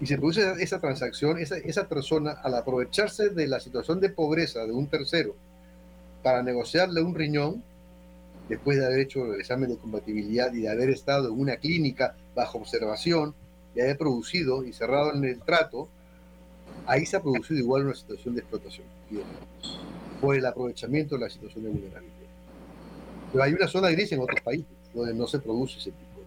y 0.00 0.06
se 0.06 0.16
produce 0.16 0.42
esa 0.60 0.80
transacción, 0.80 1.38
esa, 1.38 1.58
esa 1.58 1.88
persona, 1.88 2.32
al 2.32 2.54
aprovecharse 2.54 3.28
de 3.28 3.46
la 3.46 3.60
situación 3.60 4.00
de 4.00 4.10
pobreza 4.10 4.66
de 4.66 4.72
un 4.72 4.88
tercero 4.88 5.36
para 6.22 6.42
negociarle 6.42 7.02
un 7.02 7.14
riñón, 7.14 7.62
después 8.48 8.78
de 8.78 8.86
haber 8.86 9.00
hecho 9.00 9.32
el 9.32 9.40
examen 9.40 9.70
de 9.70 9.76
compatibilidad 9.76 10.52
y 10.52 10.62
de 10.62 10.68
haber 10.68 10.90
estado 10.90 11.28
en 11.28 11.38
una 11.38 11.56
clínica 11.56 12.16
bajo 12.34 12.58
observación, 12.58 13.34
y 13.74 13.80
haber 13.80 13.96
producido 13.96 14.64
y 14.64 14.72
cerrado 14.72 15.14
en 15.14 15.24
el 15.24 15.40
trato, 15.40 15.88
ahí 16.86 17.06
se 17.06 17.16
ha 17.16 17.22
producido 17.22 17.60
igual 17.60 17.86
una 17.86 17.94
situación 17.94 18.34
de 18.34 18.40
explotación 18.40 18.86
por 20.20 20.36
el 20.36 20.44
aprovechamiento 20.44 21.14
de 21.14 21.22
la 21.22 21.30
situación 21.30 21.64
de 21.64 21.70
vulnerabilidad. 21.70 22.12
Pero 23.30 23.44
hay 23.44 23.52
una 23.52 23.68
zona 23.68 23.90
gris 23.90 24.12
en 24.12 24.20
otros 24.20 24.40
países 24.40 24.81
donde 24.94 25.14
no 25.14 25.26
se 25.26 25.38
produce 25.38 25.78
ese 25.78 25.90
tipo 25.90 26.20
de. 26.20 26.26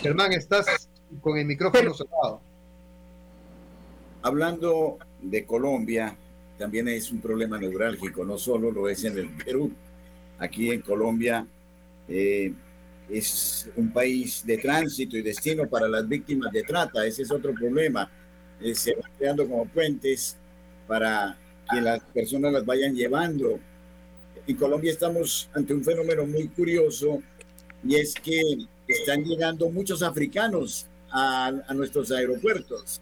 Germán, 0.00 0.32
estás 0.32 0.88
con 1.20 1.36
el 1.38 1.46
micrófono 1.46 1.94
cerrado. 1.94 2.40
Hablando 4.22 4.98
de 5.20 5.44
Colombia, 5.44 6.16
también 6.58 6.88
es 6.88 7.10
un 7.10 7.20
problema 7.20 7.58
neurálgico, 7.58 8.24
no 8.24 8.38
solo 8.38 8.70
lo 8.70 8.88
es 8.88 9.04
en 9.04 9.18
el 9.18 9.28
Perú. 9.30 9.72
Aquí 10.38 10.70
en 10.70 10.82
Colombia 10.82 11.46
eh, 12.08 12.52
es 13.08 13.70
un 13.76 13.92
país 13.92 14.44
de 14.44 14.58
tránsito 14.58 15.16
y 15.16 15.22
destino 15.22 15.68
para 15.68 15.88
las 15.88 16.06
víctimas 16.06 16.52
de 16.52 16.62
trata. 16.62 17.06
Ese 17.06 17.22
es 17.22 17.30
otro 17.30 17.54
problema 17.54 18.10
eh, 18.60 18.74
se 18.74 18.94
van 18.94 19.10
creando 19.18 19.46
como 19.46 19.66
puentes 19.66 20.36
para 20.86 21.36
que 21.70 21.80
las 21.80 22.00
personas 22.14 22.52
las 22.52 22.64
vayan 22.64 22.94
llevando. 22.94 23.58
En 24.46 24.56
Colombia 24.56 24.92
estamos 24.92 25.48
ante 25.54 25.74
un 25.74 25.82
fenómeno 25.82 26.26
muy 26.26 26.48
curioso 26.48 27.22
y 27.84 27.96
es 27.96 28.14
que 28.14 28.40
están 28.86 29.24
llegando 29.24 29.68
muchos 29.70 30.02
africanos 30.02 30.86
a, 31.10 31.52
a 31.66 31.74
nuestros 31.74 32.10
aeropuertos 32.10 33.00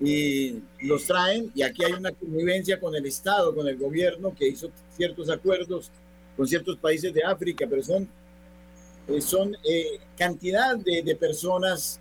y 0.00 0.62
los 0.80 1.04
traen 1.04 1.50
y 1.54 1.62
aquí 1.62 1.84
hay 1.84 1.92
una 1.92 2.12
convivencia 2.12 2.80
con 2.80 2.94
el 2.94 3.06
Estado, 3.06 3.54
con 3.54 3.68
el 3.68 3.76
gobierno 3.76 4.34
que 4.34 4.48
hizo 4.48 4.70
ciertos 4.96 5.30
acuerdos 5.30 5.90
con 6.36 6.46
ciertos 6.46 6.76
países 6.78 7.12
de 7.12 7.22
África, 7.22 7.66
pero 7.68 7.82
son, 7.82 8.08
eh, 9.08 9.20
son 9.20 9.56
eh, 9.64 10.00
cantidad 10.16 10.76
de, 10.76 11.02
de 11.02 11.14
personas 11.14 12.00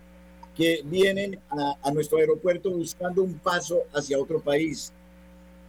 que 0.56 0.82
vienen 0.86 1.40
a, 1.50 1.92
nuestro 1.92 2.20
aeropuerto 2.20 2.70
buscando 2.70 3.24
un 3.24 3.40
paso 3.40 3.82
hacia 3.94 4.20
otro 4.20 4.40
país. 4.40 4.94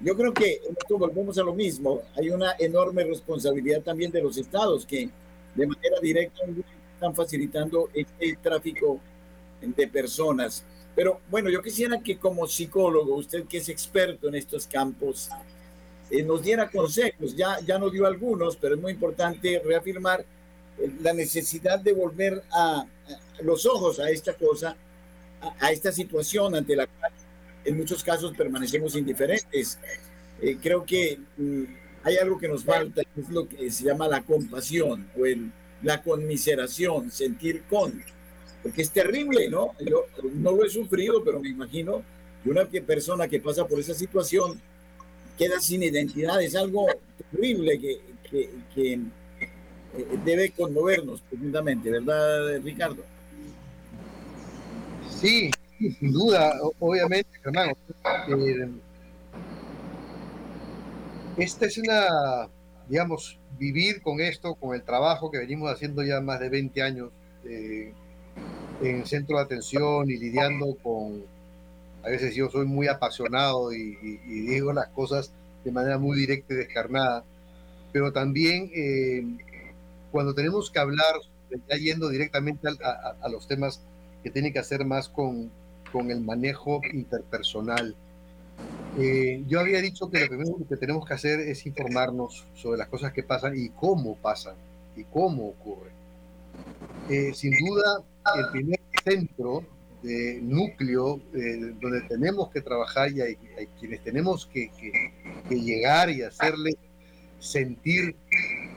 Yo 0.01 0.17
creo 0.17 0.35
que 0.35 0.61
esto 0.79 0.99
volvemos 0.99 1.39
a 1.39 1.43
lo 1.43 1.55
mismo. 1.55 2.03
Hay 2.17 2.31
una 2.31 2.55
enorme 2.59 3.05
responsabilidad 3.05 3.83
también 3.83 4.11
de 4.11 4.23
los 4.23 4.37
estados 4.37 4.85
que 4.85 5.09
de 5.55 5.67
manera 5.67 6.01
directa 6.01 6.41
están 6.95 7.15
facilitando 7.15 7.91
este 7.95 8.39
tráfico 8.43 9.01
de 9.61 9.89
personas. 9.89 10.65
Pero 10.95 11.21
bueno, 11.31 11.51
yo 11.51 11.63
quisiera 11.63 12.01
que 12.01 12.19
como 12.19 12.47
psicólogo, 12.47 13.17
usted 13.17 13.45
que 13.47 13.59
es 13.59 13.69
experto 13.69 14.29
en 14.29 14.37
estos 14.37 14.67
campos, 14.67 15.29
eh, 16.11 16.23
nos 16.23 16.43
diera 16.43 16.71
consejos. 16.71 17.35
Ya, 17.35 17.59
ya 17.61 17.79
nos 17.79 17.93
dio 17.93 18.07
algunos, 18.07 18.57
pero 18.57 18.75
es 18.75 18.81
muy 18.81 18.93
importante 18.93 19.61
reafirmar 19.65 20.25
eh, 20.79 20.91
la 21.01 21.13
necesidad 21.13 21.81
de 21.81 21.93
volver 21.93 22.43
a, 22.53 22.87
los 23.43 23.67
ojos 23.67 23.99
a 23.99 24.11
esta 24.11 24.35
cosa, 24.35 24.77
a, 25.61 25.73
esta 25.73 25.93
situación 25.93 26.55
ante 26.55 26.77
la 26.77 26.87
cual 26.87 27.13
en 27.65 27.77
muchos 27.77 28.03
casos 28.03 28.37
permanecemos 28.37 28.97
indiferentes. 28.97 29.79
Eh, 30.41 30.59
creo 30.61 30.85
que 30.85 31.19
mm, 31.37 31.65
hay 32.03 32.17
algo 32.17 32.39
que 32.39 32.49
nos 32.49 32.65
falta, 32.65 33.03
es 33.17 33.29
lo 33.31 33.49
que 33.49 33.71
se 33.71 33.85
llama 33.85 34.09
la 34.09 34.23
compasión 34.23 35.09
o 35.19 35.25
la 35.83 36.03
conmiseración, 36.03 37.11
sentir 37.11 37.63
con, 37.69 38.03
porque 38.63 38.83
es 38.83 38.91
terrible, 38.91 39.49
¿no? 39.49 39.73
Yo 39.81 40.07
no 40.35 40.53
lo 40.53 40.65
he 40.65 40.71
sufrido, 40.71 41.23
pero 41.25 41.41
me 41.41 41.49
imagino 41.49 42.03
que 42.43 42.51
una 42.51 42.65
persona 42.67 43.29
que 43.29 43.41
pasa 43.41 43.67
por 43.67 43.81
esa 43.81 43.95
situación 43.95 44.61
queda 45.39 45.61
sin 45.61 45.83
identidad, 45.83 46.43
es 46.43 46.55
algo 46.55 46.87
terrible 47.31 47.79
que 47.81 48.01
eh, 49.97 50.19
debe 50.25 50.51
conmovernos 50.51 51.21
profundamente, 51.23 51.91
¿verdad, 51.91 52.61
Ricardo? 52.63 53.03
Sí, 55.21 55.51
sin 55.79 56.13
duda, 56.13 56.55
obviamente, 56.79 57.31
hermano. 57.43 57.73
Eh, 58.29 58.69
esta 61.37 61.67
es 61.67 61.79
una, 61.79 62.49
digamos, 62.89 63.39
vivir 63.59 64.03
con 64.03 64.21
esto, 64.21 64.55
con 64.55 64.75
el 64.75 64.83
trabajo 64.83 65.31
que 65.31 65.39
venimos 65.39 65.71
haciendo 65.71 66.03
ya 66.03 66.21
más 66.21 66.41
de 66.41 66.49
20 66.49 66.83
años 66.83 67.11
eh, 67.45 67.93
en 68.83 69.07
centro 69.07 69.39
de 69.39 69.45
atención 69.45 70.11
y 70.11 70.17
lidiando 70.17 70.77
con, 70.83 71.25
a 72.03 72.09
veces 72.09 72.35
yo 72.35 72.51
soy 72.51 72.67
muy 72.67 72.89
apasionado 72.89 73.73
y, 73.73 73.97
digo 74.27 74.73
las 74.73 74.89
cosas 74.89 75.33
de 75.65 75.73
manera 75.73 75.99
muy 75.99 76.19
directa 76.19 76.55
y 76.55 76.57
descarnada, 76.57 77.25
pero 77.93 78.13
también 78.13 78.71
cuando 80.13 80.35
tenemos 80.35 80.71
que 80.71 80.79
hablar, 80.79 81.15
ya 81.69 81.77
yendo 81.77 82.09
directamente 82.09 82.69
a, 82.69 83.29
los 83.29 83.47
temas 83.49 83.81
que 84.23 84.31
tienen 84.31 84.53
que 84.53 84.59
hacer 84.59 84.85
más 84.85 85.09
con, 85.09 85.51
con 85.95 86.11
el 86.11 86.21
manejo 86.21 86.81
interpersonal, 86.93 87.95
eh, 88.99 89.45
yo 89.47 89.61
había 89.61 89.81
dicho 89.81 90.11
que 90.11 90.19
lo 90.19 90.27
primero 90.27 90.57
que 90.69 90.77
tenemos 90.77 91.07
que 91.07 91.15
hacer 91.15 91.39
es 91.39 91.65
informarnos 91.67 92.45
sobre 92.57 92.79
las 92.79 92.89
cosas 92.89 93.13
que 93.13 93.23
pasan 93.23 93.57
y 93.57 93.69
cómo 93.69 94.17
pasan. 94.17 94.57
y 94.97 95.05
cómo 95.05 95.49
ocurre. 95.49 95.91
Eh, 97.11 97.33
sin 97.35 97.53
duda, 97.59 98.03
el 98.37 98.49
primer 98.53 98.81
centro 99.05 99.65
de 100.03 100.39
núcleo 100.41 101.21
eh, 101.35 101.75
donde 101.81 102.03
tenemos 102.03 102.51
que 102.51 102.61
trabajar 102.61 103.11
y 103.11 103.21
hay, 103.21 103.37
quienes 103.81 104.05
tenemos 104.05 104.47
que, 104.47 104.71
que, 105.49 105.61
llegar 105.61 106.11
y 106.11 106.23
hacerle 106.23 106.77
sentir 107.41 108.15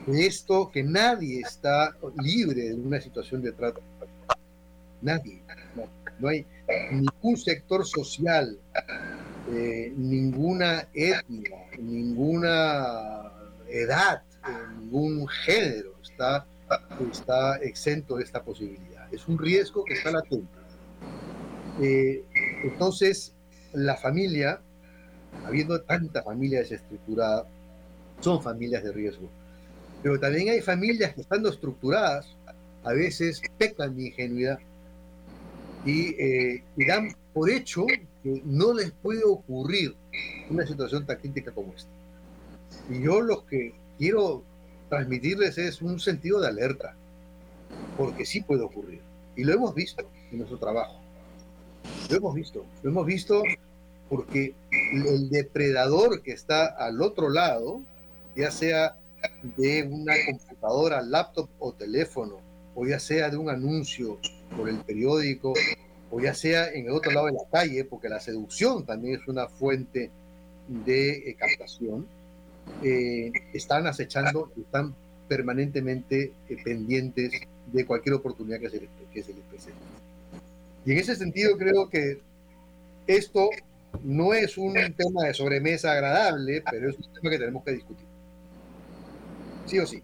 esto, 0.08 0.70
que 0.72 0.82
nadie 0.82 1.40
está 1.40 1.96
libre 2.20 2.62
de 2.70 2.74
una 2.74 3.00
situación 3.00 3.42
de 3.42 3.52
trata. 3.52 3.80
Nadie. 5.00 5.40
No, 6.18 6.28
hay 6.28 6.46
ningún 6.90 7.36
sector 7.36 7.86
social, 7.86 8.58
eh, 9.52 9.92
ninguna 9.96 10.88
etnia, 10.94 11.56
ninguna 11.78 13.32
edad, 13.68 14.22
ningún 14.80 15.28
género 15.28 15.94
está, 16.02 16.46
está 17.12 17.56
exento 17.58 18.16
de 18.16 18.24
esta 18.24 18.42
posibilidad. 18.42 19.12
Es 19.12 19.28
un 19.28 19.38
riesgo 19.38 19.84
que 19.84 19.94
está 19.94 20.10
latente. 20.10 20.48
Eh, 21.80 22.24
entonces, 22.64 23.34
la 23.72 23.96
familia, 23.96 24.60
habiendo 25.46 25.80
tanta 25.82 26.22
familia 26.22 26.60
desestructurada, 26.60 27.46
son 28.20 28.42
familias 28.42 28.82
de 28.82 28.92
riesgo. 28.92 29.28
Pero 30.02 30.18
también 30.18 30.48
hay 30.48 30.60
familias 30.60 31.14
que 31.14 31.20
estando 31.20 31.48
estructuradas, 31.48 32.26
a 32.84 32.92
veces 32.92 33.40
pecan 33.58 33.96
de 33.96 34.06
ingenuidad 34.06 34.58
y, 35.84 36.14
eh, 36.22 36.64
dan 36.76 37.14
por 37.32 37.50
hecho 37.50 37.86
que 38.22 38.42
no 38.44 38.74
les 38.74 38.90
puede 38.90 39.24
ocurrir 39.24 39.94
una 40.50 40.66
situación 40.66 41.06
tan 41.06 41.18
crítica 41.18 41.52
como 41.52 41.72
esta. 41.74 41.90
Y 42.90 43.02
yo 43.02 43.20
lo 43.20 43.46
que 43.46 43.74
quiero 43.98 44.42
transmitirles 44.88 45.58
es 45.58 45.82
un 45.82 46.00
sentido 46.00 46.40
de 46.40 46.48
alerta, 46.48 46.94
porque 47.96 48.24
sí 48.24 48.40
puede 48.40 48.62
ocurrir. 48.62 49.00
Y 49.36 49.44
lo 49.44 49.52
hemos 49.52 49.74
visto 49.74 50.04
en 50.30 50.38
nuestro 50.38 50.58
trabajo. 50.58 51.00
Lo 52.10 52.16
hemos 52.16 52.34
visto. 52.34 52.64
Lo 52.82 52.90
hemos 52.90 53.06
visto 53.06 53.42
porque 54.08 54.54
el 54.92 55.28
depredador 55.28 56.22
que 56.22 56.32
está 56.32 56.66
al 56.66 57.02
otro 57.02 57.28
lado, 57.28 57.82
ya 58.34 58.50
sea 58.50 58.96
de 59.56 59.82
una 59.82 60.14
computadora, 60.26 61.02
laptop 61.02 61.48
o 61.58 61.72
teléfono, 61.72 62.40
o 62.74 62.86
ya 62.86 62.98
sea 62.98 63.28
de 63.28 63.36
un 63.36 63.50
anuncio 63.50 64.18
por 64.56 64.68
el 64.68 64.78
periódico, 64.78 65.54
o 66.10 66.20
ya 66.20 66.34
sea 66.34 66.68
en 66.68 66.86
el 66.86 66.92
otro 66.92 67.12
lado 67.12 67.26
de 67.26 67.32
la 67.32 67.48
calle, 67.50 67.84
porque 67.84 68.08
la 68.08 68.20
seducción 68.20 68.84
también 68.84 69.20
es 69.20 69.28
una 69.28 69.48
fuente 69.48 70.10
de 70.68 71.30
eh, 71.30 71.34
captación, 71.34 72.06
eh, 72.82 73.32
están 73.52 73.86
acechando, 73.86 74.50
están 74.60 74.94
permanentemente 75.28 76.32
eh, 76.48 76.56
pendientes 76.64 77.32
de 77.72 77.86
cualquier 77.86 78.14
oportunidad 78.14 78.60
que 78.60 78.70
se, 78.70 78.80
les, 78.80 78.88
que 79.12 79.22
se 79.22 79.32
les 79.34 79.44
presente. 79.44 79.80
Y 80.84 80.92
en 80.92 80.98
ese 80.98 81.16
sentido 81.16 81.56
creo 81.58 81.88
que 81.88 82.20
esto 83.06 83.50
no 84.02 84.34
es 84.34 84.56
un 84.56 84.74
tema 84.96 85.24
de 85.24 85.34
sobremesa 85.34 85.92
agradable, 85.92 86.62
pero 86.70 86.90
es 86.90 86.96
un 86.96 87.12
tema 87.12 87.30
que 87.30 87.38
tenemos 87.38 87.64
que 87.64 87.72
discutir. 87.72 88.06
Sí 89.66 89.78
o 89.78 89.86
sí. 89.86 90.02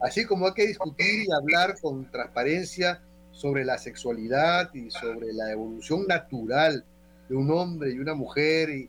Así 0.00 0.24
como 0.24 0.46
hay 0.46 0.52
que 0.54 0.66
discutir 0.66 1.24
y 1.26 1.32
hablar 1.32 1.76
con 1.80 2.08
transparencia 2.10 3.00
sobre 3.36 3.66
la 3.66 3.76
sexualidad 3.76 4.72
y 4.74 4.90
sobre 4.90 5.32
la 5.34 5.52
evolución 5.52 6.06
natural 6.06 6.84
de 7.28 7.36
un 7.36 7.50
hombre 7.50 7.92
y 7.92 7.98
una 7.98 8.14
mujer 8.14 8.70
y, 8.70 8.88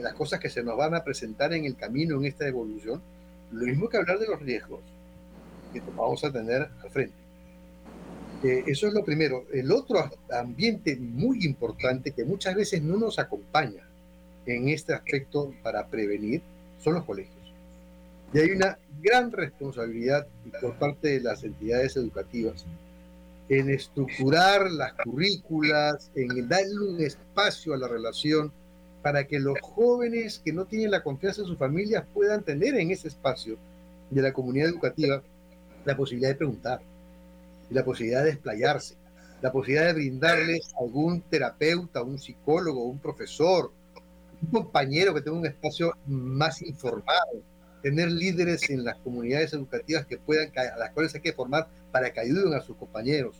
las 0.00 0.14
cosas 0.14 0.40
que 0.40 0.48
se 0.48 0.62
nos 0.62 0.76
van 0.76 0.94
a 0.94 1.04
presentar 1.04 1.52
en 1.52 1.64
el 1.64 1.76
camino 1.76 2.16
en 2.16 2.24
esta 2.24 2.46
evolución, 2.46 3.02
lo 3.50 3.66
mismo 3.66 3.88
que 3.88 3.96
hablar 3.96 4.18
de 4.18 4.28
los 4.28 4.40
riesgos 4.40 4.80
que 5.72 5.82
vamos 5.96 6.24
a 6.24 6.32
tener 6.32 6.68
al 6.82 6.90
frente. 6.90 7.14
Eh, 8.44 8.64
eso 8.66 8.86
es 8.86 8.94
lo 8.94 9.04
primero. 9.04 9.44
El 9.52 9.72
otro 9.72 10.08
ambiente 10.30 10.96
muy 10.96 11.44
importante 11.44 12.12
que 12.12 12.24
muchas 12.24 12.54
veces 12.54 12.82
no 12.82 12.96
nos 12.96 13.18
acompaña 13.18 13.82
en 14.46 14.68
este 14.68 14.94
aspecto 14.94 15.52
para 15.62 15.86
prevenir 15.86 16.42
son 16.78 16.94
los 16.94 17.04
colegios. 17.04 17.36
Y 18.32 18.38
hay 18.38 18.50
una 18.50 18.78
gran 19.00 19.32
responsabilidad 19.32 20.26
por 20.60 20.74
parte 20.76 21.08
de 21.08 21.20
las 21.20 21.42
entidades 21.44 21.96
educativas 21.96 22.64
en 23.48 23.70
estructurar 23.70 24.70
las 24.70 24.92
currículas, 24.94 26.10
en 26.14 26.48
darle 26.48 26.78
un 26.80 27.00
espacio 27.00 27.74
a 27.74 27.78
la 27.78 27.88
relación 27.88 28.52
para 29.02 29.26
que 29.26 29.40
los 29.40 29.58
jóvenes 29.60 30.40
que 30.44 30.52
no 30.52 30.64
tienen 30.64 30.90
la 30.90 31.02
confianza 31.02 31.42
en 31.42 31.48
sus 31.48 31.58
familias 31.58 32.04
puedan 32.14 32.42
tener 32.42 32.74
en 32.76 32.90
ese 32.90 33.08
espacio 33.08 33.58
de 34.10 34.22
la 34.22 34.32
comunidad 34.32 34.68
educativa 34.68 35.22
la 35.84 35.96
posibilidad 35.96 36.30
de 36.30 36.36
preguntar, 36.36 36.80
la 37.70 37.84
posibilidad 37.84 38.22
de 38.22 38.30
explayarse, 38.30 38.94
la 39.40 39.50
posibilidad 39.50 39.86
de 39.88 39.94
brindarles 39.94 40.72
a 40.74 40.84
algún 40.84 41.20
terapeuta, 41.22 42.02
un 42.02 42.18
psicólogo, 42.18 42.84
un 42.84 43.00
profesor, 43.00 43.72
un 44.40 44.50
compañero 44.50 45.12
que 45.12 45.20
tenga 45.20 45.38
un 45.38 45.46
espacio 45.46 45.92
más 46.06 46.62
informado, 46.62 47.42
tener 47.82 48.10
líderes 48.10 48.70
en 48.70 48.84
las 48.84 48.96
comunidades 48.98 49.52
educativas 49.52 50.06
que 50.06 50.18
puedan, 50.18 50.52
a 50.56 50.78
las 50.78 50.90
cuales 50.92 51.14
hay 51.14 51.20
que 51.20 51.32
formar 51.32 51.68
para 51.92 52.12
que 52.12 52.20
ayuden 52.20 52.54
a 52.54 52.60
sus 52.60 52.76
compañeros. 52.76 53.36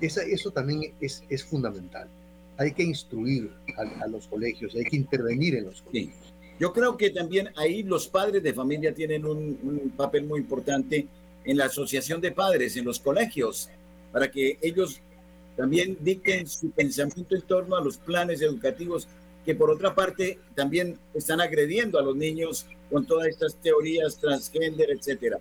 Esa, 0.00 0.22
eso 0.22 0.50
también 0.50 0.94
es, 1.00 1.22
es 1.28 1.44
fundamental. 1.44 2.08
Hay 2.56 2.72
que 2.72 2.82
instruir 2.82 3.50
a, 3.76 4.06
los 4.06 4.26
colegios, 4.26 4.74
hay 4.74 4.84
que 4.84 4.96
intervenir 4.96 5.56
en 5.56 5.66
los 5.66 5.82
colegios. 5.82 6.32
Yo 6.58 6.72
creo 6.72 6.96
que 6.96 7.10
también 7.10 7.48
ahí 7.56 7.82
los 7.82 8.06
padres 8.06 8.42
de 8.42 8.54
familia 8.54 8.94
tienen 8.94 9.26
un, 9.26 9.58
un 9.62 9.92
papel 9.96 10.24
muy 10.24 10.40
importante 10.40 11.06
en 11.44 11.56
la 11.56 11.66
asociación 11.66 12.20
de 12.20 12.30
padres, 12.30 12.76
en 12.76 12.84
los 12.84 13.00
colegios, 13.00 13.68
para 14.12 14.30
que 14.30 14.58
ellos 14.62 15.00
también 15.56 15.98
dicten 16.00 16.46
su 16.46 16.70
pensamiento 16.70 17.34
en 17.34 17.42
torno 17.42 17.76
a 17.76 17.82
los 17.82 17.98
planes 17.98 18.40
educativos 18.40 19.08
que 19.44 19.54
por 19.54 19.70
otra 19.70 19.94
parte 19.94 20.38
también 20.54 20.98
están 21.14 21.40
agrediendo 21.40 21.98
a 21.98 22.02
los 22.02 22.14
niños 22.14 22.66
con 22.90 23.06
todas 23.06 23.28
estas 23.28 23.56
teorías 23.56 24.18
transgénero, 24.18 24.92
etcétera. 24.92 25.38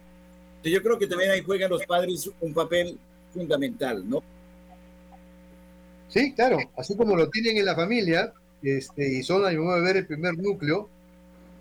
Yo 0.64 0.84
creo 0.84 0.98
que 1.00 1.08
también 1.08 1.32
ahí 1.32 1.42
juegan 1.42 1.72
los 1.72 1.86
padres 1.86 2.30
un 2.40 2.54
papel 2.54 2.98
fundamental, 3.34 4.08
¿no? 4.08 4.22
Sí, 6.08 6.34
claro, 6.34 6.58
así 6.78 6.96
como 6.96 7.16
lo 7.16 7.30
tienen 7.30 7.58
en 7.58 7.66
la 7.66 7.76
familia, 7.76 8.34
este, 8.62 9.18
y 9.18 9.24
son, 9.24 9.46
a 9.46 9.50
mi 9.50 9.58
modo 9.58 9.76
de 9.78 9.82
ver, 9.82 9.98
el 9.98 10.06
primer 10.06 10.38
núcleo, 10.38 10.90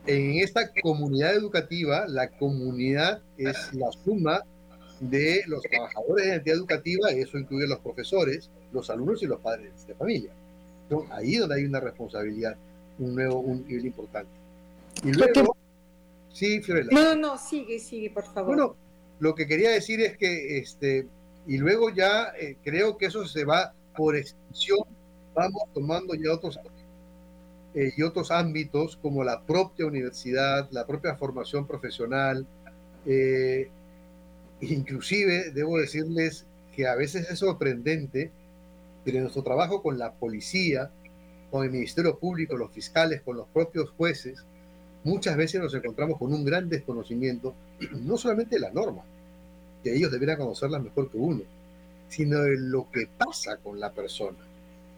en 0.07 0.40
esta 0.40 0.70
comunidad 0.82 1.34
educativa, 1.34 2.07
la 2.09 2.28
comunidad 2.28 3.22
es 3.38 3.72
la 3.74 3.92
suma 3.92 4.42
de 4.98 5.42
los 5.46 5.62
trabajadores 5.62 6.24
de 6.24 6.30
la 6.30 6.36
entidad 6.36 6.57
educativa, 6.57 7.12
y 7.12 7.20
eso 7.20 7.38
incluye 7.38 7.66
los 7.66 7.78
profesores, 7.78 8.51
los 8.72 8.90
alumnos 8.90 9.22
y 9.22 9.26
los 9.26 9.40
padres 9.40 9.86
de 9.86 9.94
familia. 9.94 10.32
Entonces, 10.82 11.11
ahí 11.12 11.36
donde 11.36 11.55
hay 11.55 11.64
una 11.64 11.80
responsabilidad, 11.80 12.57
un 12.98 13.14
nuevo, 13.14 13.38
un 13.38 13.66
nivel 13.66 13.86
importante. 13.86 14.30
Y 15.05 15.12
luego, 15.12 15.57
sí, 16.32 16.61
Fiorella. 16.61 16.90
No, 16.90 17.14
no, 17.14 17.38
sigue, 17.38 17.78
sigue, 17.78 18.11
por 18.11 18.24
favor. 18.24 18.46
Bueno, 18.46 18.76
lo 19.20 19.34
que 19.34 19.46
quería 19.46 19.70
decir 19.70 20.00
es 20.00 20.16
que, 20.16 20.58
este, 20.58 21.06
y 21.46 21.58
luego 21.58 21.90
ya 21.90 22.32
eh, 22.38 22.56
creo 22.64 22.96
que 22.96 23.06
eso 23.06 23.26
se 23.26 23.44
va 23.44 23.74
por 23.96 24.16
extensión, 24.16 24.80
vamos 25.34 25.62
tomando 25.74 26.14
ya 26.14 26.32
otros 26.32 26.58
eh, 27.74 27.92
y 27.96 28.02
otros 28.02 28.30
ámbitos 28.30 28.96
como 28.96 29.22
la 29.22 29.42
propia 29.42 29.86
universidad, 29.86 30.68
la 30.72 30.86
propia 30.86 31.16
formación 31.16 31.66
profesional. 31.66 32.46
Eh, 33.06 33.68
inclusive 34.60 35.50
debo 35.52 35.78
decirles 35.78 36.46
que 36.74 36.86
a 36.86 36.94
veces 36.94 37.30
es 37.30 37.38
sorprendente, 37.38 38.32
en 39.04 39.22
nuestro 39.22 39.42
trabajo 39.42 39.82
con 39.82 39.98
la 39.98 40.12
policía, 40.12 40.90
con 41.50 41.64
el 41.64 41.70
Ministerio 41.70 42.18
Público, 42.18 42.56
los 42.56 42.70
fiscales, 42.70 43.22
con 43.22 43.36
los 43.36 43.48
propios 43.48 43.90
jueces, 43.90 44.44
muchas 45.04 45.36
veces 45.36 45.60
nos 45.60 45.74
encontramos 45.74 46.18
con 46.18 46.32
un 46.32 46.44
gran 46.44 46.68
desconocimiento, 46.68 47.54
no 47.92 48.16
solamente 48.16 48.56
de 48.56 48.60
la 48.60 48.70
norma, 48.70 49.02
que 49.82 49.94
ellos 49.94 50.10
deberían 50.10 50.38
conocerla 50.38 50.78
mejor 50.78 51.10
que 51.10 51.16
uno, 51.16 51.42
sino 52.08 52.40
de 52.40 52.56
lo 52.58 52.90
que 52.90 53.06
pasa 53.06 53.56
con 53.56 53.78
la 53.78 53.92
persona. 53.92 54.38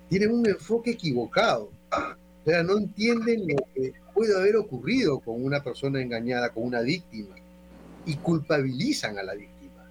Tienen 0.09 0.33
un 0.33 0.47
enfoque 0.47 0.93
equivocado. 0.93 1.71
O 1.91 2.51
sea, 2.51 2.63
no 2.63 2.79
entienden 2.79 3.47
lo 3.49 3.57
que 3.75 3.93
puede 4.15 4.37
haber 4.37 4.57
ocurrido 4.57 5.21
con 5.21 5.43
una 5.43 5.63
persona 5.63 6.03
engañada, 6.03 6.51
con 6.51 6.65
una 6.65 6.81
víctima, 6.81 7.37
y 8.05 8.17
culpabilizan 8.17 9.19
a 9.19 9.23
la 9.23 9.35
víctima. 9.35 9.85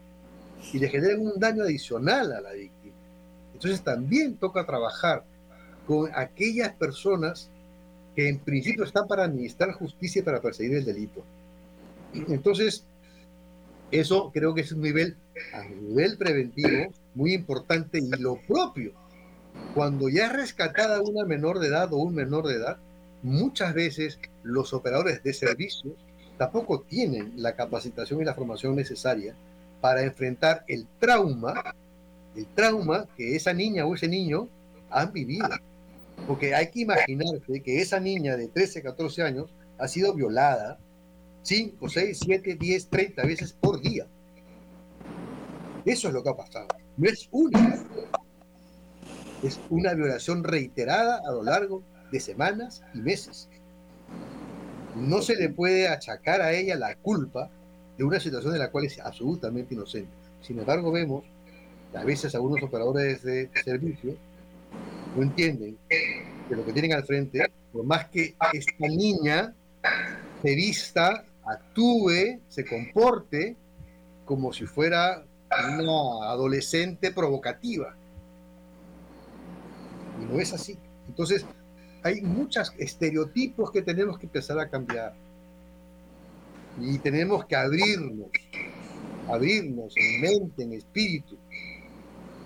Y 0.73 0.79
le 0.79 0.89
generan 0.89 1.21
un 1.21 1.39
daño 1.39 1.63
adicional 1.63 2.33
a 2.33 2.41
la 2.41 2.51
víctima. 2.51 2.95
Entonces 3.53 3.81
también 3.81 4.35
toca 4.35 4.65
trabajar 4.65 5.23
con 5.87 6.09
aquellas 6.13 6.73
personas 6.73 7.49
que 8.15 8.27
en 8.27 8.39
principio 8.39 8.83
están 8.83 9.07
para 9.07 9.23
administrar 9.23 9.71
justicia 9.73 10.19
y 10.19 10.23
para 10.23 10.41
perseguir 10.41 10.77
el 10.77 10.85
delito. 10.85 11.23
Entonces, 12.27 12.83
eso 13.91 14.31
creo 14.33 14.53
que 14.53 14.61
es 14.61 14.71
un 14.71 14.81
nivel, 14.81 15.17
a 15.53 15.63
nivel 15.63 16.17
preventivo, 16.17 16.91
muy 17.13 17.33
importante 17.33 17.99
y 17.99 18.09
lo 18.19 18.37
propio. 18.47 18.93
Cuando 19.73 20.09
ya 20.09 20.27
es 20.27 20.33
rescatada 20.33 21.01
una 21.01 21.25
menor 21.25 21.59
de 21.59 21.67
edad 21.67 21.91
o 21.93 21.97
un 21.97 22.15
menor 22.15 22.47
de 22.47 22.55
edad, 22.55 22.77
muchas 23.21 23.73
veces 23.73 24.19
los 24.43 24.73
operadores 24.73 25.21
de 25.23 25.33
servicios 25.33 25.93
tampoco 26.37 26.81
tienen 26.81 27.33
la 27.35 27.55
capacitación 27.55 28.21
y 28.21 28.25
la 28.25 28.33
formación 28.33 28.75
necesaria 28.75 29.35
para 29.81 30.03
enfrentar 30.03 30.63
el 30.67 30.87
trauma, 30.99 31.75
el 32.35 32.45
trauma 32.47 33.07
que 33.17 33.35
esa 33.35 33.53
niña 33.53 33.85
o 33.85 33.93
ese 33.93 34.07
niño 34.07 34.47
han 34.89 35.11
vivido. 35.11 35.49
Porque 36.27 36.55
hay 36.55 36.69
que 36.69 36.81
imaginarse 36.81 37.61
que 37.63 37.81
esa 37.81 37.99
niña 37.99 38.37
de 38.37 38.47
13, 38.47 38.81
14 38.83 39.23
años 39.23 39.53
ha 39.77 39.87
sido 39.87 40.13
violada 40.13 40.79
5, 41.43 41.89
6, 41.89 42.19
7, 42.23 42.55
10, 42.55 42.87
30 42.87 43.23
veces 43.23 43.53
por 43.53 43.81
día. 43.81 44.07
Eso 45.85 46.07
es 46.07 46.13
lo 46.13 46.23
que 46.23 46.29
ha 46.29 46.35
pasado. 46.35 46.67
No 46.97 47.09
es 47.09 47.27
una. 47.31 47.83
Es 49.43 49.59
una 49.69 49.93
violación 49.93 50.43
reiterada 50.43 51.21
a 51.25 51.31
lo 51.31 51.43
largo 51.43 51.81
de 52.11 52.19
semanas 52.19 52.83
y 52.93 52.99
meses. 52.99 53.49
No 54.95 55.21
se 55.21 55.35
le 55.35 55.49
puede 55.49 55.87
achacar 55.87 56.41
a 56.41 56.53
ella 56.53 56.75
la 56.75 56.95
culpa 56.95 57.49
de 57.97 58.03
una 58.03 58.19
situación 58.19 58.53
de 58.53 58.59
la 58.59 58.69
cual 58.69 58.85
es 58.85 58.99
absolutamente 58.99 59.73
inocente. 59.73 60.11
Sin 60.41 60.59
embargo, 60.59 60.91
vemos 60.91 61.23
que 61.91 61.97
a 61.97 62.03
veces 62.03 62.35
algunos 62.35 62.61
operadores 62.61 63.23
de 63.23 63.49
servicio 63.63 64.15
no 65.15 65.23
entienden 65.23 65.77
que 65.89 66.55
lo 66.55 66.65
que 66.65 66.73
tienen 66.73 66.93
al 66.93 67.05
frente, 67.05 67.51
por 67.71 67.83
más 67.83 68.09
que 68.09 68.35
esta 68.53 68.87
niña 68.87 69.53
se 70.41 70.55
vista, 70.55 71.25
actúe, 71.45 72.39
se 72.47 72.65
comporte 72.65 73.55
como 74.25 74.53
si 74.53 74.65
fuera 74.65 75.23
una 75.79 76.29
adolescente 76.29 77.11
provocativa. 77.11 77.95
Y 80.21 80.25
no 80.25 80.39
es 80.39 80.53
así. 80.53 80.77
Entonces, 81.07 81.45
hay 82.03 82.21
muchos 82.21 82.73
estereotipos 82.77 83.71
que 83.71 83.81
tenemos 83.81 84.17
que 84.17 84.25
empezar 84.25 84.59
a 84.59 84.69
cambiar. 84.69 85.13
Y 86.79 86.97
tenemos 86.99 87.45
que 87.45 87.55
abrirnos, 87.55 88.29
abrirnos 89.27 89.93
en 89.97 90.21
mente, 90.21 90.63
en 90.63 90.73
espíritu, 90.73 91.37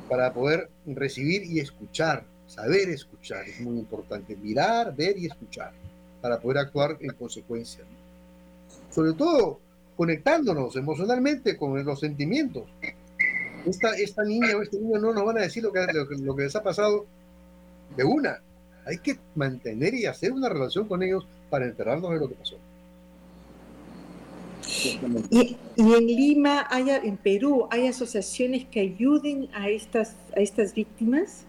para 0.10 0.34
poder 0.34 0.70
recibir 0.86 1.44
y 1.44 1.60
escuchar, 1.60 2.26
saber 2.48 2.90
escuchar. 2.90 3.48
Es 3.48 3.62
muy 3.62 3.78
importante 3.78 4.36
mirar, 4.36 4.96
ver 4.96 5.18
y 5.18 5.28
escuchar, 5.28 5.74
para 6.22 6.40
poder 6.40 6.58
actuar 6.58 6.98
en 7.00 7.14
consecuencia. 7.14 7.86
Sobre 8.96 9.12
todo 9.12 9.60
conectándonos 9.98 10.74
emocionalmente 10.78 11.58
con 11.58 11.84
los 11.84 12.00
sentimientos. 12.00 12.64
Esta, 13.66 13.94
esta 13.98 14.24
niña 14.24 14.56
o 14.56 14.62
este 14.62 14.80
niño 14.80 15.00
no 15.00 15.14
nos 15.14 15.26
van 15.26 15.40
a 15.40 15.42
decir 15.42 15.64
lo 15.64 15.74
que, 15.74 15.86
lo, 15.92 16.36
que 16.36 16.44
les 16.44 16.56
ha 16.56 16.64
pasado 16.64 17.06
de 17.98 18.06
una. 18.06 18.40
Hay 18.86 19.00
que 19.00 19.20
mantener 19.36 19.94
y 19.96 20.06
hacer 20.06 20.32
una 20.32 20.48
relación 20.48 20.88
con 20.88 21.04
ellos 21.04 21.28
para 21.50 21.66
enterarnos 21.66 22.10
de 22.12 22.20
lo 22.20 22.30
que 22.30 22.36
pasó. 22.36 22.56
Y, 25.30 25.58
en 25.76 26.08
Lima, 26.08 26.66
hay, 26.70 26.90
en 26.90 27.18
Perú, 27.18 27.68
¿hay 27.72 27.88
asociaciones 27.88 28.66
que 28.66 28.80
ayuden 28.80 29.50
a 29.54 29.68
estas, 29.68 30.16
a 30.36 30.40
estas 30.40 30.74
víctimas 30.74 31.44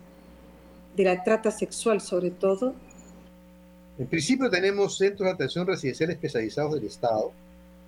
de 0.97 1.05
la 1.05 1.23
trata 1.23 1.53
sexual 1.53 2.01
sobre 2.01 2.31
todo? 2.33 2.75
En 3.99 4.07
principio 4.07 4.51
tenemos 4.51 4.99
centros 4.99 5.27
de 5.27 5.33
atención 5.33 5.67
residencial 5.67 6.11
especializados 6.11 6.75
del 6.75 6.85
Estado, 6.85 7.33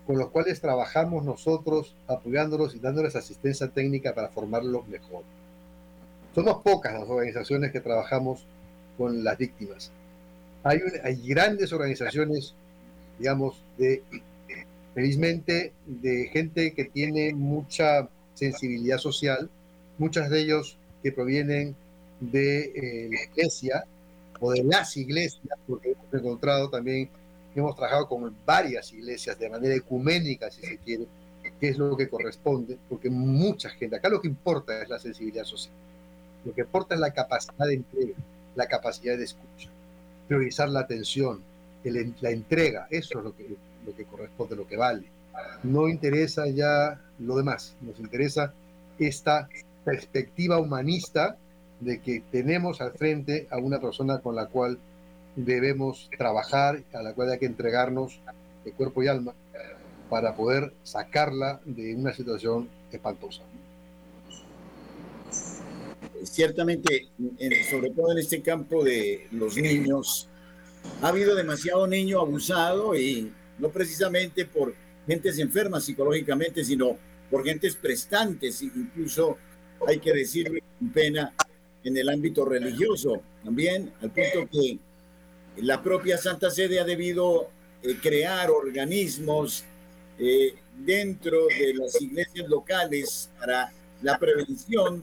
con 0.06 0.18
los 0.18 0.30
cuales 0.30 0.58
trabajamos 0.58 1.22
nosotros 1.22 1.94
apoyándolos 2.06 2.74
y 2.74 2.78
dándoles 2.78 3.14
asistencia 3.14 3.68
técnica 3.68 4.14
para 4.14 4.28
formarlos 4.28 4.88
mejor. 4.88 5.22
Somos 6.34 6.62
pocas 6.62 6.94
las 6.94 7.08
organizaciones 7.08 7.72
que 7.72 7.80
trabajamos 7.80 8.46
con 8.96 9.22
las 9.22 9.36
víctimas. 9.36 9.90
Hay, 10.62 10.80
grandes 11.26 11.72
organizaciones, 11.72 12.54
digamos, 13.18 13.62
de, 13.76 14.02
felizmente, 14.94 15.72
de 15.86 16.28
gente 16.32 16.72
que 16.72 16.86
tiene 16.86 17.34
mucha 17.34 18.08
sensibilidad 18.34 18.98
social, 18.98 19.50
muchas 19.98 20.30
de 20.30 20.40
ellos 20.40 20.78
que 21.02 21.12
provienen 21.12 21.76
de 22.20 22.64
eh, 22.64 23.08
la 23.10 23.22
iglesia 23.24 23.84
o 24.40 24.52
de 24.52 24.64
las 24.64 24.96
iglesias, 24.96 25.58
porque 25.66 25.92
hemos 25.92 26.14
encontrado 26.14 26.70
también 26.70 27.10
hemos 27.58 27.74
trabajado 27.74 28.08
con 28.08 28.36
varias 28.44 28.92
iglesias 28.92 29.38
de 29.38 29.50
manera 29.50 29.74
ecuménica, 29.74 30.50
si 30.50 30.62
se 30.62 30.78
quiere, 30.78 31.06
que 31.60 31.68
es 31.68 31.78
lo 31.78 31.96
que 31.96 32.08
corresponde, 32.08 32.78
porque 32.88 33.10
mucha 33.10 33.70
gente, 33.70 33.96
acá 33.96 34.08
lo 34.08 34.20
que 34.20 34.28
importa 34.28 34.82
es 34.82 34.88
la 34.88 34.98
sensibilidad 34.98 35.44
social, 35.44 35.74
lo 36.44 36.54
que 36.54 36.62
importa 36.62 36.94
es 36.94 37.00
la 37.00 37.12
capacidad 37.12 37.66
de 37.66 37.74
entrega, 37.74 38.14
la 38.54 38.66
capacidad 38.66 39.16
de 39.16 39.24
escucha, 39.24 39.68
priorizar 40.26 40.68
la 40.68 40.80
atención, 40.80 41.42
la 41.84 42.30
entrega, 42.30 42.86
eso 42.90 43.18
es 43.18 43.24
lo 43.24 43.34
que, 43.34 43.56
lo 43.86 43.94
que 43.94 44.04
corresponde, 44.04 44.56
lo 44.56 44.66
que 44.66 44.76
vale. 44.76 45.06
No 45.62 45.88
interesa 45.88 46.48
ya 46.48 47.00
lo 47.18 47.36
demás, 47.36 47.76
nos 47.80 47.98
interesa 47.98 48.52
esta 48.98 49.48
perspectiva 49.84 50.58
humanista 50.58 51.36
de 51.80 52.00
que 52.00 52.22
tenemos 52.32 52.80
al 52.80 52.92
frente 52.92 53.46
a 53.50 53.58
una 53.58 53.80
persona 53.80 54.18
con 54.20 54.34
la 54.34 54.46
cual 54.46 54.78
debemos 55.36 56.10
trabajar, 56.16 56.82
a 56.92 57.02
la 57.02 57.14
cual 57.14 57.30
hay 57.30 57.38
que 57.38 57.46
entregarnos 57.46 58.20
de 58.64 58.72
cuerpo 58.72 59.02
y 59.02 59.08
alma 59.08 59.34
para 60.10 60.34
poder 60.34 60.72
sacarla 60.82 61.60
de 61.64 61.94
una 61.94 62.12
situación 62.12 62.68
espantosa. 62.90 63.42
Ciertamente, 66.24 67.08
sobre 67.70 67.90
todo 67.90 68.12
en 68.12 68.18
este 68.18 68.42
campo 68.42 68.82
de 68.82 69.28
los 69.30 69.56
niños, 69.56 70.28
ha 71.02 71.08
habido 71.08 71.36
demasiado 71.36 71.86
niño 71.86 72.20
abusado 72.20 72.96
y 72.96 73.32
no 73.58 73.68
precisamente 73.68 74.44
por 74.44 74.74
gentes 75.06 75.38
enfermas 75.38 75.84
psicológicamente, 75.84 76.64
sino 76.64 76.96
por 77.30 77.44
gentes 77.44 77.76
prestantes, 77.76 78.62
incluso 78.62 79.36
hay 79.86 79.98
que 79.98 80.12
decirlo 80.12 80.60
con 80.78 80.90
pena 80.90 81.32
en 81.88 81.96
el 81.96 82.08
ámbito 82.08 82.44
religioso 82.44 83.20
también, 83.42 83.92
al 84.00 84.10
punto 84.10 84.48
que 84.50 84.78
la 85.56 85.82
propia 85.82 86.18
Santa 86.18 86.50
Sede 86.50 86.78
ha 86.80 86.84
debido 86.84 87.48
eh, 87.82 87.96
crear 88.00 88.50
organismos 88.50 89.64
eh, 90.18 90.54
dentro 90.76 91.46
de 91.46 91.74
las 91.74 92.00
iglesias 92.00 92.48
locales 92.48 93.30
para 93.38 93.72
la 94.02 94.18
prevención 94.18 95.02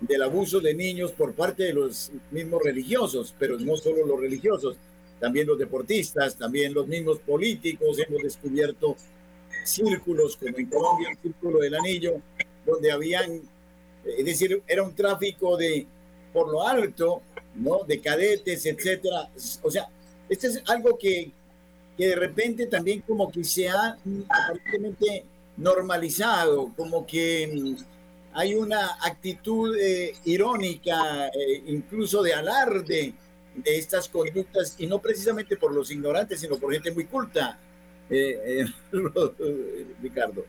del 0.00 0.22
abuso 0.22 0.60
de 0.60 0.74
niños 0.74 1.12
por 1.12 1.34
parte 1.34 1.64
de 1.64 1.74
los 1.74 2.10
mismos 2.30 2.62
religiosos, 2.62 3.34
pero 3.38 3.58
no 3.58 3.76
solo 3.76 4.06
los 4.06 4.18
religiosos, 4.18 4.76
también 5.18 5.46
los 5.46 5.58
deportistas, 5.58 6.36
también 6.36 6.72
los 6.72 6.86
mismos 6.86 7.18
políticos. 7.18 7.98
Hemos 7.98 8.22
descubierto 8.22 8.96
círculos, 9.64 10.36
como 10.36 10.56
en 10.56 10.66
Colombia, 10.66 11.10
el 11.10 11.18
Círculo 11.18 11.58
del 11.58 11.74
Anillo, 11.74 12.22
donde 12.64 12.90
habían, 12.90 13.42
es 14.04 14.24
decir, 14.24 14.62
era 14.66 14.82
un 14.82 14.94
tráfico 14.94 15.58
de, 15.58 15.86
por 16.32 16.50
lo 16.50 16.66
alto, 16.66 17.22
¿no? 17.54 17.84
De 17.86 18.00
cadetes, 18.00 18.66
etcétera. 18.66 19.28
O 19.62 19.70
sea, 19.70 19.88
esto 20.28 20.46
es 20.46 20.62
algo 20.66 20.96
que, 20.98 21.30
que 21.96 22.08
de 22.08 22.16
repente 22.16 22.66
también 22.66 23.02
como 23.02 23.30
que 23.30 23.44
se 23.44 23.68
ha 23.68 23.96
aparentemente 24.28 25.24
normalizado, 25.56 26.72
como 26.76 27.06
que 27.06 27.50
mm, 27.52 27.84
hay 28.32 28.54
una 28.54 28.96
actitud 29.02 29.76
eh, 29.78 30.14
irónica, 30.24 31.28
eh, 31.28 31.62
incluso 31.66 32.22
de 32.22 32.32
alarde 32.32 33.14
de 33.54 33.78
estas 33.78 34.08
conductas, 34.08 34.76
y 34.78 34.86
no 34.86 35.00
precisamente 35.00 35.56
por 35.56 35.74
los 35.74 35.90
ignorantes, 35.90 36.40
sino 36.40 36.56
por 36.56 36.72
gente 36.72 36.92
muy 36.92 37.04
culta, 37.04 37.58
eh, 38.08 38.64
Ricardo. 40.02 40.44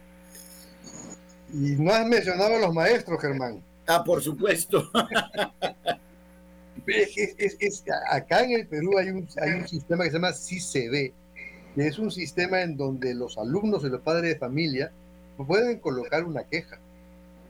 Y 1.53 1.75
no 1.75 1.91
has 1.91 2.07
mencionado 2.07 2.55
a 2.55 2.59
los 2.59 2.73
maestros, 2.73 3.19
Germán. 3.19 3.61
Ah, 3.88 4.03
por 4.03 4.21
supuesto. 4.21 4.89
Es, 6.88 7.84
acá 8.09 8.43
en 8.43 8.51
el 8.51 8.67
Perú 8.67 8.97
hay 8.97 9.09
un, 9.09 9.27
sistema 9.67 10.03
que 10.03 10.09
se 10.09 10.15
llama 10.15 10.34
CICB, 10.34 11.13
que 11.75 11.88
es 11.88 11.99
un 11.99 12.11
sistema 12.11 12.61
en 12.61 12.75
donde 12.75 13.13
los 13.13 13.38
alumnos 13.38 13.84
y 13.84 13.89
los 13.89 14.01
padres 14.01 14.34
de 14.34 14.39
familia 14.39 14.91
pueden 15.38 15.79
colocar 15.79 16.25
una 16.25 16.43
queja. 16.43 16.79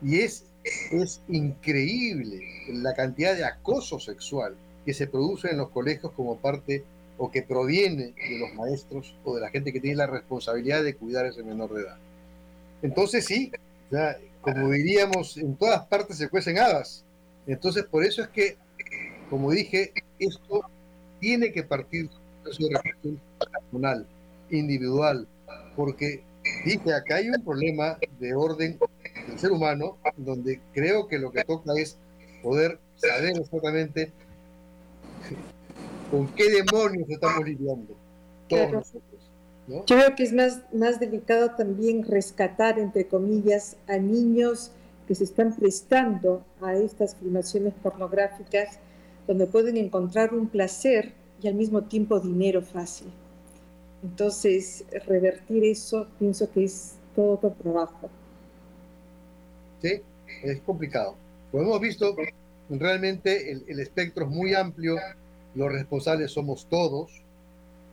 Y 0.02 0.20
es, 0.20 0.44
es 0.90 1.22
increíble 1.28 2.40
la 2.68 2.94
cantidad 2.94 3.34
de 3.34 3.44
acoso 3.44 3.98
sexual 3.98 4.54
que 4.84 4.94
se 4.94 5.06
produce 5.06 5.50
en 5.50 5.58
los 5.58 5.70
colegios 5.70 6.12
como 6.12 6.36
parte 6.36 6.84
o 7.18 7.30
que 7.30 7.42
proviene 7.42 8.14
de 8.16 8.38
los 8.38 8.54
maestros 8.54 9.14
o 9.24 9.34
de 9.34 9.40
la 9.40 9.50
gente 9.50 9.72
que 9.72 9.80
tiene 9.80 9.96
la 9.96 10.06
responsabilidad 10.06 10.82
de 10.82 10.94
cuidar 10.94 11.24
a 11.24 11.28
ese 11.28 11.42
menor 11.42 11.72
de 11.72 11.82
edad. 11.82 11.96
Entonces 12.82 13.24
sí, 13.24 13.52
como 14.42 14.70
diríamos, 14.70 15.38
en 15.38 15.56
todas 15.56 15.86
partes 15.86 16.18
se 16.18 16.28
cuecen 16.28 16.58
hadas. 16.58 17.04
Entonces 17.46 17.84
por 17.84 18.04
eso 18.04 18.22
es 18.22 18.28
que 18.28 18.58
como 19.32 19.50
dije, 19.50 19.94
esto 20.18 20.60
tiene 21.18 21.52
que 21.52 21.62
partir 21.62 22.10
de 22.10 22.66
una 22.66 22.82
reflexión 22.82 23.18
personal, 23.38 24.06
individual, 24.50 25.26
porque 25.74 26.22
dije, 26.66 26.92
acá 26.92 27.14
hay 27.14 27.30
un 27.30 27.42
problema 27.42 27.96
de 28.20 28.34
orden 28.34 28.78
del 29.26 29.38
ser 29.38 29.52
humano, 29.52 29.96
donde 30.18 30.60
creo 30.74 31.08
que 31.08 31.18
lo 31.18 31.32
que 31.32 31.44
toca 31.44 31.72
es 31.78 31.96
poder 32.42 32.78
saber 32.96 33.38
exactamente 33.38 34.12
con 36.10 36.28
qué 36.34 36.50
demonios 36.50 37.08
estamos 37.08 37.42
lidiando, 37.42 37.96
todos 38.50 38.92
nosotros. 39.66 39.86
Yo 39.88 39.96
creo 39.96 40.16
que 40.16 40.22
es 40.24 40.32
más, 40.32 40.60
más 40.72 41.00
delicado 41.00 41.52
también 41.52 42.04
rescatar, 42.04 42.78
entre 42.78 43.06
comillas, 43.06 43.76
a 43.86 43.96
niños 43.98 44.72
que 45.06 45.14
se 45.14 45.24
están 45.24 45.54
prestando 45.54 46.44
a 46.60 46.74
estas 46.74 47.16
filmaciones 47.16 47.74
pornográficas, 47.82 48.78
donde 49.26 49.46
pueden 49.46 49.76
encontrar 49.76 50.34
un 50.34 50.48
placer 50.48 51.12
y 51.42 51.48
al 51.48 51.54
mismo 51.54 51.82
tiempo 51.82 52.20
dinero 52.20 52.62
fácil. 52.62 53.08
Entonces, 54.02 54.84
revertir 55.06 55.64
eso 55.64 56.08
pienso 56.18 56.50
que 56.50 56.64
es 56.64 56.94
todo 57.14 57.34
otro 57.34 57.50
trabajo. 57.50 58.10
Sí, 59.80 60.00
es 60.42 60.60
complicado. 60.60 61.14
Como 61.50 61.64
hemos 61.64 61.80
visto, 61.80 62.16
realmente 62.68 63.52
el, 63.52 63.64
el 63.68 63.80
espectro 63.80 64.24
es 64.24 64.30
muy 64.30 64.54
amplio, 64.54 64.96
los 65.54 65.70
responsables 65.70 66.32
somos 66.32 66.66
todos, 66.68 67.22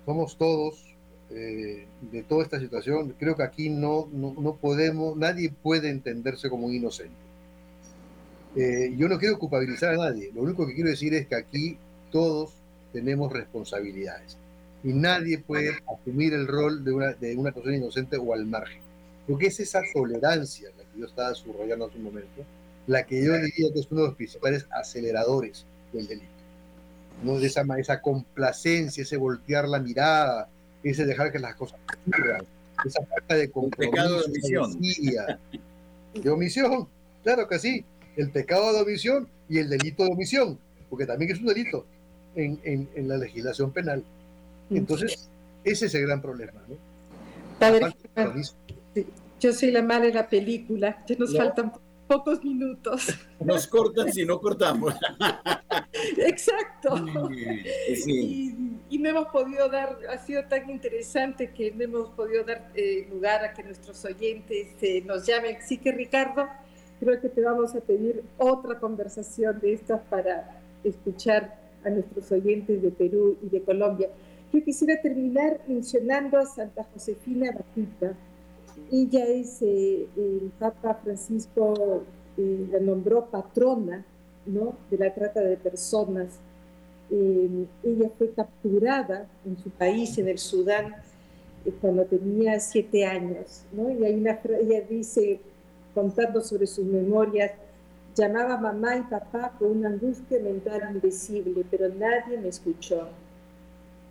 somos 0.06 0.38
todos, 0.38 0.89
eh, 1.32 1.86
de 2.02 2.24
toda 2.24 2.44
esta 2.44 2.60
situación, 2.60 3.14
creo 3.20 3.36
que 3.36 3.44
aquí 3.44 3.70
no, 3.70 4.08
no, 4.12 4.56
podemos, 4.56 5.16
nadie 5.16 5.52
puede 5.52 5.90
entenderse 5.90 6.50
como 6.50 6.68
un 6.68 6.74
inocente. 6.74 7.14
Eh, 8.56 8.94
yo 8.98 9.08
no 9.08 9.20
quiero 9.20 9.38
culpabilizar 9.38 9.94
a 9.94 9.98
nadie, 9.98 10.32
lo 10.34 10.42
único 10.42 10.66
que 10.66 10.74
quiero 10.74 10.90
decir 10.90 11.14
es 11.14 11.28
que 11.28 11.36
aquí 11.36 11.78
todos 12.12 12.54
tenemos 12.92 13.32
responsabilidades 13.32 14.38
y 14.84 14.88
nadie 14.94 15.38
puede 15.38 15.78
asumir 15.88 16.34
el 16.34 16.48
rol 16.48 16.84
de 16.84 16.94
una, 16.94 17.14
de 17.14 17.36
una 17.36 17.52
persona 17.52 17.76
inocente 17.76 18.18
o 18.18 18.34
al 18.34 18.46
margen. 18.46 18.82
Porque 19.28 19.48
es 19.48 19.60
esa 19.60 19.82
tolerancia, 19.94 20.70
la 20.76 20.84
que 20.84 21.00
yo 21.00 21.06
estaba 21.06 21.36
subrayando 21.36 21.86
hace 21.86 21.98
un 21.98 22.06
momento, 22.06 22.44
la 22.88 23.06
que 23.06 23.24
yo 23.24 23.34
diría 23.34 23.72
que 23.72 23.82
es 23.82 23.92
uno 23.92 24.02
de 24.02 24.08
los 24.08 24.16
principales 24.16 24.66
aceleradores 24.72 25.66
del 25.94 26.08
delito. 26.08 26.28
¿no? 27.24 27.38
De 27.38 27.46
esa, 27.46 27.64
esa 27.78 28.02
complacencia, 28.02 29.04
ese 29.04 29.18
voltear 29.18 29.68
la 29.68 29.80
mirada, 29.80 30.50
ese 30.84 31.06
dejar 31.06 31.32
que 31.32 31.40
las 31.40 31.56
cosas 31.56 31.80
ocurran, 32.08 32.44
esa 32.86 33.06
falta 33.06 33.36
de 33.36 33.50
compromiso, 33.50 33.92
pecado 33.92 34.20
de 34.20 34.26
omisión. 34.26 35.40
De 36.14 36.30
omisión, 36.30 36.88
claro 37.24 37.48
que 37.48 37.60
sí, 37.60 37.86
el 38.16 38.32
pecado 38.32 38.74
de 38.74 38.82
omisión 38.82 39.28
y 39.48 39.60
el 39.60 39.70
delito 39.70 40.04
de 40.04 40.12
omisión, 40.12 40.58
porque 40.90 41.06
también 41.06 41.32
es 41.32 41.40
un 41.40 41.48
delito 41.48 41.86
en, 42.36 42.60
en, 42.64 43.08
la 43.08 43.18
legislación 43.18 43.72
penal. 43.72 44.04
Entonces, 44.70 45.30
ese 45.64 45.88
es 45.88 45.96
el 45.96 46.04
gran 46.04 46.22
problema. 46.22 46.62
¿no? 46.68 46.76
Padre, 47.60 47.94
yo 49.40 49.54
soy 49.54 49.72
la 49.72 49.82
mala 49.82 50.06
de 50.06 50.14
la 50.14 50.30
película, 50.30 51.04
ya 51.08 51.16
nos 51.18 51.36
faltan 51.36 51.72
pocos 52.08 52.44
minutos. 52.44 53.08
Nos 53.40 53.68
cortan 53.68 54.12
si 54.12 54.26
no 54.26 54.40
cortamos. 54.40 54.96
Exacto. 56.18 56.96
Y, 58.08 58.56
no 58.98 59.10
hemos 59.10 59.28
podido 59.28 59.70
dar, 59.70 59.98
ha 60.10 60.18
sido 60.18 60.44
tan 60.46 60.70
interesante 60.70 61.52
que 61.52 61.72
no 61.72 61.84
hemos 61.84 62.10
podido 62.10 62.44
dar 62.44 62.72
eh, 62.74 63.08
lugar 63.12 63.44
a 63.44 63.54
que 63.54 63.64
nuestros 63.64 64.04
oyentes 64.04 64.70
eh, 64.82 65.04
nos 65.06 65.28
llamen. 65.28 65.58
Así 65.58 65.78
que 65.78 65.92
Ricardo, 65.92 66.48
creo 67.00 67.22
que 67.22 67.30
te 67.30 67.42
vamos 67.42 67.76
a 67.76 67.82
pedir 67.82 68.24
otra 68.38 68.80
conversación 68.80 69.60
de 69.60 69.74
estas 69.74 70.02
para 70.10 70.60
escuchar 70.84 71.56
a 71.84 71.90
nuestros 71.90 72.32
oyentes 72.32 72.82
de 72.82 72.90
Perú 72.90 73.38
y 73.44 73.50
de 73.50 73.62
Colombia. 73.62 74.10
Yo 74.52 74.64
quisiera 74.64 75.00
terminar 75.00 75.62
mencionando 75.68 76.40
a 76.40 76.46
Santa 76.46 76.84
Josefina 76.92 77.52
Batista. 77.52 78.14
Ella 78.92 79.26
es 79.26 79.62
eh, 79.62 80.08
el 80.18 80.52
Papa 80.58 80.96
Francisco, 81.04 82.04
la 82.38 82.80
nombró 82.80 83.26
patrona 83.26 84.06
¿no? 84.46 84.76
de 84.90 84.98
la 84.98 85.14
trata 85.14 85.42
de 85.42 85.58
personas. 85.58 86.40
Eh, 87.12 87.66
ella 87.84 88.10
fue 88.18 88.32
capturada 88.32 89.28
en 89.46 89.58
su 89.58 89.70
país, 89.70 90.18
en 90.18 90.28
el 90.28 90.38
Sudán, 90.38 90.96
eh, 91.66 91.74
cuando 91.82 92.06
tenía 92.06 92.60
siete 92.60 93.06
años. 93.06 93.64
¿no? 93.72 93.90
Y 93.90 94.04
hay 94.04 94.16
una, 94.16 94.40
ella 94.62 94.82
dice, 94.82 95.40
contando 95.94 96.42
sobre 96.42 96.68
sus 96.68 96.86
memorias, 96.86 97.52
llamaba 98.16 98.56
a 98.56 98.62
mamá 98.62 98.98
y 98.98 99.02
papá 99.04 99.56
con 99.58 99.78
una 99.78 99.90
angustia 99.90 100.40
mental 100.40 100.82
indecible, 100.94 101.66
pero 101.70 101.90
nadie 101.90 102.38
me 102.38 102.50
escuchó. 102.50 103.08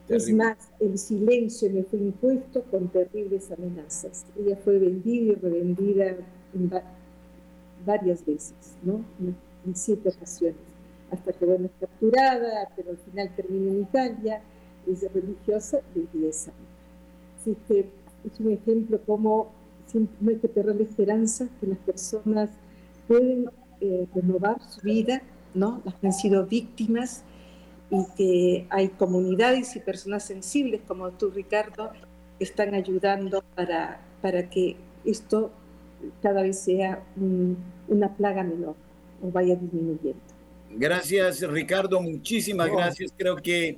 Es 0.08 0.32
más, 0.32 0.56
el 0.80 0.98
silencio 0.98 1.70
me 1.70 1.82
fue 1.82 1.98
impuesto 1.98 2.62
con 2.70 2.88
terribles 2.88 3.50
amenazas. 3.52 4.24
Ella 4.38 4.56
fue 4.56 4.78
vendida 4.78 5.32
y 5.32 5.34
revendida 5.34 6.16
varias 7.84 8.24
veces, 8.24 8.54
¿no? 8.82 9.04
en 9.66 9.76
siete 9.76 10.08
ocasiones, 10.08 10.56
hasta 11.10 11.32
que 11.32 11.44
bueno, 11.44 11.66
es 11.66 11.72
capturada, 11.80 12.68
pero 12.76 12.90
al 12.90 12.98
final 12.98 13.30
termina 13.34 13.72
en 13.72 13.80
Italia, 13.82 14.42
es 14.86 15.12
religiosa 15.12 15.80
de 15.94 16.06
10 16.12 16.48
años. 16.48 16.58
Así 17.40 17.56
que 17.66 17.88
es 18.24 18.40
un 18.40 18.52
ejemplo 18.52 19.00
como 19.06 19.48
siempre 19.86 20.34
hay 20.34 20.36
que 20.36 20.48
perder 20.48 20.76
la 20.76 20.82
esperanza 20.82 21.48
que 21.60 21.66
las 21.66 21.78
personas 21.78 22.50
pueden 23.06 23.50
eh, 23.80 24.06
renovar 24.14 24.60
su 24.68 24.82
vida, 24.82 25.22
¿no? 25.54 25.80
las 25.84 25.94
que 25.94 26.06
han 26.08 26.12
sido 26.12 26.46
víctimas 26.46 27.22
y 27.90 28.04
que 28.16 28.66
hay 28.70 28.88
comunidades 28.88 29.74
y 29.76 29.80
personas 29.80 30.24
sensibles 30.24 30.82
como 30.86 31.10
tú, 31.12 31.30
Ricardo, 31.30 31.90
que 32.38 32.44
están 32.44 32.74
ayudando 32.74 33.42
para, 33.54 34.00
para 34.20 34.50
que 34.50 34.76
esto 35.04 35.50
cada 36.22 36.42
vez 36.42 36.58
sea 36.58 37.02
una 37.88 38.14
plaga 38.14 38.44
menor 38.44 38.74
o 39.22 39.30
vaya 39.30 39.56
disminuyendo. 39.56 40.20
Gracias, 40.70 41.40
Ricardo. 41.42 42.00
Muchísimas 42.00 42.70
gracias. 42.70 43.12
Creo 43.16 43.36
que 43.36 43.76